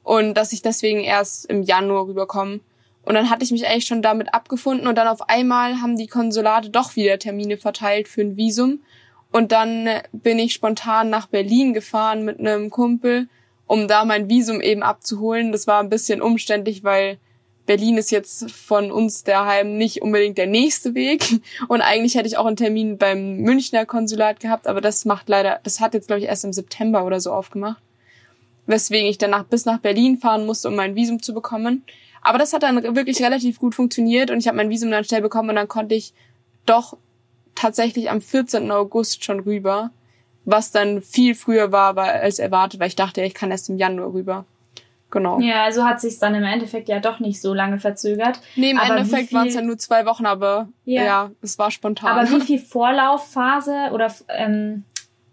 und 0.03 0.35
dass 0.35 0.53
ich 0.53 0.63
deswegen 0.63 1.01
erst 1.01 1.47
im 1.47 1.63
Januar 1.63 2.07
rüberkomme. 2.07 2.61
Und 3.03 3.15
dann 3.15 3.31
hatte 3.31 3.45
ich 3.45 3.51
mich 3.51 3.67
eigentlich 3.67 3.87
schon 3.87 4.03
damit 4.03 4.35
abgefunden 4.35 4.87
und 4.87 4.97
dann 4.97 5.09
auf 5.09 5.29
einmal 5.29 5.81
haben 5.81 5.97
die 5.97 6.07
Konsulate 6.07 6.71
doch 6.71 6.97
wieder 6.97 7.19
Termine 7.19 7.57
verteilt 7.57 8.09
für 8.09 8.21
ein 8.21 8.37
Visum. 8.37 8.81
Und 9.33 9.53
dann 9.53 9.89
bin 10.13 10.39
ich 10.39 10.53
spontan 10.53 11.09
nach 11.09 11.27
Berlin 11.27 11.73
gefahren 11.73 12.25
mit 12.25 12.41
einem 12.41 12.71
Kumpel, 12.71 13.29
um 13.67 13.89
da 13.89 14.05
mein 14.05 14.29
Visum 14.29 14.61
eben 14.61 14.83
abzuholen. 14.83 15.53
Das 15.53 15.67
war 15.67 15.81
ein 15.81 15.89
bisschen 15.89 16.21
umständlich, 16.21 16.85
weil 16.85 17.19
Berlin 17.71 17.99
ist 17.99 18.11
jetzt 18.11 18.51
von 18.51 18.91
uns 18.91 19.23
daheim 19.23 19.79
nicht 19.79 20.03
unbedingt 20.03 20.37
der 20.39 20.49
nächste 20.49 20.97
Weg. 20.97 21.41
Und 21.69 21.83
eigentlich 21.83 22.17
hätte 22.17 22.27
ich 22.27 22.37
auch 22.37 22.47
einen 22.47 22.57
Termin 22.57 22.99
beim 22.99 23.37
Münchner 23.37 23.87
Konsulat 23.87 24.41
gehabt, 24.41 24.67
aber 24.67 24.81
das 24.81 25.05
macht 25.05 25.29
leider, 25.29 25.61
das 25.63 25.79
hat 25.79 25.95
jetzt 25.95 26.09
glaube 26.09 26.19
ich 26.19 26.27
erst 26.27 26.45
im 26.45 26.53
September 26.53 27.05
oder 27.05 27.21
so 27.21 27.33
aufgemacht. 27.33 27.81
Weswegen 28.67 29.09
ich 29.09 29.19
danach 29.19 29.45
bis 29.45 29.67
nach 29.67 29.79
Berlin 29.79 30.19
fahren 30.19 30.47
musste, 30.47 30.67
um 30.67 30.75
mein 30.75 30.97
Visum 30.97 31.23
zu 31.23 31.33
bekommen. 31.33 31.85
Aber 32.23 32.39
das 32.39 32.53
hat 32.53 32.65
dann 32.65 32.97
wirklich 32.97 33.23
relativ 33.23 33.61
gut 33.61 33.77
funktioniert 33.77 34.33
und 34.33 34.41
ich 34.41 34.49
habe 34.49 34.57
mein 34.57 34.69
Visum 34.69 34.91
dann 34.91 35.05
schnell 35.05 35.23
bekommen 35.23 35.51
und 35.51 35.55
dann 35.55 35.69
konnte 35.69 35.95
ich 35.95 36.13
doch 36.67 36.97
tatsächlich 37.55 38.11
am 38.11 38.21
14. 38.21 38.69
August 38.73 39.23
schon 39.25 39.39
rüber, 39.39 39.93
was 40.45 40.73
dann 40.73 41.03
viel 41.03 41.37
früher 41.37 41.71
war 41.71 41.97
als 41.97 42.41
erwartet, 42.41 42.81
weil 42.81 42.89
ich 42.89 42.97
dachte, 42.97 43.23
ich 43.23 43.35
kann 43.35 43.53
erst 43.53 43.69
im 43.69 43.79
Januar 43.79 44.13
rüber. 44.13 44.45
Genau. 45.11 45.41
Ja, 45.41 45.65
also 45.65 45.85
hat 45.85 46.01
sich 46.01 46.19
dann 46.19 46.35
im 46.35 46.45
Endeffekt 46.45 46.89
ja 46.89 47.01
doch 47.01 47.19
nicht 47.19 47.41
so 47.41 47.53
lange 47.53 47.81
verzögert. 47.81 48.41
Nee, 48.55 48.71
im 48.71 48.79
aber 48.79 48.97
Endeffekt 48.97 49.33
waren 49.33 49.49
es 49.49 49.55
ja 49.55 49.63
nur 49.63 49.77
zwei 49.77 50.07
Wochen, 50.07 50.25
aber 50.25 50.69
ja. 50.85 51.03
ja, 51.03 51.31
es 51.43 51.59
war 51.59 51.71
spontan. 51.71 52.17
Aber 52.17 52.31
wie 52.31 52.41
viel 52.47 52.59
Vorlaufphase 52.61 53.91
oder 53.93 54.13
ähm, 54.29 54.85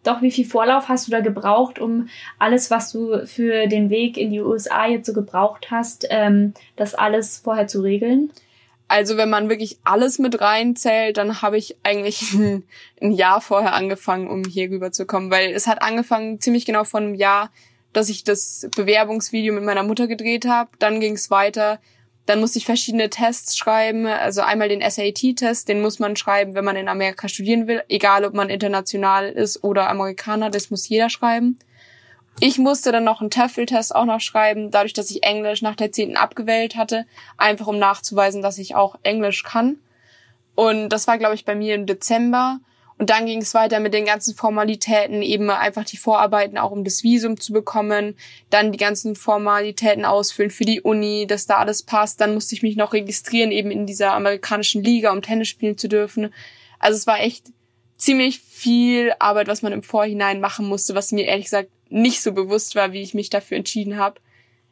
doch 0.03 0.21
wie 0.21 0.31
viel 0.31 0.45
Vorlauf 0.45 0.87
hast 0.87 1.07
du 1.07 1.11
da 1.11 1.19
gebraucht, 1.19 1.79
um 1.79 2.07
alles, 2.39 2.71
was 2.71 2.91
du 2.91 3.25
für 3.27 3.67
den 3.67 3.89
Weg 3.89 4.17
in 4.17 4.31
die 4.31 4.41
USA 4.41 4.87
jetzt 4.87 5.05
so 5.05 5.13
gebraucht 5.13 5.67
hast, 5.69 6.07
ähm, 6.09 6.53
das 6.75 6.95
alles 6.95 7.37
vorher 7.37 7.67
zu 7.67 7.81
regeln? 7.81 8.31
Also 8.87 9.17
wenn 9.17 9.29
man 9.29 9.49
wirklich 9.49 9.77
alles 9.83 10.17
mit 10.17 10.39
reinzählt, 10.39 11.17
dann 11.17 11.41
habe 11.41 11.57
ich 11.57 11.75
eigentlich 11.83 12.33
ein, 12.33 12.63
ein 13.01 13.11
Jahr 13.11 13.41
vorher 13.41 13.73
angefangen, 13.73 14.27
um 14.27 14.43
hier 14.43 14.71
rüber 14.71 14.91
zu 14.91 15.05
kommen, 15.05 15.29
weil 15.29 15.51
es 15.51 15.67
hat 15.67 15.81
angefangen 15.81 16.39
ziemlich 16.39 16.65
genau 16.65 16.83
von 16.83 17.03
einem 17.03 17.15
Jahr 17.15 17.51
dass 17.97 18.09
ich 18.09 18.23
das 18.23 18.67
Bewerbungsvideo 18.75 19.51
mit 19.55 19.63
meiner 19.63 19.81
Mutter 19.81 20.05
gedreht 20.05 20.45
habe. 20.45 20.69
Dann 20.77 20.99
ging 20.99 21.13
es 21.13 21.31
weiter. 21.31 21.79
Dann 22.27 22.39
musste 22.39 22.59
ich 22.59 22.65
verschiedene 22.67 23.09
Tests 23.09 23.57
schreiben. 23.57 24.05
Also 24.05 24.41
einmal 24.41 24.69
den 24.69 24.87
SAT-Test, 24.87 25.67
den 25.67 25.81
muss 25.81 25.97
man 25.97 26.15
schreiben, 26.15 26.53
wenn 26.53 26.63
man 26.63 26.75
in 26.75 26.89
Amerika 26.89 27.27
studieren 27.27 27.65
will. 27.65 27.81
Egal, 27.89 28.23
ob 28.23 28.35
man 28.35 28.51
international 28.51 29.29
ist 29.29 29.63
oder 29.63 29.89
Amerikaner, 29.89 30.51
das 30.51 30.69
muss 30.69 30.87
jeder 30.87 31.09
schreiben. 31.09 31.57
Ich 32.39 32.59
musste 32.59 32.91
dann 32.91 33.03
noch 33.03 33.19
einen 33.19 33.31
TOEFL-Test 33.31 33.95
auch 33.95 34.05
noch 34.05 34.21
schreiben, 34.21 34.69
dadurch, 34.69 34.93
dass 34.93 35.09
ich 35.09 35.23
Englisch 35.23 35.63
nach 35.63 35.75
der 35.75 35.91
10. 35.91 36.17
abgewählt 36.17 36.75
hatte, 36.75 37.07
einfach 37.35 37.65
um 37.65 37.79
nachzuweisen, 37.79 38.43
dass 38.43 38.59
ich 38.59 38.75
auch 38.75 38.95
Englisch 39.01 39.41
kann. 39.41 39.77
Und 40.53 40.89
das 40.89 41.07
war, 41.07 41.17
glaube 41.17 41.33
ich, 41.33 41.45
bei 41.45 41.55
mir 41.55 41.73
im 41.73 41.87
Dezember. 41.87 42.59
Und 42.99 43.11
dann 43.11 43.27
ging 43.27 43.41
es 43.41 43.53
weiter 43.53 43.79
mit 43.79 43.93
den 43.93 44.05
ganzen 44.05 44.33
Formalitäten, 44.33 45.21
eben 45.21 45.49
einfach 45.51 45.85
die 45.85 45.97
Vorarbeiten 45.97 46.57
auch 46.57 46.71
um 46.71 46.83
das 46.83 47.03
Visum 47.03 47.39
zu 47.39 47.53
bekommen, 47.53 48.15
dann 48.49 48.71
die 48.71 48.79
ganzen 48.79 49.15
Formalitäten 49.15 50.03
ausfüllen 50.03 50.49
für 50.49 50.65
die 50.65 50.81
Uni, 50.81 51.27
dass 51.27 51.45
da 51.45 51.57
alles 51.57 51.83
passt. 51.83 52.21
Dann 52.21 52.33
musste 52.33 52.55
ich 52.55 52.63
mich 52.63 52.75
noch 52.75 52.93
registrieren, 52.93 53.51
eben 53.51 53.69
in 53.69 53.85
dieser 53.85 54.13
amerikanischen 54.13 54.83
Liga, 54.83 55.11
um 55.11 55.21
Tennis 55.21 55.47
spielen 55.47 55.77
zu 55.77 55.87
dürfen. 55.87 56.33
Also 56.79 56.97
es 56.97 57.05
war 57.05 57.19
echt 57.19 57.51
ziemlich 57.97 58.39
viel 58.39 59.13
Arbeit, 59.19 59.47
was 59.47 59.61
man 59.61 59.73
im 59.73 59.83
Vorhinein 59.83 60.39
machen 60.39 60.67
musste, 60.67 60.95
was 60.95 61.11
mir 61.11 61.25
ehrlich 61.25 61.45
gesagt 61.45 61.69
nicht 61.89 62.21
so 62.21 62.31
bewusst 62.31 62.75
war, 62.75 62.93
wie 62.93 63.01
ich 63.01 63.13
mich 63.13 63.29
dafür 63.29 63.57
entschieden 63.57 63.97
habe. 63.97 64.19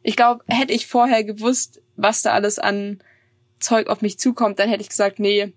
Ich 0.02 0.16
glaube, 0.16 0.44
hätte 0.48 0.72
ich 0.72 0.88
vorher 0.88 1.22
gewusst, 1.22 1.80
was 1.94 2.22
da 2.22 2.32
alles 2.32 2.58
an 2.58 2.98
Zeug 3.60 3.86
auf 3.86 4.02
mich 4.02 4.18
zukommt, 4.18 4.58
dann 4.58 4.68
hätte 4.68 4.82
ich 4.82 4.88
gesagt, 4.88 5.20
nee, 5.20 5.52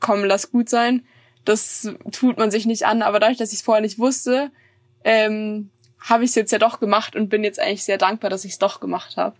komm, 0.00 0.24
lass 0.24 0.50
gut 0.50 0.68
sein 0.68 1.02
das 1.44 1.92
tut 2.12 2.38
man 2.38 2.50
sich 2.50 2.66
nicht 2.66 2.84
an, 2.84 3.02
aber 3.02 3.20
dadurch, 3.20 3.38
dass 3.38 3.52
ich 3.52 3.58
es 3.60 3.64
vorher 3.64 3.82
nicht 3.82 3.98
wusste, 3.98 4.50
ähm, 5.04 5.70
habe 6.00 6.24
ich 6.24 6.30
es 6.30 6.36
jetzt 6.36 6.52
ja 6.52 6.58
doch 6.58 6.80
gemacht 6.80 7.16
und 7.16 7.28
bin 7.28 7.44
jetzt 7.44 7.60
eigentlich 7.60 7.84
sehr 7.84 7.98
dankbar, 7.98 8.30
dass 8.30 8.44
ich 8.44 8.52
es 8.52 8.58
doch 8.58 8.80
gemacht 8.80 9.16
habe. 9.16 9.36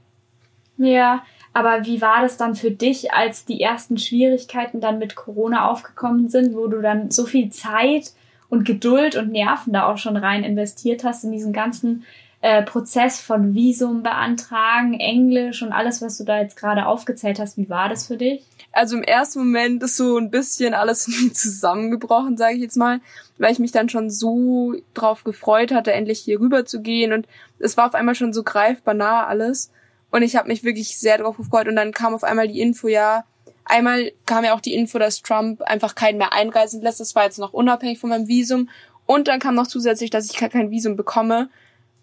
Ja, 0.77 1.23
aber 1.53 1.85
wie 1.85 2.01
war 2.01 2.23
das 2.23 2.37
dann 2.37 2.55
für 2.55 2.71
dich, 2.71 3.13
als 3.13 3.45
die 3.45 3.61
ersten 3.61 3.99
Schwierigkeiten 3.99 4.81
dann 4.81 4.99
mit 4.99 5.17
Corona 5.17 5.69
aufgekommen 5.69 6.29
sind, 6.29 6.55
wo 6.55 6.69
du 6.69 6.81
dann 6.81 7.11
so 7.11 7.27
viel 7.27 7.51
Zeit 7.51 8.13
und 8.49 8.65
Geduld 8.65 9.17
und 9.17 9.33
Nerven 9.33 9.73
da 9.73 9.87
auch 9.87 9.99
schon 9.99 10.17
rein 10.17 10.45
investiert 10.45 11.05
hast 11.05 11.25
in 11.25 11.33
diesen 11.33 11.53
ganzen 11.53 12.05
äh, 12.41 12.63
Prozess 12.63 13.21
von 13.21 13.55
Visum 13.55 14.03
beantragen, 14.03 14.99
Englisch 14.99 15.63
und 15.63 15.73
alles, 15.73 16.01
was 16.03 16.19
du 16.19 16.25
da 16.25 16.41
jetzt 16.41 16.57
gerade 16.57 16.87
aufgezählt 16.87 17.39
hast. 17.39 17.57
Wie 17.57 17.69
war 17.69 17.89
das 17.89 18.07
für 18.07 18.17
dich? 18.17 18.43
Also 18.73 18.97
im 18.97 19.03
ersten 19.03 19.41
Moment 19.41 19.83
ist 19.83 19.97
so 19.97 20.17
ein 20.17 20.31
bisschen 20.31 20.75
alles 20.75 21.05
zusammengebrochen, 21.33 22.37
sage 22.37 22.55
ich 22.55 22.63
jetzt 22.63 22.77
mal, 22.77 23.01
weil 23.39 23.53
ich 23.53 23.59
mich 23.59 23.73
dann 23.73 23.89
schon 23.89 24.11
so 24.11 24.75
drauf 24.95 25.25
gefreut 25.25 25.73
hatte, 25.73 25.93
endlich 25.93 26.21
hier 26.21 26.41
rüber 26.41 26.65
zu 26.65 26.81
gehen. 26.81 27.13
Und 27.13 27.27
es 27.59 27.77
war 27.77 27.87
auf 27.87 27.95
einmal 27.95 28.15
schon 28.15 28.33
so 28.33 28.43
greifbar 28.43 28.95
nah 28.95 29.27
alles. 29.27 29.71
Und 30.11 30.23
ich 30.23 30.37
habe 30.37 30.49
mich 30.49 30.65
wirklich 30.65 30.99
sehr 30.99 31.19
drauf 31.19 31.37
gefreut. 31.37 31.69
Und 31.69 31.77
dann 31.77 31.93
kam 31.93 32.15
auf 32.15 32.25
einmal 32.25 32.49
die 32.49 32.61
Info, 32.61 32.89
ja, 32.89 33.25
einmal 33.65 34.13
kam 34.27 34.45
ja 34.45 34.55
auch 34.55 34.61
die 34.61 34.75
Info, 34.75 34.99
dass 34.99 35.23
Trump 35.23 35.63
einfach 35.63 35.95
keinen 35.95 36.19
mehr 36.19 36.33
einreisen 36.33 36.83
lässt, 36.83 37.01
das 37.01 37.15
war 37.15 37.25
jetzt 37.25 37.39
noch 37.39 37.53
unabhängig 37.53 37.99
von 37.99 38.11
meinem 38.11 38.29
Visum. 38.29 38.69
Und 39.07 39.27
dann 39.29 39.41
kam 39.41 39.57
noch 39.57 39.67
zusätzlich, 39.67 40.11
dass 40.11 40.31
ich 40.31 40.37
kein 40.37 40.71
Visum 40.71 40.95
bekomme 40.95 41.49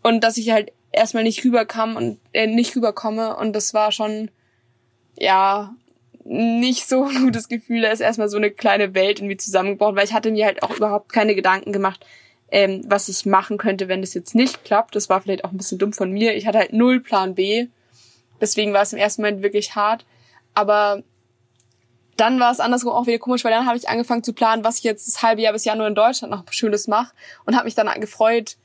und 0.04 0.24
dass 0.24 0.38
ich 0.38 0.52
halt 0.52 0.74
erstmal 0.92 1.24
nicht 1.24 1.44
rüberkam 1.46 1.96
und 1.96 2.20
äh, 2.34 2.48
nicht 2.48 2.76
rüberkomme. 2.76 3.38
Und 3.38 3.56
das 3.56 3.74
war 3.74 3.92
schon 3.92 4.30
ja 5.18 5.74
nicht 6.28 6.88
so 6.88 7.06
ein 7.08 7.24
gutes 7.24 7.48
Gefühl. 7.48 7.82
Da 7.82 7.90
ist 7.90 8.00
erstmal 8.00 8.30
so 8.30 8.38
eine 8.38 8.52
kleine 8.52 8.94
Welt 8.94 9.20
irgendwie 9.20 9.38
zusammengebrochen, 9.38 9.96
weil 9.96 10.06
ich 10.06 10.14
hatte 10.14 10.32
mir 10.32 10.46
halt 10.46 10.64
auch 10.64 10.76
überhaupt 10.76 11.12
keine 11.12 11.36
Gedanken 11.36 11.72
gemacht, 11.72 12.06
ähm, 12.50 12.84
was 12.88 13.10
ich 13.10 13.26
machen 13.26 13.58
könnte, 13.58 13.88
wenn 13.88 14.02
das 14.02 14.14
jetzt 14.14 14.36
nicht 14.36 14.64
klappt. 14.64 14.96
Das 14.96 15.10
war 15.10 15.22
vielleicht 15.22 15.44
auch 15.44 15.52
ein 15.52 15.58
bisschen 15.58 15.80
dumm 15.80 15.94
von 15.94 16.12
mir. 16.12 16.36
Ich 16.36 16.48
hatte 16.48 16.60
halt 16.60 16.74
null 16.74 17.00
Plan 17.00 17.36
B. 17.36 17.68
Deswegen 18.40 18.74
war 18.74 18.84
es 18.84 18.94
im 18.94 19.00
ersten 19.00 19.22
Moment 19.22 19.42
wirklich 19.42 19.76
hart. 19.76 20.06
Aber 20.54 21.04
dann 22.18 22.40
war 22.40 22.52
es 22.52 22.60
andersrum 22.60 22.94
auch 22.94 23.08
wieder 23.08 23.20
komisch, 23.20 23.44
weil 23.44 23.52
dann 23.52 23.68
habe 23.68 23.78
ich 23.78 23.90
angefangen 23.90 24.24
zu 24.24 24.34
planen, 24.34 24.64
was 24.64 24.80
ich 24.80 24.84
jetzt 24.84 25.08
das 25.08 25.22
halbe 25.22 25.42
Jahr 25.42 25.54
bis 25.54 25.66
Januar 25.66 25.88
in 25.88 25.96
Deutschland 25.96 26.32
noch 26.32 26.44
Schönes 26.52 26.88
mache 26.88 27.14
und 27.46 27.56
habe 27.56 27.66
mich 27.66 27.76
dann 27.76 27.88
gefreut, 28.02 28.58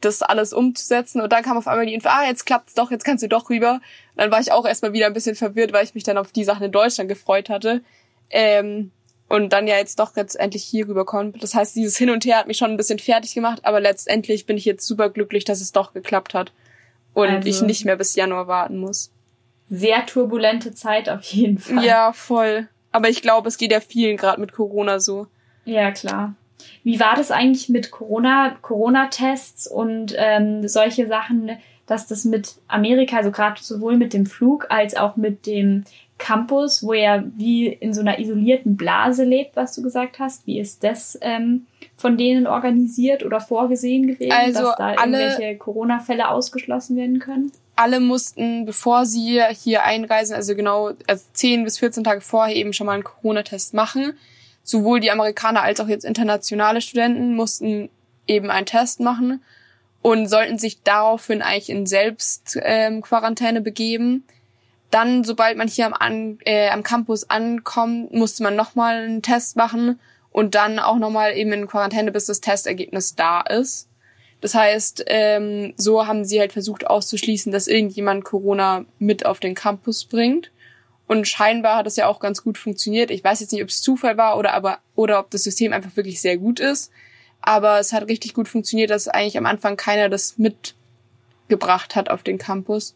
das 0.00 0.22
alles 0.22 0.52
umzusetzen. 0.52 1.20
Und 1.20 1.32
dann 1.32 1.42
kam 1.42 1.56
auf 1.56 1.66
einmal 1.66 1.86
die 1.86 1.94
Info, 1.94 2.08
ah, 2.08 2.24
jetzt 2.24 2.46
klappt's 2.46 2.74
doch, 2.74 2.90
jetzt 2.90 3.04
kannst 3.04 3.22
du 3.22 3.28
doch 3.28 3.50
rüber. 3.50 3.80
Dann 4.20 4.30
war 4.30 4.38
ich 4.38 4.52
auch 4.52 4.66
erstmal 4.66 4.92
wieder 4.92 5.06
ein 5.06 5.14
bisschen 5.14 5.34
verwirrt, 5.34 5.72
weil 5.72 5.82
ich 5.82 5.94
mich 5.94 6.04
dann 6.04 6.18
auf 6.18 6.30
die 6.30 6.44
Sachen 6.44 6.66
in 6.66 6.72
Deutschland 6.72 7.08
gefreut 7.08 7.48
hatte. 7.48 7.80
Ähm, 8.28 8.90
und 9.30 9.54
dann 9.54 9.66
ja 9.66 9.78
jetzt 9.78 9.98
doch 9.98 10.14
jetzt 10.14 10.34
endlich 10.34 10.62
hier 10.62 10.86
rüber 10.86 11.06
konnte. 11.06 11.38
Das 11.38 11.54
heißt, 11.54 11.74
dieses 11.74 11.96
Hin 11.96 12.10
und 12.10 12.26
Her 12.26 12.36
hat 12.36 12.46
mich 12.46 12.58
schon 12.58 12.70
ein 12.70 12.76
bisschen 12.76 12.98
fertig 12.98 13.34
gemacht, 13.34 13.60
aber 13.62 13.80
letztendlich 13.80 14.44
bin 14.44 14.58
ich 14.58 14.66
jetzt 14.66 14.86
super 14.86 15.08
glücklich, 15.08 15.46
dass 15.46 15.62
es 15.62 15.72
doch 15.72 15.94
geklappt 15.94 16.34
hat. 16.34 16.52
Und 17.14 17.30
also, 17.30 17.48
ich 17.48 17.62
nicht 17.62 17.86
mehr 17.86 17.96
bis 17.96 18.14
Januar 18.14 18.46
warten 18.46 18.76
muss. 18.76 19.10
Sehr 19.70 20.04
turbulente 20.04 20.74
Zeit 20.74 21.08
auf 21.08 21.22
jeden 21.22 21.56
Fall. 21.56 21.82
Ja, 21.82 22.12
voll. 22.12 22.68
Aber 22.92 23.08
ich 23.08 23.22
glaube, 23.22 23.48
es 23.48 23.56
geht 23.56 23.72
ja 23.72 23.80
vielen 23.80 24.18
gerade 24.18 24.38
mit 24.38 24.52
Corona 24.52 25.00
so. 25.00 25.28
Ja, 25.64 25.92
klar. 25.92 26.34
Wie 26.84 27.00
war 27.00 27.16
das 27.16 27.30
eigentlich 27.30 27.70
mit 27.70 27.90
Corona, 27.90 28.54
Corona-Tests 28.60 29.66
und 29.66 30.14
ähm, 30.18 30.68
solche 30.68 31.06
Sachen, 31.06 31.58
dass 31.90 32.06
das 32.06 32.24
mit 32.24 32.54
Amerika, 32.68 33.16
also 33.16 33.30
gerade 33.30 33.60
sowohl 33.60 33.96
mit 33.96 34.12
dem 34.12 34.26
Flug 34.26 34.66
als 34.70 34.96
auch 34.96 35.16
mit 35.16 35.46
dem 35.46 35.84
Campus, 36.18 36.82
wo 36.82 36.92
er 36.92 37.24
wie 37.36 37.66
in 37.66 37.94
so 37.94 38.00
einer 38.02 38.18
isolierten 38.18 38.76
Blase 38.76 39.24
lebt, 39.24 39.56
was 39.56 39.74
du 39.74 39.82
gesagt 39.82 40.18
hast. 40.18 40.46
Wie 40.46 40.60
ist 40.60 40.84
das 40.84 41.18
ähm, 41.22 41.66
von 41.96 42.16
denen 42.16 42.46
organisiert 42.46 43.24
oder 43.24 43.40
vorgesehen 43.40 44.06
gewesen, 44.06 44.32
also 44.32 44.62
dass 44.64 44.76
da 44.76 44.90
irgendwelche 44.92 45.56
Corona-Fälle 45.56 46.28
ausgeschlossen 46.28 46.96
werden 46.96 47.18
können? 47.18 47.52
Alle 47.74 48.00
mussten, 48.00 48.66
bevor 48.66 49.06
sie 49.06 49.40
hier 49.52 49.84
einreisen, 49.84 50.36
also 50.36 50.54
genau 50.54 50.90
also 51.06 51.24
10 51.32 51.64
bis 51.64 51.78
14 51.78 52.04
Tage 52.04 52.20
vorher 52.20 52.54
eben 52.54 52.72
schon 52.72 52.86
mal 52.86 52.94
einen 52.94 53.04
Corona-Test 53.04 53.74
machen 53.74 54.14
sowohl 54.62 55.00
die 55.00 55.10
Amerikaner 55.10 55.62
als 55.62 55.80
auch 55.80 55.88
jetzt 55.88 56.04
internationale 56.04 56.80
Studenten 56.80 57.34
mussten 57.34 57.90
eben 58.26 58.50
einen 58.50 58.66
Test 58.66 59.00
machen 59.00 59.42
und 60.02 60.28
sollten 60.28 60.58
sich 60.58 60.82
daraufhin 60.82 61.42
eigentlich 61.42 61.70
in 61.70 61.86
Selbstquarantäne 61.86 63.58
ähm, 63.58 63.64
begeben. 63.64 64.24
Dann, 64.90 65.24
sobald 65.24 65.56
man 65.56 65.68
hier 65.68 65.86
am, 65.86 65.92
an, 65.92 66.38
äh, 66.44 66.68
am 66.70 66.82
Campus 66.82 67.28
ankommt, 67.28 68.12
musste 68.12 68.42
man 68.42 68.56
nochmal 68.56 68.96
einen 68.96 69.22
Test 69.22 69.56
machen 69.56 70.00
und 70.32 70.54
dann 70.54 70.78
auch 70.78 70.98
nochmal 70.98 71.36
eben 71.36 71.52
in 71.52 71.66
Quarantäne, 71.66 72.12
bis 72.12 72.26
das 72.26 72.40
Testergebnis 72.40 73.14
da 73.14 73.40
ist. 73.42 73.88
Das 74.40 74.54
heißt, 74.54 75.04
ähm, 75.06 75.74
so 75.76 76.06
haben 76.06 76.24
sie 76.24 76.40
halt 76.40 76.52
versucht 76.52 76.86
auszuschließen, 76.86 77.52
dass 77.52 77.68
irgendjemand 77.68 78.24
Corona 78.24 78.86
mit 78.98 79.26
auf 79.26 79.38
den 79.38 79.54
Campus 79.54 80.06
bringt. 80.06 80.50
Und 81.06 81.28
scheinbar 81.28 81.76
hat 81.76 81.86
es 81.86 81.96
ja 81.96 82.06
auch 82.06 82.20
ganz 82.20 82.42
gut 82.42 82.56
funktioniert. 82.56 83.10
Ich 83.10 83.22
weiß 83.22 83.40
jetzt 83.40 83.52
nicht, 83.52 83.62
ob 83.62 83.68
es 83.68 83.82
Zufall 83.82 84.16
war 84.16 84.38
oder 84.38 84.54
aber 84.54 84.78
oder 84.94 85.18
ob 85.18 85.30
das 85.30 85.42
System 85.42 85.72
einfach 85.72 85.94
wirklich 85.96 86.20
sehr 86.20 86.38
gut 86.38 86.60
ist. 86.60 86.90
Aber 87.42 87.78
es 87.78 87.92
hat 87.92 88.08
richtig 88.08 88.34
gut 88.34 88.48
funktioniert, 88.48 88.90
dass 88.90 89.08
eigentlich 89.08 89.38
am 89.38 89.46
Anfang 89.46 89.76
keiner 89.76 90.08
das 90.08 90.36
mitgebracht 90.38 91.96
hat 91.96 92.10
auf 92.10 92.22
den 92.22 92.38
Campus. 92.38 92.94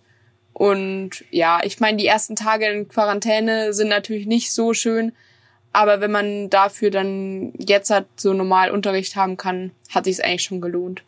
Und 0.52 1.24
ja, 1.30 1.60
ich 1.64 1.80
meine, 1.80 1.96
die 1.96 2.06
ersten 2.06 2.36
Tage 2.36 2.66
in 2.66 2.88
Quarantäne 2.88 3.72
sind 3.72 3.88
natürlich 3.88 4.26
nicht 4.26 4.52
so 4.52 4.72
schön, 4.72 5.12
aber 5.72 6.00
wenn 6.00 6.12
man 6.12 6.50
dafür 6.50 6.90
dann 6.90 7.52
jetzt 7.58 7.90
halt 7.90 8.06
so 8.14 8.32
normal 8.32 8.70
Unterricht 8.70 9.16
haben 9.16 9.36
kann, 9.36 9.72
hat 9.92 10.04
sich 10.04 10.18
es 10.18 10.20
eigentlich 10.20 10.44
schon 10.44 10.60
gelohnt. 10.60 11.02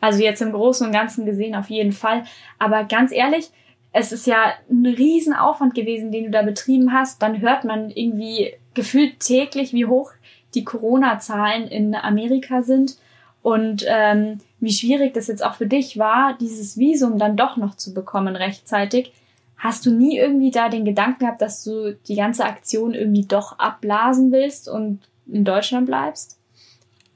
Also 0.00 0.22
jetzt 0.22 0.42
im 0.42 0.52
Großen 0.52 0.86
und 0.86 0.92
Ganzen 0.92 1.24
gesehen 1.24 1.54
auf 1.54 1.70
jeden 1.70 1.92
Fall. 1.92 2.24
Aber 2.58 2.84
ganz 2.84 3.12
ehrlich, 3.12 3.48
es 3.92 4.12
ist 4.12 4.26
ja 4.26 4.52
ein 4.70 4.84
Riesenaufwand 4.84 5.74
gewesen, 5.74 6.12
den 6.12 6.24
du 6.24 6.30
da 6.30 6.42
betrieben 6.42 6.92
hast. 6.92 7.22
Dann 7.22 7.40
hört 7.40 7.64
man 7.64 7.88
irgendwie 7.88 8.52
gefühlt 8.74 9.20
täglich, 9.20 9.72
wie 9.72 9.86
hoch 9.86 10.12
die 10.56 10.64
Corona-Zahlen 10.64 11.68
in 11.68 11.94
Amerika 11.94 12.62
sind 12.62 12.96
und 13.42 13.84
ähm, 13.86 14.40
wie 14.58 14.72
schwierig 14.72 15.14
das 15.14 15.28
jetzt 15.28 15.44
auch 15.44 15.54
für 15.54 15.66
dich 15.66 15.98
war, 15.98 16.36
dieses 16.40 16.78
Visum 16.78 17.18
dann 17.18 17.36
doch 17.36 17.56
noch 17.56 17.76
zu 17.76 17.94
bekommen 17.94 18.34
rechtzeitig. 18.34 19.12
Hast 19.56 19.86
du 19.86 19.92
nie 19.92 20.18
irgendwie 20.18 20.50
da 20.50 20.68
den 20.68 20.84
Gedanken 20.84 21.20
gehabt, 21.20 21.40
dass 21.40 21.62
du 21.62 21.94
die 22.08 22.16
ganze 22.16 22.44
Aktion 22.44 22.94
irgendwie 22.94 23.24
doch 23.24 23.58
abblasen 23.58 24.32
willst 24.32 24.68
und 24.68 25.00
in 25.26 25.44
Deutschland 25.44 25.86
bleibst? 25.86 26.38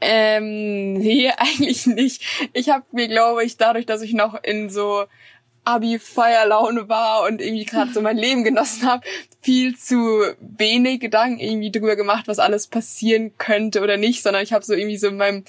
Ähm, 0.01 0.95
nee, 0.95 1.31
eigentlich 1.37 1.87
nicht. 1.87 2.23
Ich 2.53 2.71
habe 2.71 2.85
mir, 2.93 3.09
glaube 3.09 3.45
ich, 3.45 3.57
dadurch, 3.57 3.87
dass 3.87 4.03
ich 4.03 4.13
noch 4.13 4.43
in 4.43 4.71
so 4.71 5.05
Abi-Feierlaune 5.65 6.89
war 6.89 7.23
und 7.25 7.41
irgendwie 7.41 7.65
gerade 7.65 7.93
so 7.93 8.01
mein 8.01 8.17
Leben 8.19 8.45
genossen 8.45 8.87
habe, 8.87 9.07
viel 9.41 9.77
zu 9.77 10.23
wenig 10.41 11.01
Gedanken 11.01 11.39
irgendwie 11.41 11.71
drüber 11.71 11.97
gemacht, 11.97 12.29
was 12.29 12.39
alles 12.39 12.67
passieren 12.67 13.37
könnte 13.39 13.81
oder 13.83 13.97
nicht, 13.97 14.23
sondern 14.23 14.43
ich 14.43 14.53
habe 14.53 14.65
so 14.65 14.75
irgendwie 14.75 14.99
so 14.99 15.09
in 15.09 15.17
meinem 15.17 15.45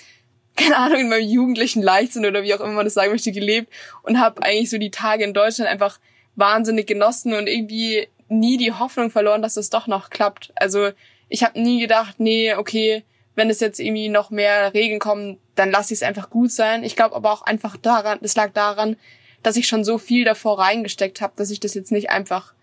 keine 0.57 0.77
Ahnung, 0.77 0.99
in 0.99 1.09
meinem 1.09 1.27
jugendlichen 1.27 1.81
Leichtsinn 1.81 2.25
oder 2.25 2.43
wie 2.43 2.53
auch 2.53 2.59
immer 2.59 2.73
man 2.73 2.85
das 2.85 2.93
sagen 2.93 3.11
möchte, 3.11 3.31
gelebt 3.31 3.71
und 4.03 4.19
habe 4.19 4.43
eigentlich 4.43 4.69
so 4.69 4.77
die 4.77 4.91
Tage 4.91 5.23
in 5.23 5.33
Deutschland 5.33 5.69
einfach 5.69 5.99
wahnsinnig 6.35 6.87
genossen 6.87 7.33
und 7.33 7.47
irgendwie 7.47 8.07
nie 8.27 8.57
die 8.57 8.73
Hoffnung 8.73 9.11
verloren, 9.11 9.41
dass 9.41 9.57
es 9.57 9.69
doch 9.69 9.87
noch 9.87 10.09
klappt. 10.09 10.51
Also 10.55 10.91
ich 11.29 11.43
habe 11.43 11.59
nie 11.59 11.79
gedacht, 11.79 12.15
nee, 12.19 12.53
okay, 12.53 13.03
wenn 13.35 13.49
es 13.49 13.59
jetzt 13.59 13.79
irgendwie 13.79 14.09
noch 14.09 14.29
mehr 14.29 14.73
Regen 14.73 14.99
kommen, 14.99 15.37
dann 15.55 15.71
lasse 15.71 15.93
ich 15.93 15.99
es 15.99 16.03
einfach 16.03 16.29
gut 16.29 16.51
sein. 16.51 16.83
Ich 16.83 16.95
glaube 16.95 17.15
aber 17.15 17.31
auch 17.31 17.41
einfach 17.43 17.77
daran, 17.77 18.19
es 18.21 18.35
lag 18.35 18.51
daran, 18.51 18.97
dass 19.43 19.55
ich 19.55 19.67
schon 19.67 19.83
so 19.83 19.97
viel 19.97 20.25
davor 20.25 20.59
reingesteckt 20.59 21.21
habe, 21.21 21.33
dass 21.35 21.51
ich 21.51 21.59
das 21.59 21.73
jetzt 21.73 21.91
nicht 21.91 22.09
einfach 22.09 22.53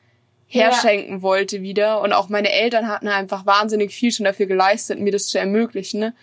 herschenken 0.46 1.16
ja. 1.16 1.22
wollte 1.22 1.62
wieder. 1.62 2.00
Und 2.00 2.12
auch 2.12 2.28
meine 2.28 2.50
Eltern 2.50 2.88
hatten 2.88 3.08
einfach 3.08 3.46
wahnsinnig 3.46 3.92
viel 3.92 4.10
schon 4.10 4.24
dafür 4.24 4.46
geleistet, 4.46 4.98
mir 4.98 5.12
das 5.12 5.26
zu 5.26 5.38
ermöglichen, 5.38 6.00
ne? 6.00 6.14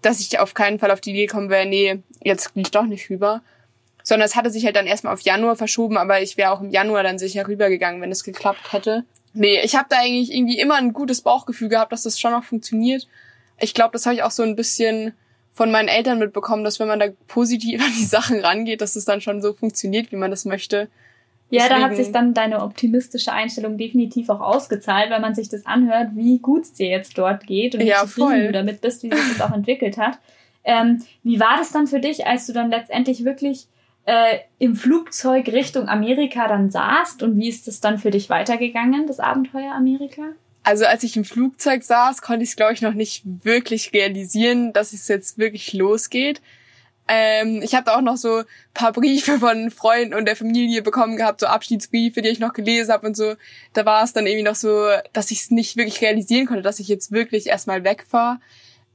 dass 0.00 0.20
ich 0.20 0.38
auf 0.38 0.54
keinen 0.54 0.78
Fall 0.78 0.90
auf 0.90 1.00
die 1.00 1.10
Idee 1.10 1.26
kommen 1.26 1.50
wäre, 1.50 1.66
nee, 1.66 2.00
jetzt 2.22 2.54
gehe 2.54 2.62
ich 2.62 2.70
doch 2.70 2.86
nicht 2.86 3.08
rüber. 3.10 3.42
Sondern 4.04 4.26
es 4.26 4.34
hatte 4.34 4.50
sich 4.50 4.64
halt 4.64 4.74
dann 4.74 4.88
erstmal 4.88 5.14
auf 5.14 5.20
Januar 5.20 5.54
verschoben, 5.54 5.96
aber 5.96 6.20
ich 6.20 6.36
wäre 6.36 6.50
auch 6.50 6.60
im 6.60 6.70
Januar 6.70 7.04
dann 7.04 7.18
sicher 7.18 7.46
rübergegangen, 7.46 8.00
wenn 8.00 8.10
es 8.10 8.24
geklappt 8.24 8.72
hätte. 8.72 9.04
Nee, 9.32 9.60
ich 9.60 9.76
habe 9.76 9.86
da 9.88 9.98
eigentlich 9.98 10.34
irgendwie 10.34 10.58
immer 10.58 10.74
ein 10.74 10.92
gutes 10.92 11.20
Bauchgefühl 11.20 11.68
gehabt, 11.68 11.92
dass 11.92 12.02
das 12.02 12.18
schon 12.18 12.32
noch 12.32 12.42
funktioniert. 12.42 13.06
Ich 13.60 13.74
glaube, 13.74 13.92
das 13.92 14.04
habe 14.04 14.16
ich 14.16 14.24
auch 14.24 14.32
so 14.32 14.42
ein 14.42 14.56
bisschen 14.56 15.14
von 15.52 15.70
meinen 15.70 15.88
Eltern 15.88 16.18
mitbekommen, 16.18 16.64
dass 16.64 16.80
wenn 16.80 16.88
man 16.88 16.98
da 16.98 17.06
positiv 17.28 17.84
an 17.84 17.92
die 17.98 18.04
Sachen 18.04 18.40
rangeht, 18.40 18.80
dass 18.80 18.96
es 18.96 19.04
dann 19.04 19.20
schon 19.20 19.42
so 19.42 19.52
funktioniert, 19.52 20.10
wie 20.10 20.16
man 20.16 20.30
das 20.30 20.44
möchte. 20.44 20.88
Ja, 21.50 21.64
Deswegen, 21.64 21.80
da 21.80 21.86
hat 21.86 21.96
sich 21.96 22.12
dann 22.12 22.32
deine 22.32 22.62
optimistische 22.62 23.30
Einstellung 23.30 23.76
definitiv 23.76 24.30
auch 24.30 24.40
ausgezahlt, 24.40 25.10
weil 25.10 25.20
man 25.20 25.34
sich 25.34 25.50
das 25.50 25.66
anhört, 25.66 26.08
wie 26.14 26.38
gut 26.38 26.62
es 26.62 26.72
dir 26.72 26.88
jetzt 26.88 27.18
dort 27.18 27.46
geht 27.46 27.74
und 27.74 27.82
wie 27.82 27.88
ja, 27.88 28.00
zufrieden 28.00 28.28
voll. 28.28 28.46
du 28.46 28.52
damit 28.52 28.80
bist, 28.80 29.02
wie 29.02 29.10
sich 29.10 29.36
das 29.36 29.42
auch 29.42 29.54
entwickelt 29.54 29.98
hat. 29.98 30.18
Ähm, 30.64 31.02
wie 31.22 31.40
war 31.40 31.58
das 31.58 31.70
dann 31.70 31.86
für 31.86 32.00
dich, 32.00 32.26
als 32.26 32.46
du 32.46 32.54
dann 32.54 32.70
letztendlich 32.70 33.24
wirklich 33.26 33.66
äh, 34.06 34.38
im 34.58 34.74
Flugzeug 34.74 35.48
Richtung 35.48 35.88
Amerika 35.88 36.48
dann 36.48 36.70
saßt 36.70 37.22
und 37.22 37.36
wie 37.36 37.48
ist 37.48 37.68
das 37.68 37.80
dann 37.80 37.98
für 37.98 38.10
dich 38.10 38.30
weitergegangen, 38.30 39.06
das 39.06 39.20
Abenteuer 39.20 39.74
Amerika? 39.74 40.22
Also 40.62 40.84
als 40.86 41.02
ich 41.02 41.16
im 41.16 41.24
Flugzeug 41.24 41.82
saß, 41.82 42.22
konnte 42.22 42.44
ich 42.44 42.50
es, 42.50 42.56
glaube 42.56 42.72
ich, 42.72 42.82
noch 42.82 42.94
nicht 42.94 43.22
wirklich 43.24 43.92
realisieren, 43.92 44.72
dass 44.72 44.92
es 44.92 45.08
jetzt 45.08 45.38
wirklich 45.38 45.72
losgeht. 45.72 46.40
Ähm, 47.08 47.60
ich 47.62 47.74
habe 47.74 47.92
auch 47.94 48.00
noch 48.00 48.16
so 48.16 48.44
paar 48.74 48.92
Briefe 48.92 49.38
von 49.40 49.70
Freunden 49.70 50.14
und 50.14 50.24
der 50.24 50.36
Familie 50.36 50.82
bekommen 50.82 51.16
gehabt, 51.16 51.40
so 51.40 51.46
Abschiedsbriefe, 51.46 52.22
die 52.22 52.28
ich 52.28 52.38
noch 52.38 52.52
gelesen 52.52 52.92
habe 52.92 53.06
und 53.06 53.16
so. 53.16 53.34
Da 53.72 53.84
war 53.84 54.04
es 54.04 54.12
dann 54.12 54.26
irgendwie 54.26 54.44
noch 54.44 54.54
so, 54.54 54.86
dass 55.12 55.30
ich 55.32 55.40
es 55.40 55.50
nicht 55.50 55.76
wirklich 55.76 56.00
realisieren 56.00 56.46
konnte, 56.46 56.62
dass 56.62 56.78
ich 56.78 56.88
jetzt 56.88 57.10
wirklich 57.10 57.48
erstmal 57.48 57.82
wegfahre. 57.82 58.38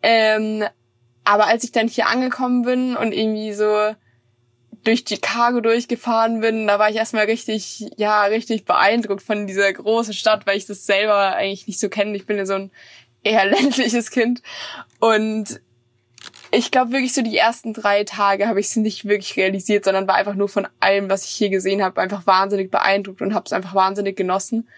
Ähm, 0.01 0.63
aber 1.25 1.47
als 1.47 1.65
ich 1.65 1.73
dann 1.73 1.89
hier 1.89 2.07
angekommen 2.07 2.61
bin 2.61 2.95
und 2.95 3.11
irgendwie 3.11 3.53
so 3.53 3.93
durch 4.83 5.05
Chicago 5.07 5.61
durchgefahren 5.61 6.41
bin, 6.41 6.67
da 6.67 6.79
war 6.79 6.89
ich 6.89 6.95
erstmal 6.95 7.25
richtig, 7.25 7.85
ja, 7.97 8.23
richtig 8.23 8.65
beeindruckt 8.65 9.21
von 9.21 9.47
dieser 9.47 9.71
großen 9.71 10.13
Stadt, 10.13 10.45
weil 10.45 10.57
ich 10.57 10.65
das 10.65 10.85
selber 10.85 11.35
eigentlich 11.35 11.67
nicht 11.67 11.79
so 11.79 11.89
kenne. 11.89 12.15
Ich 12.15 12.25
bin 12.25 12.37
ja 12.37 12.45
so 12.45 12.53
ein 12.53 12.71
eher 13.23 13.45
ländliches 13.49 14.11
Kind 14.11 14.41
und 14.99 15.61
ich 16.51 16.71
glaube 16.71 16.91
wirklich 16.91 17.13
so 17.13 17.21
die 17.21 17.37
ersten 17.37 17.73
drei 17.73 18.03
Tage 18.03 18.47
habe 18.47 18.59
ich 18.59 18.67
es 18.67 18.75
nicht 18.77 19.05
wirklich 19.05 19.35
realisiert, 19.35 19.85
sondern 19.85 20.07
war 20.07 20.15
einfach 20.15 20.35
nur 20.35 20.47
von 20.47 20.67
allem, 20.79 21.09
was 21.09 21.25
ich 21.25 21.31
hier 21.31 21.49
gesehen 21.49 21.83
habe, 21.83 22.01
einfach 22.01 22.25
wahnsinnig 22.25 22.71
beeindruckt 22.71 23.21
und 23.21 23.33
habe 23.33 23.45
es 23.45 23.53
einfach 23.53 23.75
wahnsinnig 23.75 24.15
genossen. 24.15 24.69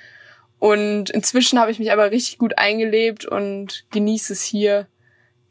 Und 0.58 1.10
inzwischen 1.10 1.60
habe 1.60 1.72
ich 1.72 1.80
mich 1.80 1.92
aber 1.92 2.12
richtig 2.12 2.38
gut 2.38 2.58
eingelebt 2.58 3.26
und 3.26 3.86
genieße 3.92 4.34
es 4.34 4.44
hier, 4.44 4.88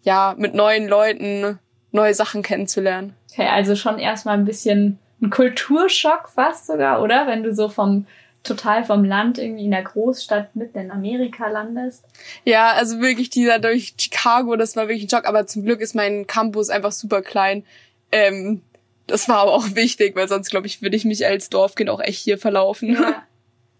ja, 0.02 0.34
mit 0.36 0.54
neuen 0.54 0.86
Leuten 0.86 1.58
neue 1.92 2.14
Sachen 2.14 2.42
kennenzulernen. 2.42 3.14
Okay, 3.32 3.46
also 3.46 3.76
schon 3.76 3.98
erstmal 3.98 4.36
ein 4.36 4.44
bisschen 4.44 4.98
ein 5.20 5.30
Kulturschock 5.30 6.28
fast 6.28 6.66
sogar, 6.66 7.02
oder? 7.02 7.26
Wenn 7.26 7.42
du 7.42 7.54
so 7.54 7.68
vom 7.68 8.06
total 8.44 8.84
vom 8.84 9.04
Land 9.04 9.38
irgendwie 9.38 9.64
in 9.64 9.70
der 9.70 9.82
Großstadt 9.82 10.54
mitten 10.54 10.78
in 10.78 10.90
Amerika 10.90 11.48
landest. 11.48 12.04
Ja, 12.44 12.72
also 12.72 13.00
wirklich 13.00 13.30
dieser 13.30 13.58
durch 13.58 13.94
Chicago, 13.98 14.56
das 14.56 14.76
war 14.76 14.88
wirklich 14.88 15.04
ein 15.04 15.10
Schock, 15.10 15.26
aber 15.26 15.46
zum 15.46 15.64
Glück 15.64 15.80
ist 15.80 15.94
mein 15.94 16.26
Campus 16.26 16.70
einfach 16.70 16.92
super 16.92 17.20
klein. 17.22 17.64
Ähm, 18.12 18.62
das 19.06 19.28
war 19.28 19.38
aber 19.38 19.54
auch 19.54 19.74
wichtig, 19.74 20.16
weil 20.16 20.28
sonst, 20.28 20.50
glaube 20.50 20.66
ich, 20.66 20.82
würde 20.82 20.96
ich 20.96 21.04
mich 21.04 21.26
als 21.26 21.50
Dorfkind 21.50 21.90
auch 21.90 22.00
echt 22.00 22.20
hier 22.20 22.38
verlaufen. 22.38 22.94
Ja. 22.94 23.22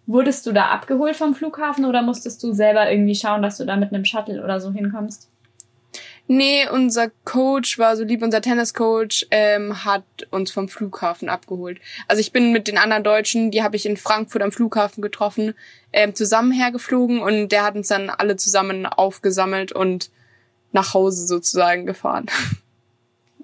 Wurdest 0.07 0.47
du 0.47 0.53
da 0.53 0.67
abgeholt 0.67 1.17
vom 1.17 1.35
Flughafen 1.35 1.85
oder 1.85 2.01
musstest 2.01 2.43
du 2.43 2.53
selber 2.53 2.91
irgendwie 2.91 3.15
schauen, 3.15 3.43
dass 3.43 3.59
du 3.59 3.67
da 3.67 3.77
mit 3.77 3.93
einem 3.93 4.07
Shuttle 4.07 4.43
oder 4.43 4.59
so 4.59 4.73
hinkommst? 4.73 5.29
Nee, 6.31 6.69
unser 6.69 7.11
Coach 7.25 7.79
war 7.79 7.97
so 7.97 8.05
lieb, 8.05 8.23
unser 8.23 8.43
Tenniscoach 8.43 9.27
ähm, 9.31 9.87
hat 9.87 10.05
uns 10.31 10.51
vom 10.51 10.69
Flughafen 10.69 11.31
abgeholt. 11.31 11.81
Also 12.07 12.21
ich 12.21 12.33
bin 12.33 12.53
mit 12.53 12.69
den 12.69 12.77
anderen 12.77 13.03
Deutschen, 13.03 13.51
die 13.51 13.63
habe 13.63 13.77
ich 13.77 13.87
in 13.87 13.97
Frankfurt 13.97 14.43
am 14.43 14.53
Flughafen 14.53 15.01
getroffen, 15.01 15.55
ähm, 15.91 16.15
zusammen 16.15 16.53
hergeflogen 16.53 17.21
und 17.21 17.49
der 17.49 17.65
hat 17.65 17.77
uns 17.77 17.89
dann 17.89 18.11
alle 18.11 18.37
zusammen 18.37 18.85
aufgesammelt 18.85 19.73
und 19.73 20.11
nach 20.71 20.93
Hause 20.93 21.27
sozusagen 21.27 21.87
gefahren. 21.87 22.27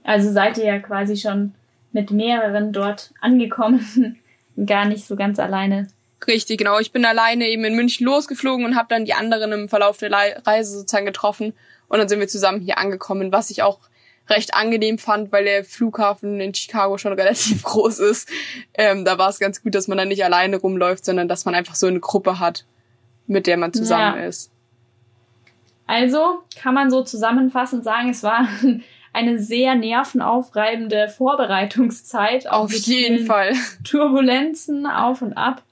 Also 0.07 0.31
seid 0.31 0.59
ihr 0.59 0.67
ja 0.67 0.79
quasi 0.81 1.17
schon 1.17 1.55
mit 1.93 2.11
mehreren 2.11 2.75
dort 2.75 3.15
angekommen, 3.23 4.21
gar 4.67 4.85
nicht 4.85 5.07
so 5.07 5.17
ganz 5.17 5.39
alleine. 5.39 5.89
Richtig, 6.27 6.59
genau. 6.59 6.79
Ich 6.79 6.93
bin 6.93 7.05
alleine 7.05 7.49
eben 7.49 7.65
in 7.65 7.75
München 7.75 8.07
losgeflogen 8.07 8.65
und 8.65 8.77
habe 8.77 8.89
dann 8.89 9.05
die 9.05 9.15
anderen 9.15 9.53
im 9.53 9.69
Verlauf 9.69 9.99
der 9.99 10.11
Reise 10.13 10.79
sozusagen 10.79 11.07
getroffen 11.07 11.55
und 11.89 11.99
dann 11.99 12.09
sind 12.09 12.21
wir 12.21 12.29
zusammen 12.29 12.61
hier 12.61 12.79
angekommen, 12.79 13.33
was 13.33 13.51
ich 13.51 13.63
auch 13.63 13.79
recht 14.29 14.55
angenehm 14.55 14.99
fand, 14.99 15.33
weil 15.33 15.45
der 15.45 15.65
Flughafen 15.65 16.41
in 16.41 16.55
Chicago 16.55 16.99
schon 16.99 17.13
relativ 17.19 17.63
groß 17.63 17.99
ist. 18.01 18.29
Ähm, 18.75 19.05
da 19.05 19.19
war 19.19 19.29
es 19.29 19.39
ganz 19.39 19.63
gut, 19.63 19.75
dass 19.75 19.89
man 19.89 19.99
dann 19.99 20.09
nicht 20.09 20.25
alleine 20.25 20.57
rumläuft, 20.57 21.05
sondern 21.05 21.29
dass 21.29 21.45
man 21.45 21.55
einfach 21.55 21.75
so 21.75 21.87
eine 21.87 22.01
Gruppe 22.01 22.41
hat, 22.41 22.65
mit 23.27 23.47
der 23.47 23.57
man 23.57 23.73
zusammen 23.73 24.19
ja. 24.19 24.27
ist. 24.27 24.51
Also 25.87 26.43
kann 26.61 26.75
man 26.75 26.91
so 26.91 27.03
zusammenfassend 27.03 27.85
sagen, 27.85 28.09
es 28.09 28.23
war 28.23 28.49
eine 29.13 29.39
sehr 29.39 29.75
nervenaufreibende 29.75 31.09
Vorbereitungszeit. 31.09 32.49
Auf 32.49 32.73
jeden 32.73 33.27
Fall. 33.27 33.53
Turbulenzen 33.85 34.87
auf 34.87 35.21
und 35.21 35.35
ab. 35.35 35.63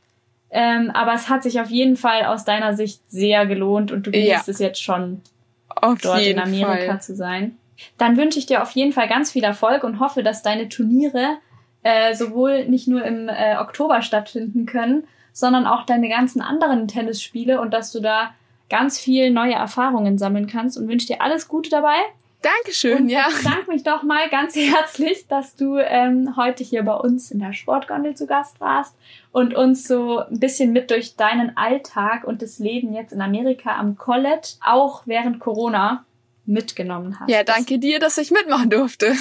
Ähm, 0.55 0.91
aber 0.91 1.15
es 1.15 1.31
hat 1.31 1.43
sich 1.43 1.61
auf 1.61 1.71
jeden 1.71 1.97
Fall 1.97 2.27
aus 2.27 2.45
deiner 2.45 2.75
Sicht 2.75 3.01
sehr 3.11 3.47
gelohnt 3.47 3.91
und 3.91 4.07
du 4.07 4.11
genießt 4.11 4.47
ja. 4.47 4.53
es 4.53 4.59
jetzt 4.59 4.83
schon 4.83 5.23
auf 5.69 5.99
dort 6.01 6.21
in 6.21 6.39
Amerika 6.39 6.87
Fall. 6.87 7.01
zu 7.01 7.17
sein. 7.17 7.57
Dann 7.97 8.19
wünsche 8.19 8.39
ich 8.39 8.45
dir 8.45 8.63
auf 8.63 8.71
jeden 8.73 8.93
Fall 8.93 9.09
ganz 9.09 9.33
viel 9.33 9.45
Erfolg 9.45 9.83
und 9.83 9.99
hoffe, 9.99 10.23
dass 10.23 10.43
deine 10.43 10.69
Turniere 10.69 11.39
äh, 11.83 12.15
sowohl 12.15 12.67
nicht 12.67 12.87
nur 12.87 13.03
im 13.03 13.29
äh, 13.29 13.57
Oktober 13.57 14.03
stattfinden 14.03 14.67
können, 14.67 15.05
sondern 15.33 15.67
auch 15.67 15.85
deine 15.85 16.11
ganzen 16.11 16.43
anderen 16.43 16.87
Tennisspiele 16.87 17.61
und 17.61 17.73
dass 17.73 17.91
du 17.91 18.01
da 18.01 18.35
ganz 18.69 18.99
viel 18.99 19.31
neue 19.31 19.55
Erfahrungen 19.55 20.19
sammeln 20.19 20.47
kannst 20.47 20.77
und 20.77 20.87
wünsche 20.89 21.07
dir 21.07 21.23
alles 21.23 21.49
Gute 21.49 21.71
dabei. 21.71 21.97
Dankeschön, 22.43 23.09
ja. 23.09 23.27
Ich 23.31 23.39
bedanke 23.39 23.71
mich 23.71 23.85
doch 23.85 24.03
mal 24.03 24.29
ganz 24.29 24.57
herzlich, 24.57 25.27
dass 25.29 25.55
du 25.55 25.79
ähm, 25.79 26.35
heute 26.37 26.65
hier 26.65 26.83
bei 26.83 26.95
uns 26.95 27.31
in 27.31 27.39
der 27.39 27.53
Sportgondel 27.53 28.17
zu 28.17 28.27
Gast 28.27 28.61
warst 28.61 28.97
und 29.31 29.55
uns 29.55 29.87
so 29.87 30.19
ein 30.19 30.41
bisschen 30.41 30.73
mit 30.73 30.91
durch 30.91 31.17
deinen 31.17 31.57
Alltag 31.57 32.25
und 32.25 32.43
das 32.43 32.59
Leben 32.59 32.95
jetzt 32.95 33.13
in 33.13 33.21
Amerika 33.21 33.77
am 33.77 33.97
College, 33.97 34.55
auch 34.61 35.03
während 35.07 35.39
Corona, 35.39 36.05
mitgenommen 36.45 37.21
hast. 37.21 37.31
Ja, 37.31 37.45
danke 37.45 37.79
dir, 37.79 38.01
dass 38.01 38.19
ich 38.19 38.33
mitmachen 38.33 38.71
durfte. 38.71 39.15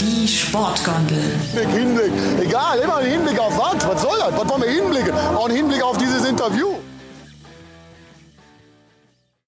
Die 0.00 0.26
Sportgondel. 0.26 1.18
Hinblick, 1.52 2.10
Hinblick. 2.10 2.46
Egal, 2.46 2.78
immer 2.78 2.96
ein 2.96 3.10
Hinblick 3.10 3.38
auf 3.38 3.58
was? 3.58 3.86
Was 3.86 4.02
soll 4.02 4.18
das? 4.18 4.32
Was 4.32 4.48
wollen 4.48 4.62
wir 4.62 4.70
hinblicken? 4.70 5.12
Auch 5.12 5.48
ein 5.48 5.54
Hinblick 5.54 5.82
auf 5.82 5.98
dieses 5.98 6.26
Interview. 6.26 6.76